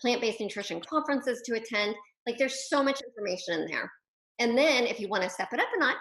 plant-based 0.00 0.40
nutrition 0.40 0.80
conferences 0.80 1.42
to 1.46 1.54
attend. 1.54 1.94
Like 2.26 2.38
there's 2.38 2.68
so 2.68 2.82
much 2.82 3.00
information 3.00 3.60
in 3.60 3.66
there. 3.66 3.90
And 4.38 4.56
then 4.56 4.84
if 4.84 5.00
you 5.00 5.08
want 5.08 5.24
to 5.24 5.30
step 5.30 5.52
it 5.52 5.60
up 5.60 5.68
a 5.74 5.80
notch, 5.80 5.96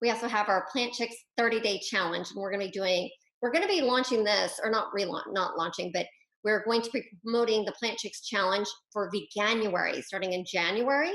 we 0.00 0.10
also 0.10 0.28
have 0.28 0.48
our 0.48 0.66
Plant 0.70 0.94
Chics 0.94 1.14
30-day 1.38 1.80
challenge, 1.80 2.28
and 2.30 2.40
we're 2.40 2.50
going 2.50 2.60
to 2.60 2.66
be 2.66 2.72
doing. 2.72 3.10
We're 3.40 3.52
going 3.52 3.62
to 3.62 3.68
be 3.68 3.82
launching 3.82 4.24
this, 4.24 4.60
or 4.62 4.70
not 4.70 4.92
relaunch, 4.96 5.32
not 5.32 5.56
launching, 5.56 5.90
but 5.94 6.06
we're 6.44 6.64
going 6.64 6.82
to 6.82 6.90
be 6.90 7.02
promoting 7.22 7.64
the 7.64 7.72
Plant 7.72 7.98
Chics 7.98 8.24
challenge 8.24 8.66
for 8.92 9.10
Veganuary, 9.10 10.02
starting 10.02 10.32
in 10.32 10.44
January. 10.44 11.12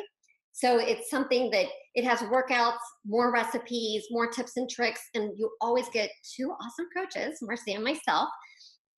So 0.51 0.77
it's 0.79 1.09
something 1.09 1.49
that 1.51 1.65
it 1.95 2.05
has 2.05 2.19
workouts, 2.19 2.77
more 3.05 3.31
recipes, 3.33 4.05
more 4.11 4.27
tips 4.27 4.57
and 4.57 4.69
tricks, 4.69 5.01
and 5.15 5.31
you 5.35 5.49
always 5.61 5.89
get 5.89 6.11
two 6.35 6.51
awesome 6.61 6.87
coaches, 6.95 7.39
Marcy 7.41 7.73
and 7.73 7.83
myself, 7.83 8.29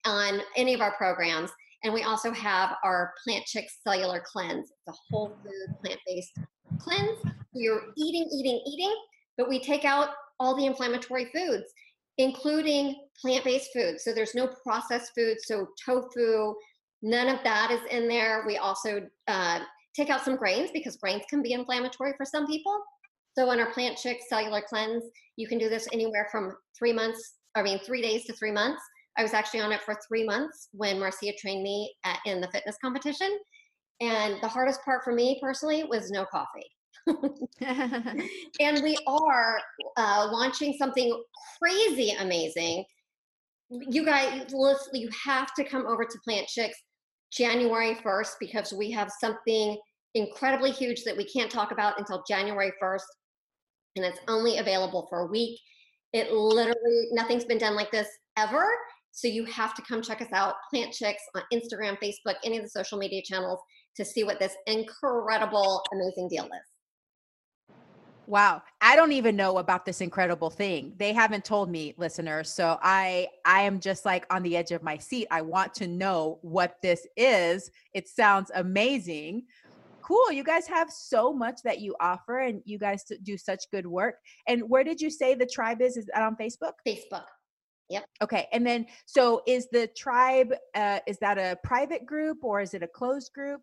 on 0.04 0.40
any 0.56 0.74
of 0.74 0.80
our 0.80 0.94
programs. 0.96 1.50
And 1.84 1.92
we 1.92 2.02
also 2.02 2.32
have 2.32 2.76
our 2.84 3.12
Plant 3.24 3.46
Chic 3.46 3.66
Cellular 3.86 4.22
Cleanse. 4.32 4.70
It's 4.70 4.88
a 4.88 5.00
whole 5.10 5.36
food, 5.42 5.76
plant 5.82 6.00
based 6.06 6.38
cleanse. 6.78 7.18
You're 7.52 7.82
eating, 7.96 8.28
eating, 8.32 8.62
eating, 8.66 8.94
but 9.36 9.48
we 9.48 9.60
take 9.60 9.84
out 9.84 10.10
all 10.38 10.56
the 10.56 10.66
inflammatory 10.66 11.26
foods, 11.34 11.64
including 12.18 12.96
plant 13.20 13.44
based 13.44 13.70
foods. 13.72 14.04
So 14.04 14.12
there's 14.12 14.34
no 14.34 14.48
processed 14.62 15.12
foods. 15.16 15.44
So 15.46 15.68
tofu, 15.84 16.54
none 17.02 17.28
of 17.28 17.42
that 17.44 17.70
is 17.70 17.80
in 17.90 18.08
there. 18.08 18.44
We 18.46 18.58
also 18.58 19.02
uh, 19.28 19.60
take 19.94 20.10
out 20.10 20.24
some 20.24 20.36
grains 20.36 20.70
because 20.72 20.96
grains 20.96 21.22
can 21.30 21.42
be 21.42 21.52
inflammatory 21.52 22.12
for 22.16 22.26
some 22.26 22.46
people. 22.46 22.78
So 23.38 23.50
in 23.50 23.60
our 23.60 23.70
Plant 23.72 23.98
Chic 23.98 24.20
Cellular 24.28 24.62
Cleanse, 24.66 25.04
you 25.36 25.46
can 25.46 25.58
do 25.58 25.68
this 25.68 25.88
anywhere 25.92 26.28
from 26.30 26.56
three 26.78 26.92
months, 26.92 27.34
I 27.54 27.62
mean, 27.62 27.78
three 27.80 28.02
days 28.02 28.24
to 28.24 28.32
three 28.32 28.52
months. 28.52 28.82
I 29.16 29.22
was 29.22 29.34
actually 29.34 29.60
on 29.60 29.72
it 29.72 29.82
for 29.82 29.96
three 30.06 30.24
months 30.24 30.68
when 30.72 30.96
Marzia 30.96 31.36
trained 31.36 31.62
me 31.62 31.94
at, 32.04 32.18
in 32.26 32.40
the 32.40 32.48
fitness 32.48 32.76
competition. 32.82 33.38
And 34.00 34.36
the 34.42 34.48
hardest 34.48 34.84
part 34.84 35.04
for 35.04 35.12
me 35.12 35.38
personally 35.42 35.84
was 35.84 36.10
no 36.10 36.26
coffee. 36.26 36.66
and 38.60 38.82
we 38.82 38.96
are 39.06 39.60
uh, 39.96 40.28
launching 40.30 40.74
something 40.78 41.22
crazy 41.62 42.14
amazing. 42.18 42.84
You 43.70 44.04
guys, 44.04 44.44
listen, 44.52 44.94
you 44.94 45.08
have 45.24 45.54
to 45.54 45.64
come 45.64 45.86
over 45.86 46.04
to 46.04 46.18
Plant 46.24 46.46
Chics 46.46 46.74
January 47.32 47.94
1st 47.96 48.32
because 48.38 48.72
we 48.72 48.90
have 48.90 49.10
something 49.20 49.76
incredibly 50.14 50.70
huge 50.70 51.04
that 51.04 51.16
we 51.16 51.24
can't 51.24 51.50
talk 51.50 51.72
about 51.72 51.98
until 51.98 52.22
January 52.28 52.72
1st. 52.82 53.00
And 53.96 54.04
it's 54.04 54.20
only 54.28 54.58
available 54.58 55.06
for 55.08 55.20
a 55.20 55.26
week. 55.26 55.58
It 56.12 56.32
literally, 56.32 57.08
nothing's 57.12 57.44
been 57.44 57.58
done 57.58 57.74
like 57.74 57.90
this 57.90 58.08
ever. 58.36 58.66
So 59.16 59.28
you 59.28 59.46
have 59.46 59.74
to 59.76 59.82
come 59.82 60.02
check 60.02 60.20
us 60.20 60.28
out, 60.34 60.56
Plant 60.70 60.92
Chics 60.92 61.22
on 61.34 61.42
Instagram, 61.50 61.96
Facebook, 61.98 62.34
any 62.44 62.58
of 62.58 62.62
the 62.62 62.68
social 62.68 62.98
media 62.98 63.22
channels 63.24 63.58
to 63.96 64.04
see 64.04 64.24
what 64.24 64.38
this 64.38 64.54
incredible, 64.66 65.82
amazing 65.90 66.28
deal 66.28 66.44
is. 66.44 67.74
Wow, 68.26 68.60
I 68.82 68.94
don't 68.94 69.12
even 69.12 69.34
know 69.34 69.56
about 69.56 69.86
this 69.86 70.02
incredible 70.02 70.50
thing. 70.50 70.92
They 70.98 71.14
haven't 71.14 71.46
told 71.46 71.70
me, 71.70 71.94
listeners. 71.96 72.52
So 72.52 72.78
I 72.82 73.28
I 73.46 73.62
am 73.62 73.80
just 73.80 74.04
like 74.04 74.26
on 74.28 74.42
the 74.42 74.54
edge 74.54 74.70
of 74.70 74.82
my 74.82 74.98
seat. 74.98 75.28
I 75.30 75.40
want 75.40 75.72
to 75.76 75.86
know 75.86 76.38
what 76.42 76.76
this 76.82 77.06
is. 77.16 77.70
It 77.94 78.10
sounds 78.10 78.50
amazing. 78.54 79.44
Cool. 80.02 80.30
You 80.30 80.44
guys 80.44 80.66
have 80.66 80.90
so 80.90 81.32
much 81.32 81.62
that 81.64 81.80
you 81.80 81.96
offer 82.00 82.40
and 82.40 82.60
you 82.66 82.78
guys 82.78 83.02
do 83.22 83.38
such 83.38 83.64
good 83.72 83.86
work. 83.86 84.16
And 84.46 84.68
where 84.68 84.84
did 84.84 85.00
you 85.00 85.08
say 85.08 85.34
the 85.34 85.46
tribe 85.46 85.80
is? 85.80 85.96
Is 85.96 86.06
that 86.12 86.22
on 86.22 86.36
Facebook? 86.36 86.72
Facebook. 86.86 87.24
Yep. 87.88 88.04
Okay. 88.22 88.48
And 88.52 88.66
then, 88.66 88.86
so 89.04 89.42
is 89.46 89.68
the 89.70 89.86
tribe, 89.88 90.52
uh, 90.74 91.00
is 91.06 91.18
that 91.18 91.38
a 91.38 91.56
private 91.62 92.04
group 92.04 92.38
or 92.42 92.60
is 92.60 92.74
it 92.74 92.82
a 92.82 92.88
closed 92.88 93.32
group? 93.32 93.62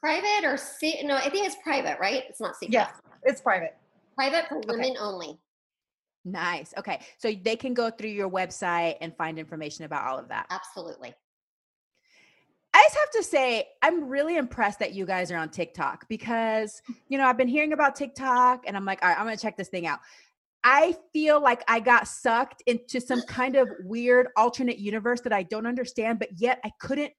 Private 0.00 0.44
or 0.44 0.56
see? 0.56 1.00
No, 1.04 1.16
I 1.16 1.28
think 1.28 1.46
it's 1.46 1.56
private, 1.62 1.98
right? 2.00 2.24
It's 2.28 2.40
not 2.40 2.56
secret. 2.56 2.72
Yeah, 2.72 2.88
it's 3.24 3.40
private. 3.40 3.76
Private 4.16 4.48
for 4.48 4.60
women 4.66 4.90
okay. 4.90 4.98
only. 4.98 5.38
Nice. 6.24 6.74
Okay. 6.76 7.00
So 7.18 7.32
they 7.42 7.56
can 7.56 7.74
go 7.74 7.90
through 7.90 8.10
your 8.10 8.28
website 8.28 8.96
and 9.00 9.16
find 9.16 9.38
information 9.38 9.84
about 9.84 10.06
all 10.06 10.18
of 10.18 10.28
that. 10.28 10.46
Absolutely. 10.50 11.14
I 12.74 12.82
just 12.82 12.96
have 12.96 13.10
to 13.22 13.22
say, 13.22 13.68
I'm 13.82 14.08
really 14.08 14.36
impressed 14.36 14.78
that 14.80 14.92
you 14.92 15.06
guys 15.06 15.32
are 15.32 15.38
on 15.38 15.48
TikTok 15.48 16.06
because, 16.08 16.82
you 17.08 17.18
know, 17.18 17.26
I've 17.26 17.38
been 17.38 17.48
hearing 17.48 17.72
about 17.72 17.96
TikTok 17.96 18.64
and 18.66 18.76
I'm 18.76 18.84
like, 18.84 19.02
all 19.02 19.08
right, 19.08 19.18
I'm 19.18 19.24
going 19.24 19.36
to 19.36 19.42
check 19.42 19.56
this 19.56 19.68
thing 19.68 19.86
out. 19.86 20.00
I 20.64 20.96
feel 21.12 21.40
like 21.40 21.62
I 21.68 21.80
got 21.80 22.08
sucked 22.08 22.62
into 22.66 23.00
some 23.00 23.22
kind 23.22 23.56
of 23.56 23.68
weird 23.84 24.28
alternate 24.36 24.78
universe 24.78 25.20
that 25.22 25.32
I 25.32 25.44
don't 25.44 25.66
understand, 25.66 26.18
but 26.18 26.28
yet 26.36 26.60
I 26.64 26.70
couldn't 26.80 27.12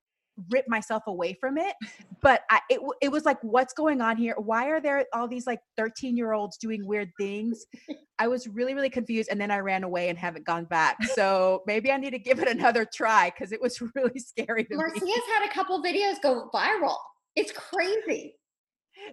rip 0.50 0.66
myself 0.68 1.04
away 1.08 1.38
from 1.40 1.58
it. 1.58 1.76
But 2.22 2.42
I, 2.52 2.60
it, 2.70 2.82
it 3.02 3.10
was 3.14 3.24
like, 3.24 3.38
what's 3.44 3.72
going 3.72 4.02
on 4.02 4.18
here? 4.18 4.36
Why 4.38 4.66
are 4.66 4.82
there 4.82 5.06
all 5.14 5.26
these 5.26 5.48
like 5.48 5.62
13 5.78 6.18
year 6.18 6.34
olds 6.34 6.58
doing 6.58 6.86
weird 6.86 7.12
things? 7.18 7.66
I 8.20 8.28
was 8.28 8.46
really, 8.46 8.74
really 8.74 8.90
confused. 8.90 9.30
And 9.32 9.40
then 9.40 9.52
I 9.52 9.60
ran 9.60 9.86
away 9.86 10.10
and 10.10 10.20
haven't 10.20 10.46
gone 10.46 10.66
back. 10.66 11.02
So 11.16 11.64
maybe 11.66 11.94
I 11.94 11.96
need 11.96 12.10
to 12.10 12.20
give 12.20 12.42
it 12.42 12.50
another 12.50 12.86
try 12.94 13.30
because 13.30 13.54
it 13.54 13.62
was 13.62 13.82
really 13.96 14.20
scary. 14.20 14.68
Marzia's 14.70 15.24
had 15.32 15.50
a 15.50 15.54
couple 15.54 15.82
videos 15.82 16.22
go 16.22 16.50
viral. 16.54 16.98
It's 17.38 17.54
crazy. 17.54 18.36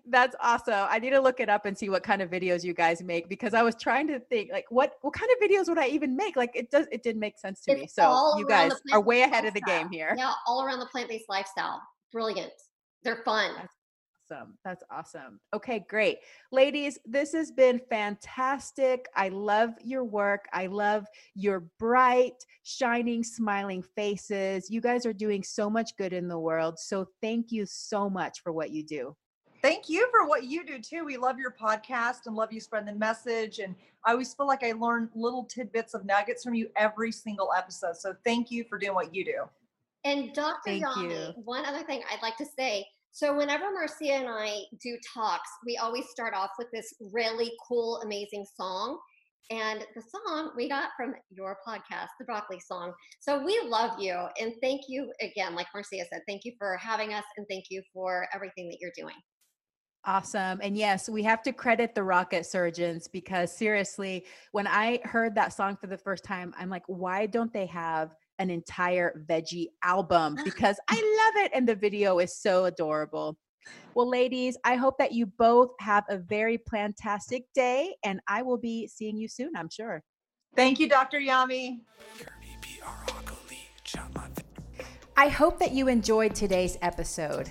That's 0.08 0.36
awesome. 0.40 0.86
I 0.88 0.98
need 0.98 1.10
to 1.10 1.20
look 1.20 1.40
it 1.40 1.48
up 1.48 1.66
and 1.66 1.76
see 1.76 1.88
what 1.88 2.02
kind 2.02 2.22
of 2.22 2.30
videos 2.30 2.64
you 2.64 2.74
guys 2.74 3.02
make 3.02 3.28
because 3.28 3.54
I 3.54 3.62
was 3.62 3.74
trying 3.74 4.06
to 4.08 4.20
think 4.20 4.50
like 4.52 4.66
what 4.70 4.94
what 5.02 5.14
kind 5.14 5.30
of 5.32 5.48
videos 5.48 5.68
would 5.68 5.78
I 5.78 5.88
even 5.88 6.16
make? 6.16 6.36
Like 6.36 6.50
it 6.54 6.70
does 6.70 6.86
it 6.92 7.02
didn't 7.02 7.20
make 7.20 7.38
sense 7.38 7.60
to 7.62 7.72
it's 7.72 7.80
me. 7.80 7.88
So 7.88 8.38
you 8.38 8.46
guys 8.46 8.72
are 8.92 9.00
way 9.00 9.22
ahead 9.22 9.44
lifestyle. 9.44 9.48
of 9.48 9.54
the 9.54 9.60
game 9.62 9.88
here. 9.90 10.14
Yeah, 10.16 10.32
all 10.46 10.64
around 10.64 10.80
the 10.80 10.86
plant-based 10.86 11.28
lifestyle. 11.28 11.80
Brilliant. 12.12 12.52
They're 13.02 13.22
fun. 13.24 13.52
That's 13.56 13.74
awesome. 14.30 14.58
That's 14.64 14.84
awesome. 14.90 15.40
Okay, 15.54 15.84
great. 15.88 16.18
Ladies, 16.50 16.98
this 17.04 17.32
has 17.32 17.50
been 17.52 17.80
fantastic. 17.90 19.06
I 19.14 19.28
love 19.28 19.70
your 19.82 20.04
work. 20.04 20.46
I 20.52 20.66
love 20.66 21.06
your 21.34 21.68
bright, 21.78 22.44
shining, 22.64 23.22
smiling 23.22 23.82
faces. 23.82 24.70
You 24.70 24.80
guys 24.80 25.06
are 25.06 25.12
doing 25.12 25.42
so 25.42 25.70
much 25.70 25.96
good 25.96 26.12
in 26.12 26.28
the 26.28 26.38
world. 26.38 26.78
So 26.78 27.06
thank 27.22 27.52
you 27.52 27.66
so 27.66 28.10
much 28.10 28.42
for 28.42 28.52
what 28.52 28.70
you 28.70 28.84
do 28.84 29.16
thank 29.66 29.88
you 29.88 30.08
for 30.12 30.28
what 30.28 30.44
you 30.44 30.64
do 30.64 30.78
too. 30.78 31.04
We 31.04 31.16
love 31.16 31.38
your 31.38 31.50
podcast 31.50 32.26
and 32.26 32.36
love 32.36 32.52
you 32.52 32.60
spreading 32.60 32.86
the 32.86 32.94
message. 32.94 33.58
And 33.58 33.74
I 34.04 34.12
always 34.12 34.32
feel 34.32 34.46
like 34.46 34.62
I 34.62 34.72
learn 34.72 35.10
little 35.16 35.42
tidbits 35.44 35.92
of 35.92 36.04
nuggets 36.04 36.44
from 36.44 36.54
you 36.54 36.70
every 36.76 37.10
single 37.10 37.50
episode. 37.56 37.96
So 37.96 38.14
thank 38.24 38.52
you 38.52 38.64
for 38.68 38.78
doing 38.78 38.94
what 38.94 39.12
you 39.12 39.24
do. 39.24 39.42
And 40.04 40.32
Dr. 40.34 40.60
Thank 40.66 40.84
Yami, 40.84 41.10
you. 41.10 41.42
one 41.42 41.64
other 41.64 41.82
thing 41.82 42.00
I'd 42.12 42.22
like 42.22 42.36
to 42.36 42.46
say. 42.56 42.86
So 43.10 43.36
whenever 43.36 43.64
Marzia 43.64 44.20
and 44.20 44.28
I 44.28 44.60
do 44.80 44.96
talks, 45.12 45.48
we 45.66 45.76
always 45.78 46.08
start 46.10 46.32
off 46.32 46.50
with 46.58 46.68
this 46.72 46.94
really 47.12 47.50
cool, 47.66 48.00
amazing 48.04 48.46
song. 48.56 48.98
And 49.50 49.84
the 49.96 50.02
song 50.02 50.52
we 50.56 50.68
got 50.68 50.90
from 50.96 51.14
your 51.30 51.58
podcast, 51.66 52.08
the 52.20 52.24
Broccoli 52.24 52.60
Song. 52.60 52.92
So 53.18 53.44
we 53.44 53.60
love 53.64 53.98
you. 53.98 54.14
And 54.40 54.52
thank 54.62 54.82
you 54.88 55.12
again, 55.20 55.56
like 55.56 55.66
Marzia 55.74 56.04
said, 56.12 56.20
thank 56.28 56.42
you 56.44 56.52
for 56.56 56.76
having 56.76 57.14
us 57.14 57.24
and 57.36 57.46
thank 57.50 57.64
you 57.70 57.82
for 57.92 58.28
everything 58.32 58.68
that 58.68 58.78
you're 58.80 58.92
doing. 58.96 59.14
Awesome. 60.08 60.60
And 60.62 60.76
yes, 60.76 61.08
we 61.08 61.24
have 61.24 61.42
to 61.42 61.52
credit 61.52 61.96
the 61.96 62.02
rocket 62.04 62.46
surgeons 62.46 63.08
because 63.08 63.50
seriously, 63.50 64.24
when 64.52 64.68
I 64.68 65.00
heard 65.02 65.34
that 65.34 65.52
song 65.52 65.76
for 65.76 65.88
the 65.88 65.98
first 65.98 66.22
time, 66.22 66.54
I'm 66.56 66.70
like, 66.70 66.84
why 66.86 67.26
don't 67.26 67.52
they 67.52 67.66
have 67.66 68.14
an 68.38 68.48
entire 68.48 69.24
veggie 69.28 69.66
album? 69.82 70.38
Because 70.44 70.78
I 70.88 70.94
love 70.94 71.44
it. 71.44 71.50
And 71.52 71.68
the 71.68 71.74
video 71.74 72.20
is 72.20 72.38
so 72.38 72.66
adorable. 72.66 73.36
Well, 73.96 74.08
ladies, 74.08 74.56
I 74.62 74.76
hope 74.76 74.96
that 74.98 75.10
you 75.10 75.26
both 75.26 75.70
have 75.80 76.04
a 76.08 76.18
very 76.18 76.56
plantastic 76.56 77.44
day, 77.52 77.96
and 78.04 78.20
I 78.28 78.42
will 78.42 78.58
be 78.58 78.86
seeing 78.86 79.16
you 79.16 79.26
soon, 79.26 79.50
I'm 79.56 79.68
sure. 79.68 80.04
Thank 80.54 80.78
you, 80.78 80.88
Dr. 80.88 81.18
Yami. 81.18 81.80
I 85.16 85.28
hope 85.28 85.58
that 85.58 85.72
you 85.72 85.88
enjoyed 85.88 86.34
today's 86.34 86.78
episode. 86.80 87.50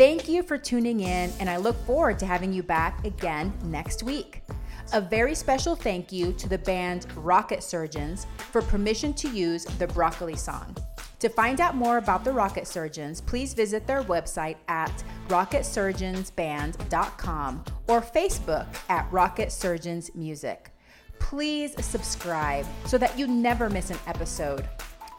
Thank 0.00 0.30
you 0.30 0.42
for 0.42 0.56
tuning 0.56 1.00
in, 1.00 1.30
and 1.40 1.50
I 1.50 1.58
look 1.58 1.76
forward 1.84 2.18
to 2.20 2.26
having 2.26 2.54
you 2.54 2.62
back 2.62 3.04
again 3.04 3.52
next 3.64 4.02
week. 4.02 4.42
A 4.94 5.00
very 5.02 5.34
special 5.34 5.76
thank 5.76 6.10
you 6.10 6.32
to 6.32 6.48
the 6.48 6.56
band 6.56 7.06
Rocket 7.16 7.62
Surgeons 7.62 8.26
for 8.50 8.62
permission 8.62 9.12
to 9.12 9.28
use 9.28 9.66
the 9.66 9.86
Broccoli 9.88 10.36
song. 10.36 10.74
To 11.18 11.28
find 11.28 11.60
out 11.60 11.76
more 11.76 11.98
about 11.98 12.24
the 12.24 12.32
Rocket 12.32 12.66
Surgeons, 12.66 13.20
please 13.20 13.52
visit 13.52 13.86
their 13.86 14.02
website 14.04 14.56
at 14.68 15.04
rocketsurgeonsband.com 15.28 17.64
or 17.86 18.00
Facebook 18.00 18.66
at 18.88 19.06
Rocket 19.12 19.52
Surgeons 19.52 20.10
Music. 20.14 20.70
Please 21.18 21.74
subscribe 21.84 22.64
so 22.86 22.96
that 22.96 23.18
you 23.18 23.26
never 23.26 23.68
miss 23.68 23.90
an 23.90 23.98
episode. 24.06 24.66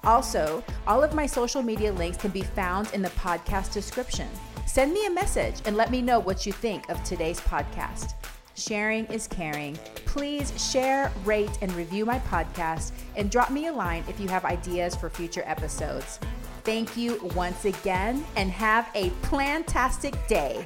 Also, 0.03 0.63
all 0.87 1.03
of 1.03 1.13
my 1.13 1.27
social 1.27 1.61
media 1.61 1.93
links 1.93 2.17
can 2.17 2.31
be 2.31 2.41
found 2.41 2.91
in 2.95 3.03
the 3.03 3.09
podcast 3.09 3.71
description. 3.71 4.27
Send 4.65 4.93
me 4.93 5.05
a 5.05 5.11
message 5.11 5.55
and 5.65 5.75
let 5.75 5.91
me 5.91 6.01
know 6.01 6.19
what 6.19 6.45
you 6.45 6.53
think 6.53 6.87
of 6.89 7.03
today's 7.03 7.39
podcast. 7.41 8.13
Sharing 8.55 9.05
is 9.07 9.27
caring. 9.27 9.75
Please 10.05 10.53
share, 10.71 11.11
rate, 11.25 11.57
and 11.61 11.71
review 11.73 12.05
my 12.05 12.19
podcast 12.19 12.91
and 13.15 13.31
drop 13.31 13.49
me 13.49 13.67
a 13.67 13.73
line 13.73 14.03
if 14.07 14.19
you 14.19 14.27
have 14.27 14.45
ideas 14.45 14.95
for 14.95 15.09
future 15.09 15.43
episodes. 15.45 16.19
Thank 16.63 16.95
you 16.95 17.19
once 17.35 17.65
again 17.65 18.23
and 18.35 18.51
have 18.51 18.89
a 18.93 19.09
plantastic 19.21 20.15
day. 20.27 20.65